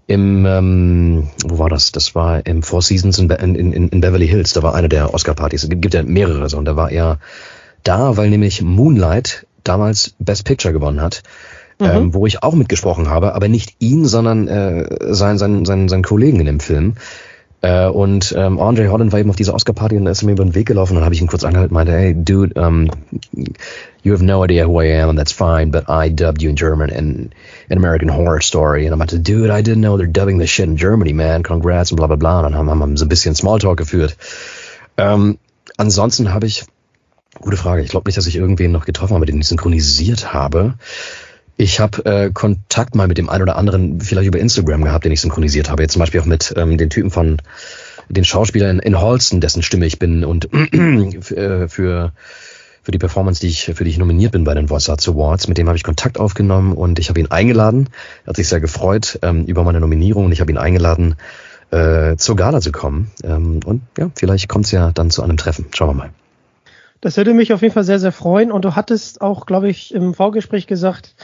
Im, 0.07 0.45
ähm, 0.45 1.31
wo 1.45 1.59
war 1.59 1.71
das? 1.71 1.91
Das 1.91 2.15
war 2.15 2.47
im 2.47 2.63
Four 2.63 2.83
Seasons 2.83 3.19
in, 3.19 3.31
in, 3.31 3.73
in, 3.73 3.89
in 3.89 4.01
Beverly 4.03 4.29
Hills, 4.29 4.53
da 4.53 4.63
war 4.63 4.75
eine 4.75 4.91
der 4.91 5.15
Oscar-Partys. 5.15 5.65
Es 5.65 5.71
gibt 5.71 5.95
ja 5.95 6.03
mehrere 6.03 6.51
so 6.51 6.59
und 6.59 6.67
da 6.67 6.77
war 6.77 6.93
er 6.93 7.19
da, 7.83 8.17
weil 8.17 8.31
nämlich 8.31 8.63
Moonlight 8.63 9.46
damals 9.69 10.15
Best 10.19 10.45
Picture 10.45 10.73
gewonnen 10.73 11.01
hat, 11.01 11.23
ähm, 11.81 12.15
wo 12.15 12.27
ich 12.27 12.43
auch 12.43 12.55
mitgesprochen 12.55 13.11
habe, 13.11 13.35
aber 13.35 13.49
nicht 13.49 13.77
ihn, 13.81 14.07
sondern 14.07 14.49
äh, 14.49 15.15
sein, 15.15 15.39
sein, 15.39 15.65
sein, 15.65 15.89
sein 15.89 16.03
Kollegen 16.03 16.41
in 16.41 16.47
dem 16.47 16.61
Film. 16.61 16.95
Äh, 17.63 17.87
und 17.87 18.35
ähm, 18.37 18.61
Andre 18.61 18.89
Holland 18.89 19.13
war 19.13 19.19
eben 19.19 19.31
auf 19.31 19.37
dieser 19.37 19.55
Oscar-Party 19.55 19.97
und 19.97 20.07
ist 20.07 20.23
mir 20.23 20.33
über 20.33 20.45
den 20.45 20.55
Weg 20.55 20.67
gelaufen 20.67 20.93
und 20.93 20.97
dann 20.97 21.05
habe 21.05 21.15
ich 21.15 21.21
ihn 21.21 21.27
kurz 21.27 21.43
angehalten 21.43 21.75
und 21.75 21.75
meinte, 21.75 21.93
hey, 21.93 22.15
dude, 22.15 22.55
um, 22.61 22.91
you 24.03 24.13
have 24.13 24.25
no 24.25 24.45
idea 24.45 24.67
who 24.67 24.81
I 24.83 25.01
am 25.01 25.09
and 25.09 25.19
that's 25.19 25.33
fine, 25.33 25.71
but 25.71 25.85
I 25.89 26.09
dubbed 26.09 26.43
you 26.43 26.51
in 26.51 26.57
German 26.57 26.91
in 26.91 27.31
an 27.71 27.79
American 27.79 28.11
Horror 28.11 28.41
Story. 28.43 28.87
Und 28.87 28.93
er 28.93 28.97
meinte, 28.97 29.19
dude, 29.19 29.51
I 29.51 29.63
didn't 29.63 29.81
know 29.81 29.97
they're 29.97 30.07
dubbing 30.07 30.39
the 30.39 30.47
shit 30.47 30.67
in 30.67 30.77
Germany, 30.77 31.13
man, 31.13 31.43
congrats 31.43 31.91
und 31.91 31.97
bla 31.97 32.07
bla 32.07 32.17
bla. 32.17 32.39
Und 32.39 32.45
dann 32.45 32.55
haben, 32.55 32.71
haben 32.71 32.91
wir 32.91 32.97
so 32.97 33.07
ein 33.07 33.09
bisschen 33.09 33.35
Smalltalk 33.35 33.79
geführt. 33.79 34.17
Ähm, 34.99 35.39
ansonsten 35.77 36.33
habe 36.33 36.47
ich 36.47 36.67
Gute 37.41 37.57
Frage. 37.57 37.83
Ich 37.83 37.91
glaube 37.91 38.09
nicht, 38.09 38.17
dass 38.17 38.27
ich 38.27 38.37
irgendwen 38.37 38.73
noch 38.73 38.87
getroffen 38.87 39.15
habe, 39.15 39.27
den 39.27 39.41
ich 39.41 39.49
synchronisiert 39.49 40.33
habe. 40.33 40.75
Ich 41.57 41.81
habe 41.81 42.05
äh, 42.05 42.31
Kontakt 42.33 42.95
mal 42.95 43.09
mit 43.09 43.19
dem 43.19 43.31
einen 43.31 43.43
oder 43.43 43.57
anderen 43.57 44.01
vielleicht 44.01 44.29
über 44.29 44.39
Instagram 44.39 44.85
gehabt, 44.85 45.05
den 45.05 45.13
ich 45.13 45.21
synchronisiert 45.21 45.71
habe. 45.71 45.83
Jetzt 45.83 45.93
zum 45.93 46.01
Beispiel 46.01 46.21
auch 46.21 46.27
mit 46.27 46.53
ähm, 46.57 46.77
den 46.77 46.91
Typen 46.91 47.11
von 47.11 47.39
den 48.09 48.25
Schauspieler 48.25 48.71
in, 48.71 48.79
in 48.79 49.01
Holston, 49.01 49.41
dessen 49.41 49.63
Stimme 49.63 49.87
ich 49.87 49.99
bin 49.99 50.25
und 50.25 50.53
äh, 51.33 51.69
für 51.69 52.13
für 52.83 52.93
die 52.93 52.99
Performance, 52.99 53.41
die 53.41 53.49
ich 53.49 53.65
für 53.65 53.83
die 53.83 53.91
ich 53.91 53.99
nominiert 53.99 54.33
bin 54.33 54.45
bei 54.45 54.55
den 54.55 54.69
Voice 54.69 54.89
Arts 54.89 55.09
Awards. 55.09 55.49
Mit 55.49 55.59
dem 55.59 55.67
habe 55.67 55.77
ich 55.77 55.83
Kontakt 55.83 56.21
aufgenommen 56.21 56.73
und 56.73 56.99
ich 56.99 57.09
habe 57.09 57.19
ihn 57.19 57.31
eingeladen. 57.31 57.89
Er 58.25 58.29
hat 58.29 58.37
sich 58.37 58.49
sehr 58.49 58.61
gefreut 58.61 59.19
ähm, 59.23 59.45
über 59.47 59.65
meine 59.65 59.81
Nominierung 59.81 60.27
und 60.27 60.33
ich 60.33 60.41
habe 60.41 60.53
ihn 60.53 60.59
eingeladen, 60.59 61.17
äh, 61.71 62.17
zur 62.17 62.37
Gala 62.37 62.61
zu 62.61 62.71
kommen. 62.71 63.11
Ähm, 63.25 63.61
und 63.65 63.83
ja, 63.99 64.11
vielleicht 64.15 64.49
kommt 64.49 64.67
es 64.67 64.71
ja 64.71 64.93
dann 64.93 65.11
zu 65.11 65.23
einem 65.23 65.37
Treffen. 65.37 65.67
Schauen 65.73 65.89
wir 65.89 65.95
mal. 65.95 66.11
Das 67.01 67.17
würde 67.17 67.35
mich 67.35 67.53
auf 67.53 67.63
jeden 67.63 67.75
Fall 67.75 67.85
sehr, 67.85 67.99
sehr 67.99 68.13
freuen. 68.13 68.51
Und 68.51 68.65
du 68.65 68.75
hattest 68.75 69.21
auch, 69.21 69.47
glaube 69.47 69.69
ich, 69.69 69.95
im 69.95 70.15
Vorgespräch 70.15 70.67
gesagt, 70.67 71.15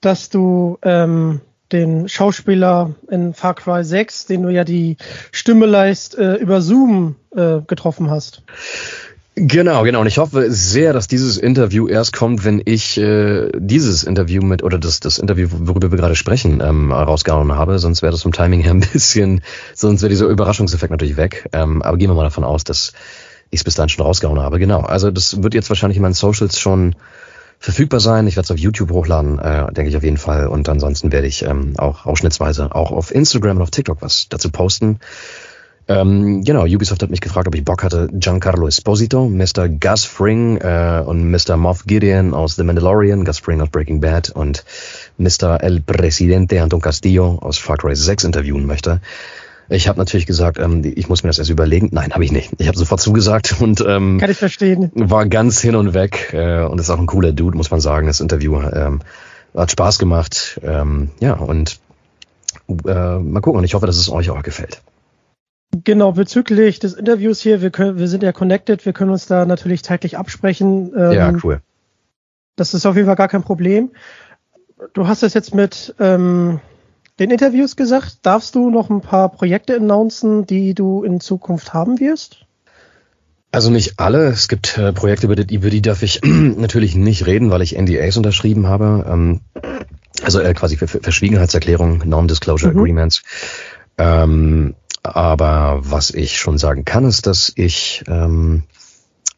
dass 0.00 0.28
du 0.28 0.78
ähm, 0.82 1.40
den 1.72 2.08
Schauspieler 2.08 2.94
in 3.10 3.34
Far 3.34 3.54
Cry 3.54 3.84
6, 3.84 4.26
den 4.26 4.42
du 4.42 4.48
ja 4.50 4.64
die 4.64 4.96
Stimme 5.32 5.66
leist, 5.66 6.16
äh, 6.16 6.34
über 6.34 6.60
Zoom 6.60 7.16
äh, 7.34 7.60
getroffen 7.66 8.10
hast. 8.10 8.42
Genau, 9.36 9.82
genau. 9.82 10.00
Und 10.00 10.06
ich 10.06 10.18
hoffe 10.18 10.52
sehr, 10.52 10.92
dass 10.92 11.08
dieses 11.08 11.38
Interview 11.38 11.88
erst 11.88 12.12
kommt, 12.12 12.44
wenn 12.44 12.62
ich 12.64 12.96
äh, 12.98 13.50
dieses 13.56 14.04
Interview 14.04 14.42
mit 14.42 14.62
oder 14.62 14.78
das, 14.78 15.00
das 15.00 15.18
Interview, 15.18 15.48
worüber 15.50 15.90
wir 15.90 15.98
gerade 15.98 16.14
sprechen, 16.14 16.62
ähm, 16.64 16.92
rausgehauen 16.92 17.52
habe. 17.52 17.80
Sonst 17.80 18.02
wäre 18.02 18.12
das 18.12 18.22
vom 18.22 18.30
Timing 18.30 18.60
her 18.60 18.70
ein 18.70 18.80
bisschen, 18.92 19.40
sonst 19.74 20.02
wäre 20.02 20.10
dieser 20.10 20.26
Überraschungseffekt 20.26 20.92
natürlich 20.92 21.16
weg. 21.16 21.48
Ähm, 21.52 21.82
aber 21.82 21.96
gehen 21.96 22.10
wir 22.10 22.14
mal 22.14 22.22
davon 22.22 22.44
aus, 22.44 22.62
dass 22.62 22.92
ich 23.54 23.60
es 23.60 23.64
bis 23.64 23.74
dahin 23.74 23.88
schon 23.88 24.04
rausgehauen 24.04 24.40
habe. 24.40 24.58
Genau. 24.58 24.80
Also 24.80 25.10
das 25.10 25.42
wird 25.42 25.54
jetzt 25.54 25.68
wahrscheinlich 25.68 25.96
in 25.96 26.02
meinen 26.02 26.14
Socials 26.14 26.58
schon 26.58 26.94
verfügbar 27.58 28.00
sein. 28.00 28.26
Ich 28.26 28.36
werde 28.36 28.44
es 28.44 28.50
auf 28.50 28.58
YouTube 28.58 28.90
hochladen, 28.90 29.38
äh, 29.38 29.72
denke 29.72 29.88
ich 29.88 29.96
auf 29.96 30.02
jeden 30.02 30.18
Fall. 30.18 30.48
Und 30.48 30.68
ansonsten 30.68 31.12
werde 31.12 31.26
ich 31.26 31.42
ähm, 31.44 31.74
auch 31.78 32.04
ausschnittsweise 32.04 32.74
auch 32.74 32.92
auf 32.92 33.14
Instagram 33.14 33.56
und 33.56 33.62
auf 33.62 33.70
TikTok 33.70 34.02
was 34.02 34.28
dazu 34.28 34.50
posten. 34.50 34.98
Ähm, 35.86 36.42
genau, 36.44 36.64
Ubisoft 36.64 37.02
hat 37.02 37.10
mich 37.10 37.20
gefragt, 37.20 37.46
ob 37.46 37.54
ich 37.54 37.64
Bock 37.64 37.82
hatte, 37.82 38.08
Giancarlo 38.10 38.66
Esposito, 38.66 39.28
Mr. 39.28 39.68
Gus 39.68 40.04
Fring 40.04 40.56
äh, 40.56 41.02
und 41.04 41.30
Mr. 41.30 41.58
Moff 41.58 41.84
Gideon 41.84 42.32
aus 42.32 42.56
The 42.56 42.64
Mandalorian, 42.64 43.24
Gus 43.24 43.38
Fring 43.38 43.60
aus 43.60 43.68
Breaking 43.68 44.00
Bad 44.00 44.30
und 44.30 44.64
Mr. 45.18 45.62
El 45.62 45.80
Presidente 45.82 46.62
Anton 46.62 46.80
Castillo 46.80 47.38
aus 47.42 47.58
Far 47.58 47.76
Cry 47.76 47.94
6 47.94 48.24
interviewen 48.24 48.64
möchte. 48.64 49.02
Ich 49.68 49.88
habe 49.88 49.98
natürlich 49.98 50.26
gesagt, 50.26 50.58
ähm, 50.58 50.82
ich 50.84 51.08
muss 51.08 51.22
mir 51.22 51.30
das 51.30 51.38
erst 51.38 51.50
überlegen. 51.50 51.88
Nein, 51.92 52.12
habe 52.12 52.24
ich 52.24 52.32
nicht. 52.32 52.52
Ich 52.58 52.68
habe 52.68 52.76
sofort 52.76 53.00
zugesagt 53.00 53.56
und 53.60 53.80
ähm, 53.86 54.18
Kann 54.18 54.30
ich 54.30 54.38
verstehen. 54.38 54.90
war 54.94 55.26
ganz 55.26 55.60
hin 55.60 55.76
und 55.76 55.94
weg 55.94 56.30
äh, 56.32 56.64
und 56.64 56.78
ist 56.78 56.90
auch 56.90 56.98
ein 56.98 57.06
cooler 57.06 57.32
Dude, 57.32 57.56
muss 57.56 57.70
man 57.70 57.80
sagen. 57.80 58.06
Das 58.06 58.20
Interview 58.20 58.60
ähm, 58.60 59.00
hat 59.54 59.70
Spaß 59.70 59.98
gemacht. 59.98 60.60
Ähm, 60.62 61.10
ja, 61.20 61.34
und 61.34 61.78
äh, 62.68 63.18
mal 63.18 63.40
gucken. 63.40 63.58
Und 63.58 63.64
ich 63.64 63.74
hoffe, 63.74 63.86
dass 63.86 63.96
es 63.96 64.10
euch 64.10 64.30
auch 64.30 64.42
gefällt. 64.42 64.82
Genau, 65.82 66.12
bezüglich 66.12 66.78
des 66.78 66.94
Interviews 66.94 67.40
hier, 67.40 67.60
wir, 67.60 67.70
können, 67.70 67.98
wir 67.98 68.06
sind 68.06 68.22
ja 68.22 68.32
connected, 68.32 68.86
wir 68.86 68.92
können 68.92 69.10
uns 69.10 69.26
da 69.26 69.44
natürlich 69.44 69.82
zeitlich 69.82 70.16
absprechen. 70.16 70.92
Ähm, 70.96 71.12
ja, 71.12 71.32
cool. 71.42 71.60
Das 72.54 72.74
ist 72.74 72.86
auf 72.86 72.94
jeden 72.94 73.06
Fall 73.06 73.16
gar 73.16 73.28
kein 73.28 73.42
Problem. 73.42 73.90
Du 74.92 75.08
hast 75.08 75.22
es 75.24 75.34
jetzt 75.34 75.54
mit 75.54 75.94
ähm, 75.98 76.60
den 77.18 77.30
Interviews 77.30 77.76
gesagt. 77.76 78.18
Darfst 78.22 78.54
du 78.54 78.70
noch 78.70 78.90
ein 78.90 79.00
paar 79.00 79.28
Projekte 79.30 79.76
announcen, 79.76 80.46
die 80.46 80.74
du 80.74 81.02
in 81.02 81.20
Zukunft 81.20 81.72
haben 81.74 82.00
wirst? 82.00 82.46
Also 83.52 83.70
nicht 83.70 84.00
alle. 84.00 84.26
Es 84.26 84.48
gibt 84.48 84.78
äh, 84.78 84.92
Projekte, 84.92 85.26
über 85.26 85.36
die, 85.36 85.54
über 85.54 85.70
die 85.70 85.80
darf 85.80 86.02
ich 86.02 86.20
natürlich 86.24 86.96
nicht 86.96 87.26
reden, 87.26 87.50
weil 87.50 87.62
ich 87.62 87.78
NDAs 87.78 88.16
unterschrieben 88.16 88.66
habe. 88.66 89.06
Ähm, 89.08 89.40
also 90.22 90.40
äh, 90.40 90.54
quasi 90.54 90.76
Ver 90.76 90.88
Verschwiegenheitserklärung, 90.88 92.02
Non-Disclosure 92.04 92.72
Mhm. 92.72 92.78
Agreements. 92.80 93.22
Ähm, 93.96 94.74
aber 95.04 95.80
was 95.82 96.10
ich 96.10 96.38
schon 96.38 96.58
sagen 96.58 96.84
kann, 96.84 97.04
ist, 97.04 97.26
dass 97.26 97.52
ich 97.54 98.02
ähm, 98.08 98.64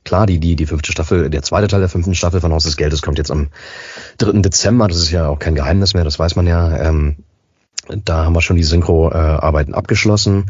klar, 0.05 0.25
die, 0.27 0.39
die, 0.39 0.57
die 0.57 0.67
fünfte 0.67 0.93
Staffel, 0.93 1.29
der 1.29 1.43
zweite 1.43 1.67
Teil 1.69 1.81
der 1.81 1.89
fünften 1.91 2.15
Staffel 2.15 2.41
von 2.41 2.53
Haus 2.53 2.65
des 2.65 2.79
Geldes 2.79 3.03
kommt 3.03 3.19
jetzt 3.19 3.31
am 3.31 3.49
3. 4.19 4.41
Dezember. 4.41 4.89
Das 4.89 4.97
ist 4.97 5.11
ja 5.11 5.29
auch 5.29 5.39
kein 5.39 5.57
Geheimnis 5.57 5.93
mehr, 5.93 6.05
das 6.05 6.19
weiß 6.19 6.37
man 6.37 6.47
ja. 6.47 6.75
Ähm, 6.89 7.17
da 8.05 8.25
haben 8.25 8.35
wir 8.35 8.43
schon 8.43 8.57
die 8.57 8.65
Synchro-Arbeiten 8.65 9.75
abgeschlossen. 9.75 10.47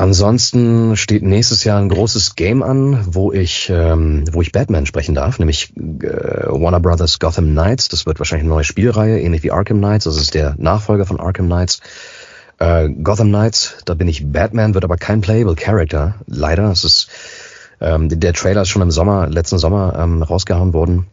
Ansonsten 0.00 0.96
steht 0.96 1.24
nächstes 1.24 1.64
Jahr 1.64 1.80
ein 1.80 1.88
großes 1.88 2.36
Game 2.36 2.62
an, 2.62 3.04
wo 3.04 3.32
ich, 3.32 3.68
ähm, 3.68 4.24
wo 4.30 4.40
ich 4.42 4.52
Batman 4.52 4.86
sprechen 4.86 5.16
darf, 5.16 5.40
nämlich 5.40 5.72
äh, 5.76 6.46
Warner 6.46 6.78
Brothers 6.78 7.18
Gotham 7.18 7.50
Knights. 7.50 7.88
Das 7.88 8.06
wird 8.06 8.20
wahrscheinlich 8.20 8.44
eine 8.44 8.54
neue 8.54 8.64
Spielreihe, 8.64 9.20
ähnlich 9.20 9.42
wie 9.42 9.50
Arkham 9.50 9.78
Knights. 9.78 10.04
Das 10.04 10.16
ist 10.16 10.34
der 10.34 10.54
Nachfolger 10.56 11.04
von 11.04 11.18
Arkham 11.18 11.46
Knights. 11.46 11.80
Äh, 12.60 12.90
Gotham 12.90 13.28
Knights, 13.28 13.78
da 13.86 13.94
bin 13.94 14.06
ich 14.06 14.30
Batman, 14.30 14.74
wird 14.74 14.84
aber 14.84 14.98
kein 14.98 15.20
Playable 15.20 15.56
Character. 15.56 16.14
Leider. 16.28 16.70
Es 16.70 16.84
ist, 16.84 17.08
ähm, 17.80 18.08
der 18.08 18.34
Trailer 18.34 18.62
ist 18.62 18.68
schon 18.68 18.82
im 18.82 18.92
Sommer, 18.92 19.28
letzten 19.28 19.58
Sommer 19.58 19.98
ähm, 19.98 20.22
rausgehauen 20.22 20.74
worden. 20.74 21.08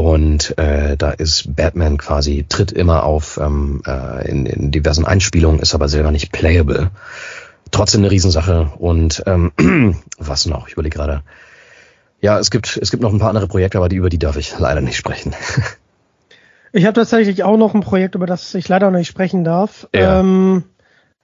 Und 0.00 0.56
äh, 0.58 0.96
da 0.96 1.10
ist 1.10 1.54
Batman 1.54 1.98
quasi, 1.98 2.46
tritt 2.48 2.72
immer 2.72 3.04
auf 3.04 3.38
ähm, 3.38 3.82
äh, 3.86 4.30
in, 4.30 4.46
in 4.46 4.70
diversen 4.70 5.04
Einspielungen, 5.04 5.60
ist 5.60 5.74
aber 5.74 5.88
selber 5.88 6.10
nicht 6.10 6.32
playable. 6.32 6.90
Trotzdem 7.70 8.00
eine 8.00 8.10
Riesensache. 8.10 8.70
Und 8.78 9.22
ähm, 9.26 9.52
was 10.18 10.46
noch? 10.46 10.68
Ich 10.68 10.72
überlege 10.72 10.96
gerade. 10.96 11.22
Ja, 12.22 12.38
es 12.38 12.50
gibt, 12.50 12.78
es 12.80 12.90
gibt 12.90 13.02
noch 13.02 13.12
ein 13.12 13.18
paar 13.18 13.28
andere 13.28 13.46
Projekte, 13.46 13.76
aber 13.76 13.90
die, 13.90 13.96
über 13.96 14.08
die 14.08 14.18
darf 14.18 14.36
ich 14.36 14.58
leider 14.58 14.80
nicht 14.80 14.96
sprechen. 14.96 15.34
Ich 16.72 16.84
habe 16.84 16.94
tatsächlich 16.94 17.42
auch 17.42 17.56
noch 17.56 17.74
ein 17.74 17.80
Projekt, 17.80 18.14
über 18.14 18.26
das 18.26 18.54
ich 18.54 18.68
leider 18.68 18.92
noch 18.92 18.98
nicht 18.98 19.08
sprechen 19.08 19.42
darf. 19.42 19.88
Ja. 19.92 20.20
Ähm, 20.20 20.62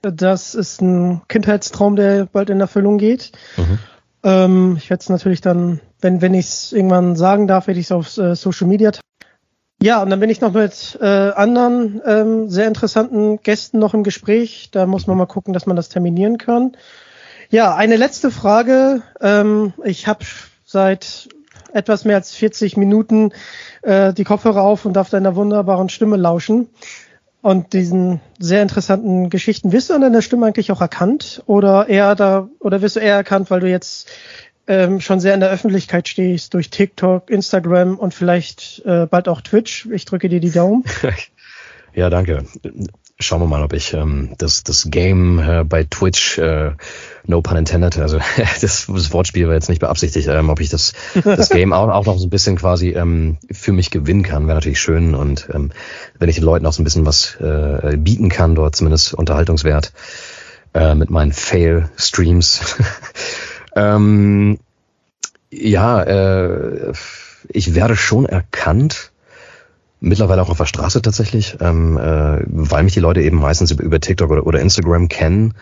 das 0.01 0.55
ist 0.55 0.81
ein 0.81 1.21
Kindheitstraum, 1.29 1.95
der 1.95 2.25
bald 2.25 2.49
in 2.49 2.59
Erfüllung 2.59 2.97
geht. 2.97 3.31
Mhm. 3.55 3.79
Ähm, 4.23 4.75
ich 4.77 4.89
werde 4.89 5.01
es 5.01 5.09
natürlich 5.09 5.41
dann, 5.41 5.79
wenn, 6.01 6.21
wenn 6.21 6.33
ich 6.33 6.45
es 6.45 6.73
irgendwann 6.73 7.15
sagen 7.15 7.47
darf, 7.47 7.67
werde 7.67 7.79
ich 7.79 7.87
es 7.87 7.91
auf 7.91 8.17
äh, 8.17 8.35
Social 8.35 8.67
Media 8.67 8.91
ja, 9.79 10.01
und 10.01 10.09
dann 10.09 10.19
bin 10.19 10.31
ich 10.31 10.41
noch 10.41 10.53
mit 10.53 10.97
äh, 11.01 11.05
anderen 11.05 12.01
ähm, 12.03 12.49
sehr 12.49 12.67
interessanten 12.67 13.41
Gästen 13.43 13.77
noch 13.77 13.93
im 13.93 14.03
Gespräch. 14.03 14.69
Da 14.71 14.87
muss 14.87 15.05
man 15.05 15.17
mal 15.17 15.27
gucken, 15.27 15.53
dass 15.53 15.67
man 15.67 15.75
das 15.75 15.89
terminieren 15.89 16.39
kann. 16.39 16.75
Ja, 17.51 17.75
eine 17.75 17.95
letzte 17.95 18.31
Frage. 18.31 19.03
Ähm, 19.21 19.73
ich 19.83 20.07
habe 20.07 20.25
seit 20.65 21.29
etwas 21.73 22.05
mehr 22.05 22.15
als 22.15 22.33
40 22.33 22.75
Minuten 22.75 23.33
äh, 23.83 24.13
die 24.13 24.23
Kopfhörer 24.23 24.63
auf 24.63 24.85
und 24.85 24.93
darf 24.93 25.11
deiner 25.11 25.35
wunderbaren 25.35 25.89
Stimme 25.89 26.17
lauschen. 26.17 26.69
Und 27.41 27.73
diesen 27.73 28.19
sehr 28.39 28.61
interessanten 28.61 29.29
Geschichten. 29.29 29.71
Wirst 29.71 29.89
du 29.89 29.93
an 29.93 30.01
deiner 30.01 30.21
Stimme 30.21 30.47
eigentlich 30.47 30.71
auch 30.71 30.81
erkannt? 30.81 31.43
Oder 31.45 31.87
eher 31.87 32.15
da, 32.15 32.49
oder 32.59 32.81
wirst 32.81 32.95
du 32.95 32.99
eher 32.99 33.15
erkannt, 33.15 33.49
weil 33.51 33.59
du 33.59 33.69
jetzt 33.69 34.09
ähm, 34.67 34.99
schon 34.99 35.19
sehr 35.19 35.33
in 35.33 35.39
der 35.39 35.49
Öffentlichkeit 35.49 36.07
stehst 36.07 36.53
durch 36.53 36.69
TikTok, 36.69 37.29
Instagram 37.29 37.97
und 37.97 38.13
vielleicht 38.13 38.81
äh, 38.85 39.05
bald 39.05 39.27
auch 39.27 39.41
Twitch? 39.41 39.87
Ich 39.91 40.05
drücke 40.05 40.29
dir 40.29 40.39
die 40.39 40.51
Daumen. 40.51 40.83
ja, 41.93 42.09
danke 42.09 42.45
schauen 43.19 43.41
wir 43.41 43.47
mal, 43.47 43.63
ob 43.63 43.73
ich 43.73 43.93
ähm, 43.93 44.33
das, 44.37 44.63
das 44.63 44.89
Game 44.89 45.39
äh, 45.39 45.63
bei 45.63 45.83
Twitch, 45.83 46.37
äh, 46.37 46.71
no 47.25 47.41
pun 47.41 47.57
intended, 47.57 47.97
also 47.97 48.19
das, 48.61 48.87
das 48.87 49.13
Wortspiel 49.13 49.47
war 49.47 49.55
jetzt 49.55 49.69
nicht 49.69 49.79
beabsichtigt, 49.79 50.27
ähm, 50.27 50.49
ob 50.49 50.59
ich 50.59 50.69
das, 50.69 50.93
das 51.23 51.49
Game 51.49 51.73
auch, 51.73 51.89
auch 51.89 52.05
noch 52.05 52.17
so 52.17 52.27
ein 52.27 52.29
bisschen 52.29 52.57
quasi 52.57 52.89
ähm, 52.89 53.37
für 53.51 53.71
mich 53.71 53.89
gewinnen 53.89 54.23
kann, 54.23 54.47
wäre 54.47 54.55
natürlich 54.55 54.79
schön. 54.79 55.15
Und 55.15 55.49
ähm, 55.53 55.71
wenn 56.19 56.29
ich 56.29 56.35
den 56.35 56.45
Leuten 56.45 56.65
auch 56.65 56.73
so 56.73 56.81
ein 56.81 56.85
bisschen 56.85 57.05
was 57.05 57.35
äh, 57.41 57.97
bieten 57.97 58.29
kann, 58.29 58.55
dort 58.55 58.75
zumindest 58.75 59.13
Unterhaltungswert 59.13 59.93
äh, 60.73 60.93
mit 60.93 61.09
meinen 61.09 61.33
Fail-Streams. 61.33 62.75
ähm, 63.75 64.59
ja, 65.49 66.03
äh, 66.03 66.93
ich 67.49 67.73
werde 67.73 67.95
schon 67.95 68.25
erkannt 68.25 69.11
Mittlerweile 69.99 70.41
auch 70.43 70.49
auf 70.49 70.57
der 70.57 70.65
Straße 70.65 71.01
tatsächlich, 71.01 71.57
ähm, 71.59 71.97
äh, 71.97 72.43
weil 72.47 72.83
mich 72.83 72.93
die 72.93 72.99
Leute 72.99 73.21
eben 73.21 73.39
meistens 73.39 73.71
über, 73.71 73.99
TikTok 73.99 74.29
oder, 74.29 74.45
oder 74.45 74.59
Instagram 74.59 75.07
kennen. 75.07 75.55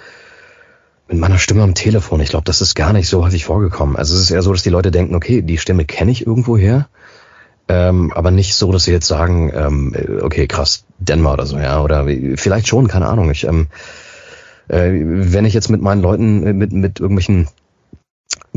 Mit 1.08 1.20
meiner 1.20 1.38
Stimme 1.38 1.64
am 1.64 1.76
Telefon, 1.76 2.20
ich 2.20 2.30
glaube, 2.30 2.46
das 2.46 2.62
ist 2.62 2.76
gar 2.76 2.92
nicht 2.92 3.08
so 3.08 3.24
häufig 3.24 3.46
vorgekommen. 3.46 3.96
Also 3.96 4.16
es 4.16 4.24
ist 4.24 4.32
eher 4.32 4.42
so, 4.42 4.52
dass 4.52 4.64
die 4.64 4.70
Leute 4.70 4.92
denken, 4.92 5.16
okay, 5.16 5.42
die 5.42 5.58
Stimme 5.58 5.86
kenne 5.86 6.12
ich 6.12 6.26
irgendwoher, 6.26 6.90
ähm, 7.68 8.12
aber 8.14 8.32
nicht 8.32 8.56
so, 8.56 8.72
dass 8.72 8.84
sie 8.84 8.92
jetzt 8.92 9.08
sagen, 9.08 9.52
ähm, 9.56 9.96
okay, 10.22 10.48
krass, 10.48 10.86
Denver 10.98 11.34
oder 11.34 11.46
so, 11.46 11.58
ja, 11.58 11.82
oder 11.82 12.06
vielleicht 12.36 12.68
schon, 12.68 12.88
keine 12.88 13.08
Ahnung. 13.08 13.32
Ich, 13.32 13.46
ähm, 13.46 13.68
äh, 14.68 14.92
wenn 14.92 15.46
ich 15.46 15.54
jetzt 15.54 15.70
mit 15.70 15.82
meinen 15.82 16.02
Leuten, 16.02 16.58
mit, 16.58 16.74
mit 16.74 17.00
irgendwelchen 17.00 17.48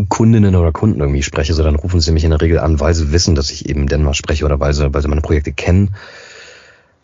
Kundinnen 0.09 0.55
oder 0.55 0.73
Kunden 0.73 1.01
irgendwie 1.01 1.23
spreche, 1.23 1.55
so 1.55 1.63
dann 1.63 1.75
rufen 1.75 2.01
sie 2.01 2.13
mich 2.13 2.25
in 2.25 2.31
der 2.31 2.41
Regel 2.41 2.59
an, 2.61 2.79
weil 2.81 2.95
sie 2.95 3.13
wissen, 3.13 3.35
dass 3.35 3.51
ich 3.51 3.69
eben 3.69 3.87
Dänemark 3.87 4.17
spreche 4.17 4.45
oder 4.45 4.61
weil 4.61 4.73
sie, 4.73 4.93
weil 4.95 5.03
sie 5.03 5.09
meine 5.09 5.21
Projekte 5.21 5.53
kennen. 5.53 5.95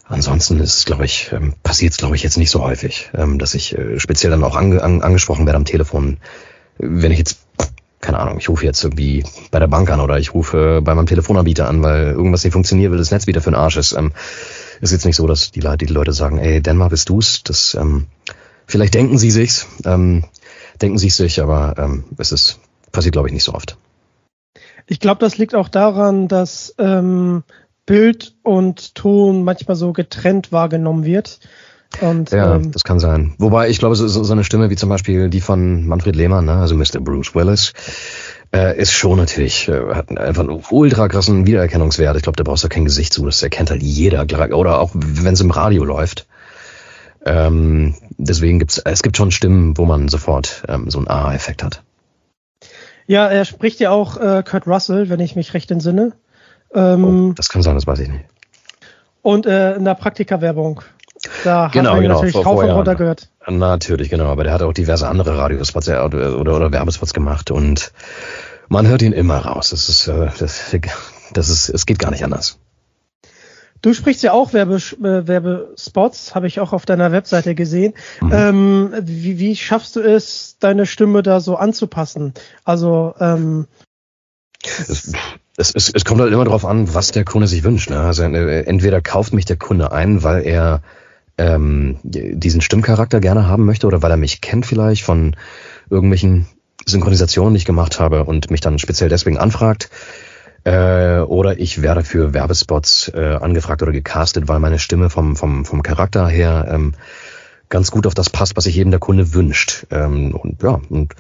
Ansonsten 0.07 0.61
ist 0.61 0.79
es, 0.79 0.85
glaube 0.85 1.05
ich, 1.05 1.31
ähm, 1.33 1.55
passiert 1.63 1.93
es, 1.93 1.99
glaube 1.99 2.15
ich, 2.15 2.23
jetzt 2.23 2.37
nicht 2.37 2.51
so 2.51 2.63
häufig, 2.63 3.11
ähm, 3.15 3.39
dass 3.39 3.55
ich 3.55 3.77
äh, 3.77 3.99
speziell 3.99 4.31
dann 4.31 4.45
auch 4.45 4.55
ange, 4.55 4.83
an, 4.83 5.03
angesprochen 5.03 5.47
werde 5.47 5.57
am 5.57 5.65
Telefon. 5.65 6.19
Wenn 6.79 7.11
ich 7.11 7.19
jetzt, 7.19 7.39
keine 8.01 8.19
Ahnung, 8.19 8.39
ich 8.39 8.49
rufe 8.49 8.67
jetzt 8.67 8.85
irgendwie 8.85 9.25
bei 9.51 9.59
der 9.59 9.67
Bank 9.67 9.91
an 9.91 10.01
oder 10.01 10.19
ich 10.19 10.35
rufe 10.35 10.83
bei 10.83 10.95
meinem 10.95 11.07
Telefonanbieter 11.07 11.69
an, 11.69 11.83
weil 11.83 12.09
irgendwas 12.09 12.45
nicht 12.45 12.53
funktioniert, 12.53 12.91
weil 12.91 12.99
das 12.99 13.11
Netz 13.11 13.27
wieder 13.27 13.41
für 13.41 13.51
den 13.51 13.57
Arsch 13.57 13.79
ist. 13.79 13.93
Ähm, 13.93 14.13
ist 14.83 14.93
jetzt 14.93 15.07
nicht 15.07 15.17
so, 15.17 15.27
dass 15.27 15.51
die, 15.51 15.61
die 15.61 15.87
Leute 15.87 16.13
sagen, 16.13 16.39
ey, 16.39 16.61
Dänemark 16.61 16.91
bist 16.91 17.09
du's? 17.09 17.43
Das, 17.43 17.75
ähm, 17.75 18.07
vielleicht 18.67 18.95
denken 18.95 19.17
sie 19.17 19.31
sich's, 19.31 19.67
ähm, 19.87 20.25
denken 20.81 20.99
sie 20.99 21.11
sich, 21.11 21.41
aber 21.41 21.75
ähm, 21.79 22.05
es 22.19 22.33
ist 22.33 22.61
passiert, 22.93 23.13
glaube 23.13 23.29
ich, 23.29 23.35
nicht 23.35 23.45
so 23.45 23.53
oft. 23.53 23.77
Ich 24.87 25.01
glaube, 25.01 25.21
das 25.21 25.39
liegt 25.39 25.55
auch 25.55 25.69
daran, 25.69 26.29
dass 26.29 26.75
ähm, 26.79 27.43
Bild 27.87 28.35
und 28.43 28.95
Ton 28.95 29.45
manchmal 29.45 29.77
so 29.77 29.93
getrennt 29.93 30.53
wahrgenommen 30.53 31.05
wird. 31.05 31.41
Und, 32.01 32.31
ja, 32.31 32.57
ähm, 32.57 32.73
das 32.73 32.83
kann 32.83 32.99
sein. 32.99 33.35
Wobei 33.39 33.69
ich 33.69 33.79
glaube, 33.79 33.95
so, 33.95 34.09
so 34.09 34.33
eine 34.33 34.45
Stimme 34.45 34.71
wie 34.71 34.77
zum 34.77 34.89
Beispiel 34.89 35.31
die 35.31 35.41
von 35.41 35.87
Manfred 35.87 36.17
Lehmann, 36.17 36.45
ne, 36.45 36.55
also 36.55 36.75
Mr. 36.75 37.01
Bruce 37.01 37.35
Willis, 37.35 37.73
äh, 38.53 38.77
ist 38.79 38.93
schon 38.93 39.19
natürlich, 39.19 39.69
äh, 39.69 39.95
hat 39.95 40.17
einfach 40.17 40.43
einen 40.43 40.63
ultra 40.71 41.09
krassen 41.09 41.47
Wiedererkennungswert. 41.47 42.17
Ich 42.17 42.23
glaube, 42.23 42.37
da 42.37 42.43
brauchst 42.43 42.65
du 42.65 42.69
kein 42.69 42.85
Gesicht 42.85 43.13
zu, 43.13 43.25
das 43.27 43.43
erkennt 43.43 43.71
halt 43.71 43.83
jeder. 43.83 44.27
Oder 44.57 44.81
auch 44.81 44.91
wenn 44.95 45.35
es 45.35 45.41
im 45.41 45.51
Radio 45.51 45.85
läuft. 45.85 46.27
Ähm, 47.27 47.95
deswegen 48.19 48.59
gibt's, 48.59 48.79
es 48.79 49.03
gibt 49.03 49.17
schon 49.17 49.31
Stimmen, 49.31 49.77
wo 49.77 49.85
man 49.85 50.09
sofort 50.09 50.65
ähm, 50.69 50.91
so 50.91 50.99
einen 50.99 51.09
A-Effekt 51.09 51.63
hat. 51.63 51.83
Ja, 53.07 53.27
er 53.27 53.45
spricht 53.45 53.81
ja 53.81 53.91
auch 53.91 54.17
äh, 54.17 54.43
Kurt 54.49 54.67
Russell, 54.67 55.09
wenn 55.11 55.21
ich 55.21 55.37
mich 55.37 55.55
recht 55.55 55.71
entsinne. 55.71 56.13
Ähm, 56.75 57.31
oh, 57.31 57.33
das 57.35 57.49
kann 57.49 57.63
sein, 57.63 57.75
das 57.75 57.87
weiß 57.87 57.99
ich 58.01 58.09
nicht. 58.09 58.25
Und 59.23 59.47
äh, 59.47 59.75
in 59.77 59.85
der 59.85 59.95
Praktika-Werbung. 59.95 60.83
Da 61.45 61.69
genau, 61.73 61.93
hat 61.93 62.01
genau, 62.01 62.15
natürlich 62.15 62.35
Kauf 62.35 62.63
und 62.63 62.71
runter 62.71 62.95
gehört. 62.97 63.31
Natürlich, 63.47 64.11
genau. 64.11 64.27
Aber 64.27 64.45
der 64.45 64.53
hat 64.53 64.63
auch 64.63 64.73
diverse 64.73 65.09
andere 65.09 65.39
Radiospots 65.39 65.89
äh, 65.89 65.99
oder, 65.99 66.39
oder, 66.39 66.57
oder 66.57 66.73
Werbespots 66.73 67.15
gemacht 67.15 67.51
und 67.51 67.93
man 68.69 68.87
hört 68.87 69.03
ihn 69.03 69.13
immer 69.13 69.39
raus. 69.39 69.71
Das 69.71 69.89
ist, 69.89 70.09
äh, 70.09 70.29
das, 70.39 70.75
das 71.33 71.49
ist, 71.49 71.69
es 71.69 71.87
geht 71.87 71.99
gar 71.99 72.11
nicht 72.11 72.25
anders. 72.25 72.59
Du 73.85 73.93
sprichst 73.93 74.23
ja 74.23 74.33
auch 74.33 74.55
Werbe, 74.55 74.77
äh, 74.77 75.27
Werbespots, 75.29 76.35
habe 76.35 76.47
ich 76.47 76.59
auch 76.59 76.73
auf 76.73 76.87
deiner 76.87 77.13
Webseite 77.13 77.55
gesehen. 77.55 77.93
Mhm. 78.23 78.33
Ähm, 78.33 78.95
wie, 79.03 79.39
wie 79.39 79.55
schaffst 79.57 79.97
du 79.97 80.01
es, 80.01 80.57
deine 80.59 80.87
Stimme 80.87 81.23
da 81.23 81.39
so 81.41 81.57
anzupassen? 81.57 82.33
Also 82.65 83.15
ähm, 83.21 83.67
es, 84.63 85.13
es, 85.59 85.75
es, 85.75 85.91
es 85.91 86.05
kommt 86.07 86.23
halt 86.23 86.33
immer 86.33 86.47
darauf 86.47 86.65
an, 86.65 86.95
was 86.95 87.13
der 87.13 87.27
Kunde 87.27 87.47
sich 87.47 87.63
wünscht. 87.63 87.91
Ne? 87.91 88.01
Also 88.01 88.23
äh, 88.23 88.63
entweder 88.63 89.03
kauft 89.03 89.35
mich 89.35 89.45
der 89.45 89.59
Kunde 89.59 89.93
ein, 89.93 90.23
weil 90.23 90.47
er 90.47 90.81
ähm, 91.37 91.99
diesen 92.03 92.63
Stimmcharakter 92.63 93.21
gerne 93.21 93.47
haben 93.47 93.67
möchte 93.67 93.87
oder 93.87 94.01
weil 94.01 94.13
er 94.13 94.17
mich 94.17 94.41
kennt 94.41 94.65
vielleicht 94.65 95.03
von 95.03 95.37
irgendwelchen 95.91 96.47
Synchronisationen, 96.87 97.53
die 97.53 97.59
ich 97.59 97.67
gemacht 97.67 98.01
habe 98.01 98.25
und 98.25 98.51
mich 98.51 98.63
dann 98.63 98.79
speziell 98.79 99.11
deswegen 99.11 99.37
anfragt. 99.37 99.91
Äh, 100.65 101.19
oder 101.19 101.59
ich 101.59 101.83
werde 101.83 102.05
für 102.05 102.33
Werbespots 102.33 103.13
äh, 103.15 103.39
angefragt 103.41 103.83
oder 103.83 103.93
gecastet, 103.93 104.49
weil 104.49 104.61
meine 104.61 104.79
Stimme 104.79 105.11
vom, 105.11 105.37
vom, 105.37 105.65
vom 105.65 105.83
Charakter 105.83 106.27
her 106.27 106.67
ähm, 106.71 106.95
ganz 107.69 107.91
gut 107.91 108.07
auf 108.07 108.15
das 108.15 108.31
passt, 108.31 108.57
was 108.57 108.65
sich 108.65 108.79
eben 108.79 108.91
der 108.91 109.01
Kunde 109.01 109.35
wünscht. 109.35 109.87
Ähm, 109.91 110.35
und 110.35 110.63
ja, 110.63 110.81
und 110.89 111.15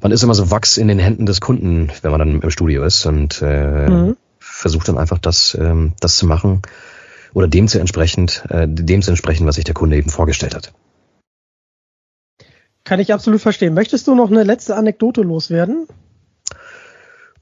man 0.00 0.12
ist 0.12 0.22
immer 0.22 0.34
so 0.34 0.50
Wachs 0.50 0.76
in 0.76 0.88
den 0.88 1.00
Händen 1.00 1.26
des 1.26 1.40
Kunden, 1.40 1.90
wenn 2.02 2.10
man 2.12 2.20
dann 2.20 2.40
im 2.42 2.50
Studio 2.50 2.84
ist 2.84 3.06
und 3.06 3.42
äh, 3.42 3.88
mhm. 3.88 4.16
versucht 4.38 4.88
dann 4.88 4.98
einfach 4.98 5.18
das, 5.18 5.56
ähm, 5.60 5.94
das 6.00 6.16
zu 6.16 6.26
machen 6.26 6.62
oder 7.34 7.48
dem 7.48 7.66
zu 7.66 7.80
entsprechend, 7.80 8.44
äh, 8.50 8.68
dem 8.68 9.02
zu 9.02 9.10
entsprechen, 9.10 9.46
was 9.46 9.56
sich 9.56 9.64
der 9.64 9.74
Kunde 9.74 9.96
eben 9.96 10.10
vorgestellt 10.10 10.54
hat. 10.54 10.72
Kann 12.84 13.00
ich 13.00 13.12
absolut 13.12 13.40
verstehen. 13.40 13.74
Möchtest 13.74 14.06
du 14.06 14.14
noch 14.14 14.30
eine 14.30 14.44
letzte 14.44 14.76
Anekdote 14.76 15.22
loswerden? 15.22 15.88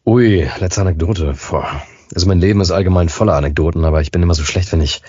Ui, 0.06 0.46
letzte 0.60 0.82
Anekdote. 0.82 1.34
Boah. 1.50 1.82
Also 2.14 2.28
mein 2.28 2.40
Leben 2.40 2.60
ist 2.60 2.70
allgemein 2.70 3.08
voller 3.08 3.34
Anekdoten, 3.34 3.84
aber 3.84 4.02
ich 4.02 4.10
bin 4.10 4.22
immer 4.22 4.34
so 4.34 4.44
schlecht, 4.44 4.70
wenn 4.72 4.82
ich 4.82 5.02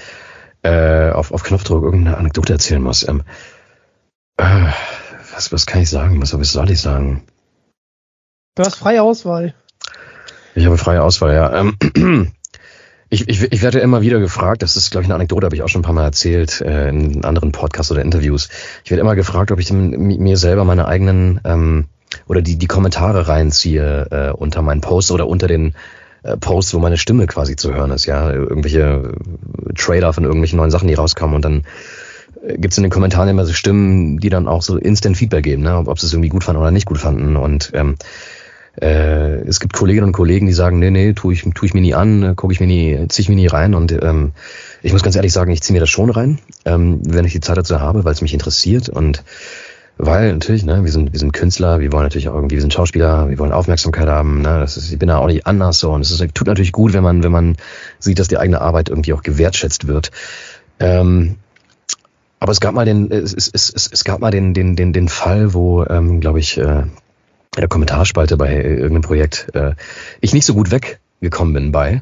äh, 0.63 1.11
auf, 1.11 1.31
auf 1.31 1.43
Knopfdruck 1.43 1.83
irgendeine 1.83 2.17
Anekdote 2.17 2.53
erzählen 2.53 2.81
muss. 2.81 3.07
Ähm, 3.07 3.23
äh, 4.37 4.71
was, 5.33 5.51
was 5.51 5.65
kann 5.65 5.81
ich 5.81 5.89
sagen? 5.89 6.21
Was, 6.21 6.37
was 6.37 6.53
soll 6.53 6.71
ich 6.71 6.79
sagen? 6.79 7.23
Du 8.55 8.63
hast 8.63 8.75
freie 8.75 9.03
Auswahl. 9.03 9.53
Ich 10.55 10.65
habe 10.65 10.77
freie 10.77 11.03
Auswahl, 11.03 11.33
ja. 11.33 11.53
Ähm, 11.59 12.31
ich, 13.09 13.27
ich, 13.27 13.43
ich 13.51 13.61
werde 13.61 13.79
immer 13.79 14.01
wieder 14.01 14.21
gefragt, 14.21 14.61
das 14.61 14.77
ist, 14.77 14.91
glaube 14.91 15.03
ich, 15.03 15.07
eine 15.07 15.15
Anekdote, 15.15 15.45
habe 15.45 15.55
ich 15.57 15.61
auch 15.61 15.67
schon 15.67 15.81
ein 15.81 15.85
paar 15.85 15.93
Mal 15.93 16.05
erzählt 16.05 16.61
äh, 16.61 16.87
in 16.87 17.25
anderen 17.25 17.51
Podcasts 17.51 17.91
oder 17.91 18.01
Interviews. 18.01 18.47
Ich 18.85 18.91
werde 18.91 19.01
immer 19.01 19.15
gefragt, 19.15 19.51
ob 19.51 19.59
ich 19.59 19.73
mir 19.73 20.37
selber 20.37 20.63
meine 20.63 20.87
eigenen 20.87 21.41
ähm, 21.43 21.89
oder 22.27 22.41
die, 22.41 22.57
die 22.57 22.67
Kommentare 22.67 23.27
reinziehe 23.27 24.07
äh, 24.11 24.31
unter 24.31 24.61
meinen 24.61 24.81
Posts 24.81 25.11
oder 25.11 25.27
unter 25.27 25.47
den 25.47 25.73
äh, 26.23 26.37
Posts, 26.37 26.73
wo 26.73 26.79
meine 26.79 26.97
Stimme 26.97 27.27
quasi 27.27 27.55
zu 27.55 27.73
hören 27.73 27.91
ist, 27.91 28.05
ja. 28.05 28.31
Irgendwelche 28.31 29.13
Trailer 29.75 30.13
von 30.13 30.23
irgendwelchen 30.23 30.57
neuen 30.57 30.71
Sachen, 30.71 30.87
die 30.87 30.93
rauskommen 30.93 31.35
und 31.35 31.45
dann 31.45 31.63
äh, 32.45 32.57
gibt's 32.57 32.77
in 32.77 32.83
den 32.83 32.91
Kommentaren 32.91 33.29
immer 33.29 33.45
so 33.45 33.53
Stimmen, 33.53 34.19
die 34.19 34.29
dann 34.29 34.47
auch 34.47 34.61
so 34.61 34.77
Instant 34.77 35.17
Feedback 35.17 35.43
geben, 35.43 35.63
ne? 35.63 35.77
ob, 35.77 35.87
ob 35.87 35.99
sie 35.99 36.07
es 36.07 36.13
irgendwie 36.13 36.29
gut 36.29 36.43
fanden 36.43 36.61
oder 36.61 36.71
nicht 36.71 36.87
gut 36.87 36.97
fanden. 36.97 37.35
Und 37.35 37.71
ähm, 37.73 37.95
äh, 38.81 39.41
es 39.47 39.59
gibt 39.59 39.73
Kolleginnen 39.73 40.07
und 40.07 40.13
Kollegen, 40.13 40.47
die 40.47 40.53
sagen, 40.53 40.79
nee, 40.79 40.91
nee, 40.91 41.13
tue 41.13 41.33
ich, 41.33 41.43
tu 41.53 41.65
ich 41.65 41.73
mir 41.73 41.81
nie 41.81 41.93
an, 41.93 42.35
gucke 42.35 42.53
ich 42.53 42.59
mir 42.59 42.67
nie, 42.67 43.07
ziehe 43.07 43.23
ich 43.23 43.29
mir 43.29 43.35
nie 43.35 43.47
rein. 43.47 43.73
Und 43.73 43.91
ähm, 43.91 44.31
ich 44.81 44.91
muss 44.91 45.03
ganz 45.03 45.15
ehrlich 45.15 45.33
sagen, 45.33 45.51
ich 45.51 45.61
ziehe 45.61 45.73
mir 45.73 45.79
das 45.79 45.89
schon 45.89 46.09
rein, 46.09 46.39
ähm, 46.65 46.99
wenn 47.05 47.25
ich 47.25 47.33
die 47.33 47.39
Zeit 47.39 47.57
dazu 47.57 47.79
habe, 47.79 48.03
weil 48.03 48.13
es 48.13 48.21
mich 48.21 48.33
interessiert 48.33 48.89
und 48.89 49.23
weil 49.97 50.33
natürlich, 50.33 50.65
ne, 50.65 50.83
wir 50.83 50.91
sind, 50.91 51.13
wir 51.13 51.19
sind 51.19 51.31
Künstler, 51.31 51.79
wir 51.79 51.91
wollen 51.91 52.03
natürlich 52.03 52.27
auch 52.27 52.35
irgendwie, 52.35 52.55
wir 52.55 52.61
sind 52.61 52.73
Schauspieler, 52.73 53.29
wir 53.29 53.39
wollen 53.39 53.51
Aufmerksamkeit 53.51 54.07
haben, 54.07 54.41
ne, 54.41 54.59
das 54.59 54.77
ist, 54.77 54.91
ich 54.91 54.99
bin 54.99 55.07
da 55.07 55.17
auch 55.17 55.27
nicht 55.27 55.47
anders 55.47 55.79
so 55.79 55.91
und 55.91 56.01
es 56.01 56.17
tut 56.33 56.47
natürlich 56.47 56.71
gut, 56.71 56.93
wenn 56.93 57.03
man, 57.03 57.23
wenn 57.23 57.31
man 57.31 57.55
sieht, 57.99 58.19
dass 58.19 58.27
die 58.27 58.37
eigene 58.37 58.61
Arbeit 58.61 58.89
irgendwie 58.89 59.13
auch 59.13 59.23
gewertschätzt 59.23 59.87
wird. 59.87 60.11
Ähm, 60.79 61.37
aber 62.39 62.51
es 62.51 62.59
gab 62.59 62.75
mal 62.75 62.85
den, 62.85 63.09
es, 63.11 63.33
es, 63.33 63.49
es, 63.53 63.89
es 63.91 64.03
gab 64.03 64.19
mal 64.19 64.31
den, 64.31 64.53
den, 64.53 64.75
den, 64.75 64.91
den 64.91 65.07
Fall, 65.07 65.53
wo, 65.53 65.85
ähm, 65.85 66.19
glaube 66.19 66.39
ich, 66.39 66.57
äh, 66.57 66.83
in 67.55 67.61
der 67.61 67.69
Kommentarspalte 67.69 68.37
bei 68.37 68.53
irgendeinem 68.53 69.01
Projekt 69.01 69.49
äh, 69.53 69.73
ich 70.19 70.33
nicht 70.33 70.45
so 70.45 70.53
gut 70.53 70.71
weggekommen 70.71 71.53
bin 71.53 71.71
bei. 71.71 72.01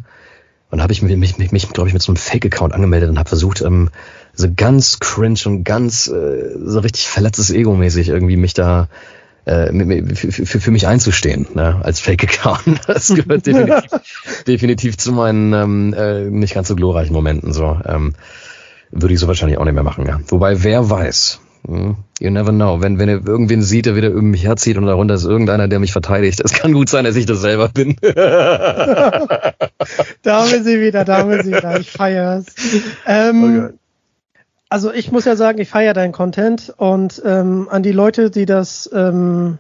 Und 0.72 0.82
habe 0.82 0.92
ich 0.92 1.04
mich, 1.04 1.16
mich, 1.16 1.38
mich, 1.38 1.52
mich 1.52 1.70
glaube 1.70 1.88
ich, 1.88 1.94
mit 1.94 2.02
so 2.02 2.12
einem 2.12 2.18
Fake-Account 2.18 2.74
angemeldet 2.74 3.08
und 3.10 3.20
habe 3.20 3.30
versucht, 3.30 3.62
ähm, 3.62 3.92
so 4.34 4.48
ganz 4.56 5.00
cringe 5.00 5.40
und 5.46 5.64
ganz 5.64 6.08
äh, 6.08 6.56
so 6.64 6.80
richtig 6.80 7.08
verletztes 7.08 7.52
Ego-mäßig 7.52 8.10
irgendwie 8.10 8.38
mich 8.38 8.54
da 8.54 8.88
äh, 9.46 9.72
für, 10.16 10.32
für, 10.32 10.60
für 10.60 10.72
mich 10.72 10.88
einzustehen, 10.88 11.48
ne, 11.54 11.82
als 11.84 12.00
Fake-Account. 12.00 12.82
Das 12.88 13.10
gehört 13.10 13.46
definitiv, 13.46 13.92
definitiv 14.48 14.98
zu 14.98 15.12
meinen 15.12 15.54
ähm, 15.54 15.94
äh, 15.94 16.30
nicht 16.30 16.54
ganz 16.54 16.68
so 16.68 16.76
glorreichen 16.76 17.14
Momenten. 17.14 17.54
So 17.54 17.80
ähm, 17.86 18.14
würde 18.92 19.14
ich 19.14 19.20
so 19.20 19.28
wahrscheinlich 19.28 19.58
auch 19.58 19.66
nicht 19.66 19.74
mehr 19.74 19.84
machen. 19.84 20.06
Ja. 20.06 20.20
Wobei, 20.28 20.64
wer 20.64 20.90
weiß, 20.90 21.40
hm? 21.68 21.96
You 22.20 22.30
never 22.30 22.52
know. 22.52 22.82
Wenn, 22.82 23.00
wenn 23.00 23.10
ihr 23.10 23.26
irgendwen 23.26 23.62
sieht, 23.62 23.86
der 23.86 23.96
wieder 23.96 24.14
um 24.14 24.32
mich 24.32 24.44
herzieht 24.46 24.78
und 24.78 24.86
darunter 24.86 25.16
ist 25.16 25.24
irgendeiner, 25.26 25.68
der 25.68 25.80
mich 25.80 25.92
verteidigt, 25.94 26.42
es 26.44 26.54
kann 26.54 26.74
gut 26.74 26.90
sein, 26.90 27.06
dass 27.06 27.16
ich 27.16 27.26
das 27.26 27.42
selber 27.42 27.70
bin. 27.70 27.96
da 28.02 29.54
haben 30.28 30.52
wir 30.52 30.64
sie 30.64 30.80
wieder, 30.82 31.06
da 31.06 31.20
haben 31.20 31.30
wir 31.30 31.44
sie 31.44 31.52
wieder. 31.52 31.80
Ich 31.80 31.92
feier's. 31.92 32.46
Ähm, 33.06 33.44
okay. 33.44 33.74
Also 34.74 34.92
ich 34.92 35.12
muss 35.12 35.26
ja 35.26 35.36
sagen, 35.36 35.62
ich 35.62 35.70
feiere 35.70 35.94
deinen 35.94 36.14
Content 36.14 36.74
und 36.78 37.22
ähm, 37.24 37.68
an 37.70 37.84
die 37.84 37.92
Leute, 37.92 38.32
die 38.32 38.48
das, 38.48 38.90
ähm, 38.92 39.60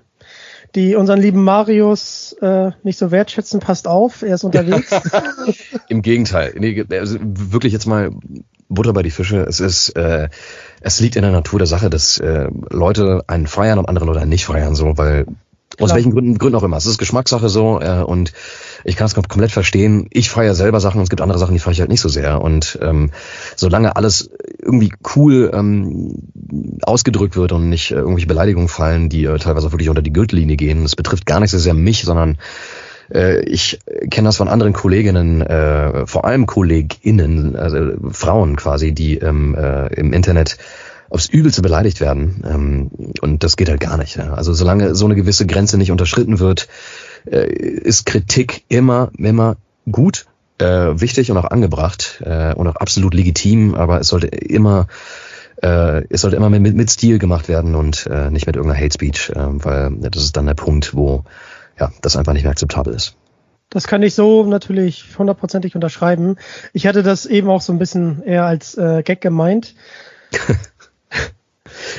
die 0.73 0.95
unseren 0.95 1.21
lieben 1.21 1.43
Marius 1.43 2.35
äh, 2.41 2.71
nicht 2.81 2.97
so 2.97 3.11
wertschätzen, 3.11 3.59
passt 3.59 3.87
auf, 3.87 4.23
er 4.23 4.33
ist 4.33 4.43
unterwegs. 4.43 4.89
Im 5.87 6.01
Gegenteil. 6.01 6.55
Nee, 6.57 6.83
also 6.99 7.19
wirklich 7.21 7.73
jetzt 7.73 7.85
mal 7.85 8.09
Butter 8.69 8.91
bei 8.93 9.03
die 9.03 9.11
Fische. 9.11 9.41
Es 9.41 9.59
ist, 9.59 9.89
äh, 9.89 10.29
es 10.81 10.99
liegt 10.99 11.15
in 11.15 11.21
der 11.21 11.31
Natur 11.31 11.59
der 11.59 11.67
Sache, 11.67 11.91
dass 11.91 12.17
äh, 12.17 12.47
Leute 12.71 13.21
einen 13.27 13.45
feiern 13.45 13.77
und 13.77 13.89
andere 13.89 14.05
Leute 14.05 14.25
nicht 14.25 14.47
feiern, 14.47 14.73
so, 14.73 14.97
weil 14.97 15.25
Klar. 15.77 15.89
aus 15.89 15.93
welchen 15.93 16.11
Gründen, 16.11 16.39
Gründen 16.39 16.55
auch 16.55 16.63
immer. 16.63 16.77
Es 16.77 16.87
ist 16.87 16.97
Geschmackssache 16.97 17.49
so 17.49 17.79
äh, 17.79 18.01
und 18.01 18.33
ich 18.83 18.95
kann 18.95 19.07
es 19.07 19.15
komplett 19.15 19.51
verstehen. 19.51 20.07
Ich 20.11 20.29
feiere 20.29 20.55
selber 20.55 20.79
Sachen 20.79 20.97
und 20.97 21.03
es 21.03 21.09
gibt 21.09 21.21
andere 21.21 21.39
Sachen, 21.39 21.53
die 21.53 21.59
feiere 21.59 21.73
ich 21.73 21.79
halt 21.79 21.89
nicht 21.89 22.01
so 22.01 22.09
sehr. 22.09 22.41
Und 22.41 22.77
ähm, 22.81 23.11
solange 23.55 23.95
alles 23.95 24.29
irgendwie 24.61 24.93
cool 25.15 25.51
ähm, 25.53 26.29
ausgedrückt 26.83 27.35
wird 27.35 27.51
und 27.51 27.69
nicht 27.69 27.91
äh, 27.91 27.95
irgendwelche 27.95 28.27
Beleidigungen 28.27 28.69
fallen, 28.69 29.09
die 29.09 29.25
äh, 29.25 29.37
teilweise 29.39 29.71
wirklich 29.71 29.89
unter 29.89 30.01
die 30.01 30.13
Gürtellinie 30.13 30.57
gehen, 30.57 30.83
das 30.83 30.95
betrifft 30.95 31.25
gar 31.25 31.39
nicht 31.39 31.51
so 31.51 31.57
sehr 31.57 31.73
mich, 31.73 32.03
sondern 32.03 32.37
äh, 33.13 33.41
ich 33.41 33.79
kenne 34.09 34.27
das 34.27 34.37
von 34.37 34.47
anderen 34.47 34.73
Kolleginnen, 34.73 35.41
äh, 35.41 36.05
vor 36.05 36.25
allem 36.25 36.45
KollegInnen, 36.45 37.55
also 37.55 37.93
Frauen 38.11 38.55
quasi, 38.55 38.93
die 38.93 39.17
ähm, 39.17 39.55
äh, 39.55 39.93
im 39.95 40.13
Internet 40.13 40.57
aufs 41.09 41.27
Übelste 41.27 41.61
beleidigt 41.61 42.01
werden. 42.01 42.43
Ähm, 42.43 42.91
und 43.21 43.43
das 43.43 43.55
geht 43.55 43.69
halt 43.69 43.79
gar 43.79 43.97
nicht. 43.97 44.17
Ja. 44.17 44.33
Also 44.33 44.53
solange 44.53 44.95
so 44.95 45.05
eine 45.05 45.15
gewisse 45.15 45.45
Grenze 45.45 45.77
nicht 45.77 45.91
unterschritten 45.91 46.39
wird, 46.39 46.67
äh, 47.29 47.47
ist 47.47 48.05
Kritik 48.05 48.63
immer, 48.67 49.11
immer 49.17 49.57
gut, 49.91 50.25
äh, 50.59 50.65
wichtig 50.65 51.31
und 51.31 51.37
auch 51.37 51.45
angebracht 51.51 52.21
äh, 52.25 52.53
und 52.53 52.67
auch 52.67 52.75
absolut 52.75 53.13
legitim, 53.13 53.75
aber 53.75 53.99
es 53.99 54.07
sollte 54.07 54.27
immer 54.27 54.87
äh, 55.61 56.03
es 56.09 56.21
sollte 56.21 56.35
immer 56.35 56.49
mit, 56.49 56.75
mit 56.75 56.89
Stil 56.89 57.19
gemacht 57.19 57.47
werden 57.47 57.75
und 57.75 58.07
äh, 58.07 58.29
nicht 58.29 58.47
mit 58.47 58.55
irgendeiner 58.55 58.83
Hate 58.83 58.93
Speech, 58.93 59.29
äh, 59.29 59.35
weil 59.37 59.91
das 59.99 60.23
ist 60.23 60.37
dann 60.37 60.45
der 60.45 60.55
Punkt, 60.55 60.95
wo 60.95 61.23
ja, 61.79 61.91
das 62.01 62.15
einfach 62.17 62.33
nicht 62.33 62.43
mehr 62.43 62.51
akzeptabel 62.51 62.93
ist. 62.93 63.15
Das 63.69 63.87
kann 63.87 64.03
ich 64.03 64.13
so 64.13 64.45
natürlich 64.45 65.05
hundertprozentig 65.17 65.73
unterschreiben. 65.73 66.35
Ich 66.73 66.85
hatte 66.85 67.01
das 67.01 67.25
eben 67.25 67.49
auch 67.49 67.61
so 67.61 67.73
ein 67.73 67.79
bisschen 67.79 68.21
eher 68.23 68.45
als 68.45 68.77
äh, 68.77 69.01
Gag 69.03 69.21
gemeint. 69.21 69.75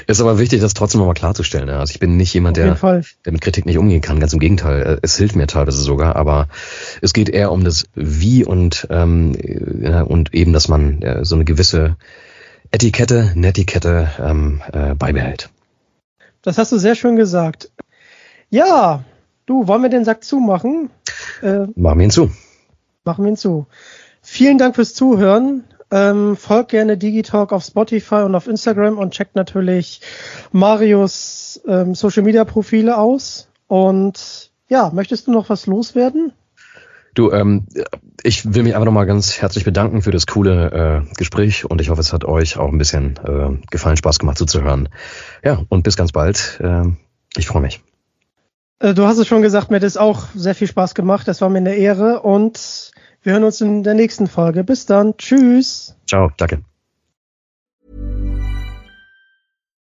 Ist 0.06 0.20
aber 0.20 0.38
wichtig, 0.38 0.60
das 0.60 0.74
trotzdem 0.74 1.00
nochmal 1.00 1.14
klarzustellen. 1.14 1.68
Also 1.70 1.92
ich 1.92 2.00
bin 2.00 2.16
nicht 2.16 2.32
jemand, 2.34 2.56
der, 2.56 2.74
der 2.74 3.32
mit 3.32 3.40
Kritik 3.40 3.66
nicht 3.66 3.78
umgehen 3.78 4.00
kann. 4.00 4.20
Ganz 4.20 4.32
im 4.32 4.38
Gegenteil. 4.38 4.82
Äh, 4.82 4.98
es 5.02 5.16
hilft 5.16 5.36
mir 5.36 5.46
teilweise 5.46 5.80
sogar. 5.80 6.16
Aber 6.16 6.48
es 7.00 7.12
geht 7.12 7.28
eher 7.28 7.52
um 7.52 7.64
das 7.64 7.86
Wie 7.94 8.44
und, 8.44 8.86
ähm, 8.90 9.34
und 10.06 10.34
eben, 10.34 10.52
dass 10.52 10.68
man 10.68 11.02
äh, 11.02 11.24
so 11.24 11.34
eine 11.34 11.44
gewisse 11.44 11.96
Etikette, 12.70 13.32
Netiquette 13.34 14.10
ähm, 14.20 14.60
äh, 14.72 14.94
beibehält. 14.94 15.50
Das 16.42 16.58
hast 16.58 16.72
du 16.72 16.78
sehr 16.78 16.94
schön 16.94 17.16
gesagt. 17.16 17.70
Ja, 18.50 19.04
Du, 19.46 19.68
wollen 19.68 19.82
wir 19.82 19.90
den 19.90 20.06
Sack 20.06 20.24
zumachen? 20.24 20.90
Äh, 21.42 21.66
machen 21.76 21.98
wir 21.98 22.04
ihn 22.04 22.10
zu. 22.10 22.30
Machen 23.04 23.24
wir 23.24 23.32
ihn 23.32 23.36
zu. 23.36 23.66
Vielen 24.22 24.56
Dank 24.56 24.74
fürs 24.74 24.94
Zuhören. 24.94 25.64
Ähm, 25.90 26.36
folgt 26.36 26.70
gerne 26.70 26.96
Digitalk 26.96 27.52
auf 27.52 27.64
Spotify 27.64 28.22
und 28.22 28.34
auf 28.34 28.46
Instagram 28.46 28.98
und 28.98 29.12
checkt 29.12 29.36
natürlich 29.36 30.00
Marius 30.52 31.60
ähm, 31.66 31.94
Social 31.94 32.22
Media 32.22 32.44
Profile 32.44 32.96
aus. 32.96 33.48
Und 33.66 34.50
ja, 34.68 34.90
möchtest 34.92 35.26
du 35.26 35.32
noch 35.32 35.48
was 35.48 35.66
loswerden? 35.66 36.32
Du, 37.14 37.30
ähm, 37.30 37.66
ich 38.24 38.54
will 38.54 38.64
mich 38.64 38.74
einfach 38.74 38.86
nochmal 38.86 39.06
ganz 39.06 39.40
herzlich 39.40 39.64
bedanken 39.64 40.02
für 40.02 40.10
das 40.10 40.26
coole 40.26 41.04
äh, 41.06 41.14
Gespräch 41.16 41.64
und 41.64 41.80
ich 41.80 41.90
hoffe, 41.90 42.00
es 42.00 42.12
hat 42.12 42.24
euch 42.24 42.56
auch 42.56 42.72
ein 42.72 42.78
bisschen 42.78 43.20
äh, 43.24 43.56
gefallen, 43.70 43.96
Spaß 43.96 44.18
gemacht 44.18 44.36
zuzuhören. 44.36 44.88
Ja, 45.44 45.62
und 45.68 45.84
bis 45.84 45.96
ganz 45.96 46.10
bald. 46.10 46.58
Äh, 46.60 46.86
ich 47.36 47.46
freue 47.46 47.62
mich. 47.62 47.80
Äh, 48.80 48.94
du 48.94 49.06
hast 49.06 49.18
es 49.18 49.28
schon 49.28 49.42
gesagt, 49.42 49.70
mir 49.70 49.76
hat 49.76 49.84
es 49.84 49.96
auch 49.96 50.24
sehr 50.34 50.56
viel 50.56 50.66
Spaß 50.66 50.94
gemacht. 50.94 51.28
Das 51.28 51.40
war 51.40 51.48
mir 51.50 51.58
eine 51.58 51.76
Ehre 51.76 52.20
und 52.20 52.90
wir 53.24 53.32
hören 53.32 53.44
uns 53.44 53.60
in 53.60 53.82
der 53.82 53.94
nächsten 53.94 54.26
Folge. 54.26 54.62
Bis 54.64 54.86
dann. 54.86 55.16
Tschüss. 55.16 55.94
Ciao. 56.06 56.30
Danke. 56.36 56.62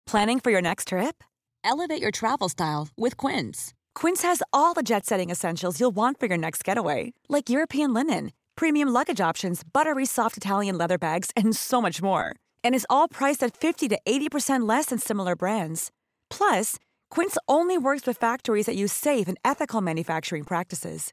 Planning 0.07 0.41
for 0.41 0.51
your 0.51 0.63
next 0.63 0.89
trip? 0.89 1.23
Elevate 1.63 2.01
your 2.01 2.11
travel 2.11 2.49
style 2.49 2.89
with 2.97 3.19
Quince. 3.19 3.75
Quince 3.95 4.23
has 4.23 4.43
all 4.53 4.73
the 4.73 4.83
jet 4.83 5.05
setting 5.05 5.29
essentials 5.29 5.79
you'll 5.79 5.95
want 5.95 6.19
for 6.19 6.27
your 6.27 6.39
next 6.39 6.65
getaway, 6.65 7.13
like 7.29 7.51
European 7.51 7.93
linen, 7.93 8.33
premium 8.57 8.89
luggage 8.89 9.21
options, 9.21 9.63
buttery 9.63 10.07
soft 10.07 10.39
Italian 10.39 10.79
leather 10.79 10.97
bags, 10.97 11.31
and 11.37 11.55
so 11.55 11.83
much 11.83 12.01
more. 12.01 12.35
And 12.65 12.75
is 12.75 12.87
all 12.89 13.07
priced 13.07 13.43
at 13.43 13.55
50 13.55 13.89
to 13.89 13.99
80% 14.07 14.67
less 14.67 14.87
than 14.87 14.99
similar 14.99 15.37
brands. 15.37 15.91
Plus, 16.31 16.77
Quince 17.11 17.37
only 17.47 17.77
works 17.77 18.07
with 18.07 18.17
factories 18.17 18.65
that 18.65 18.77
use 18.77 18.93
safe 18.93 19.29
and 19.29 19.37
ethical 19.45 19.83
manufacturing 19.83 20.45
practices. 20.45 21.13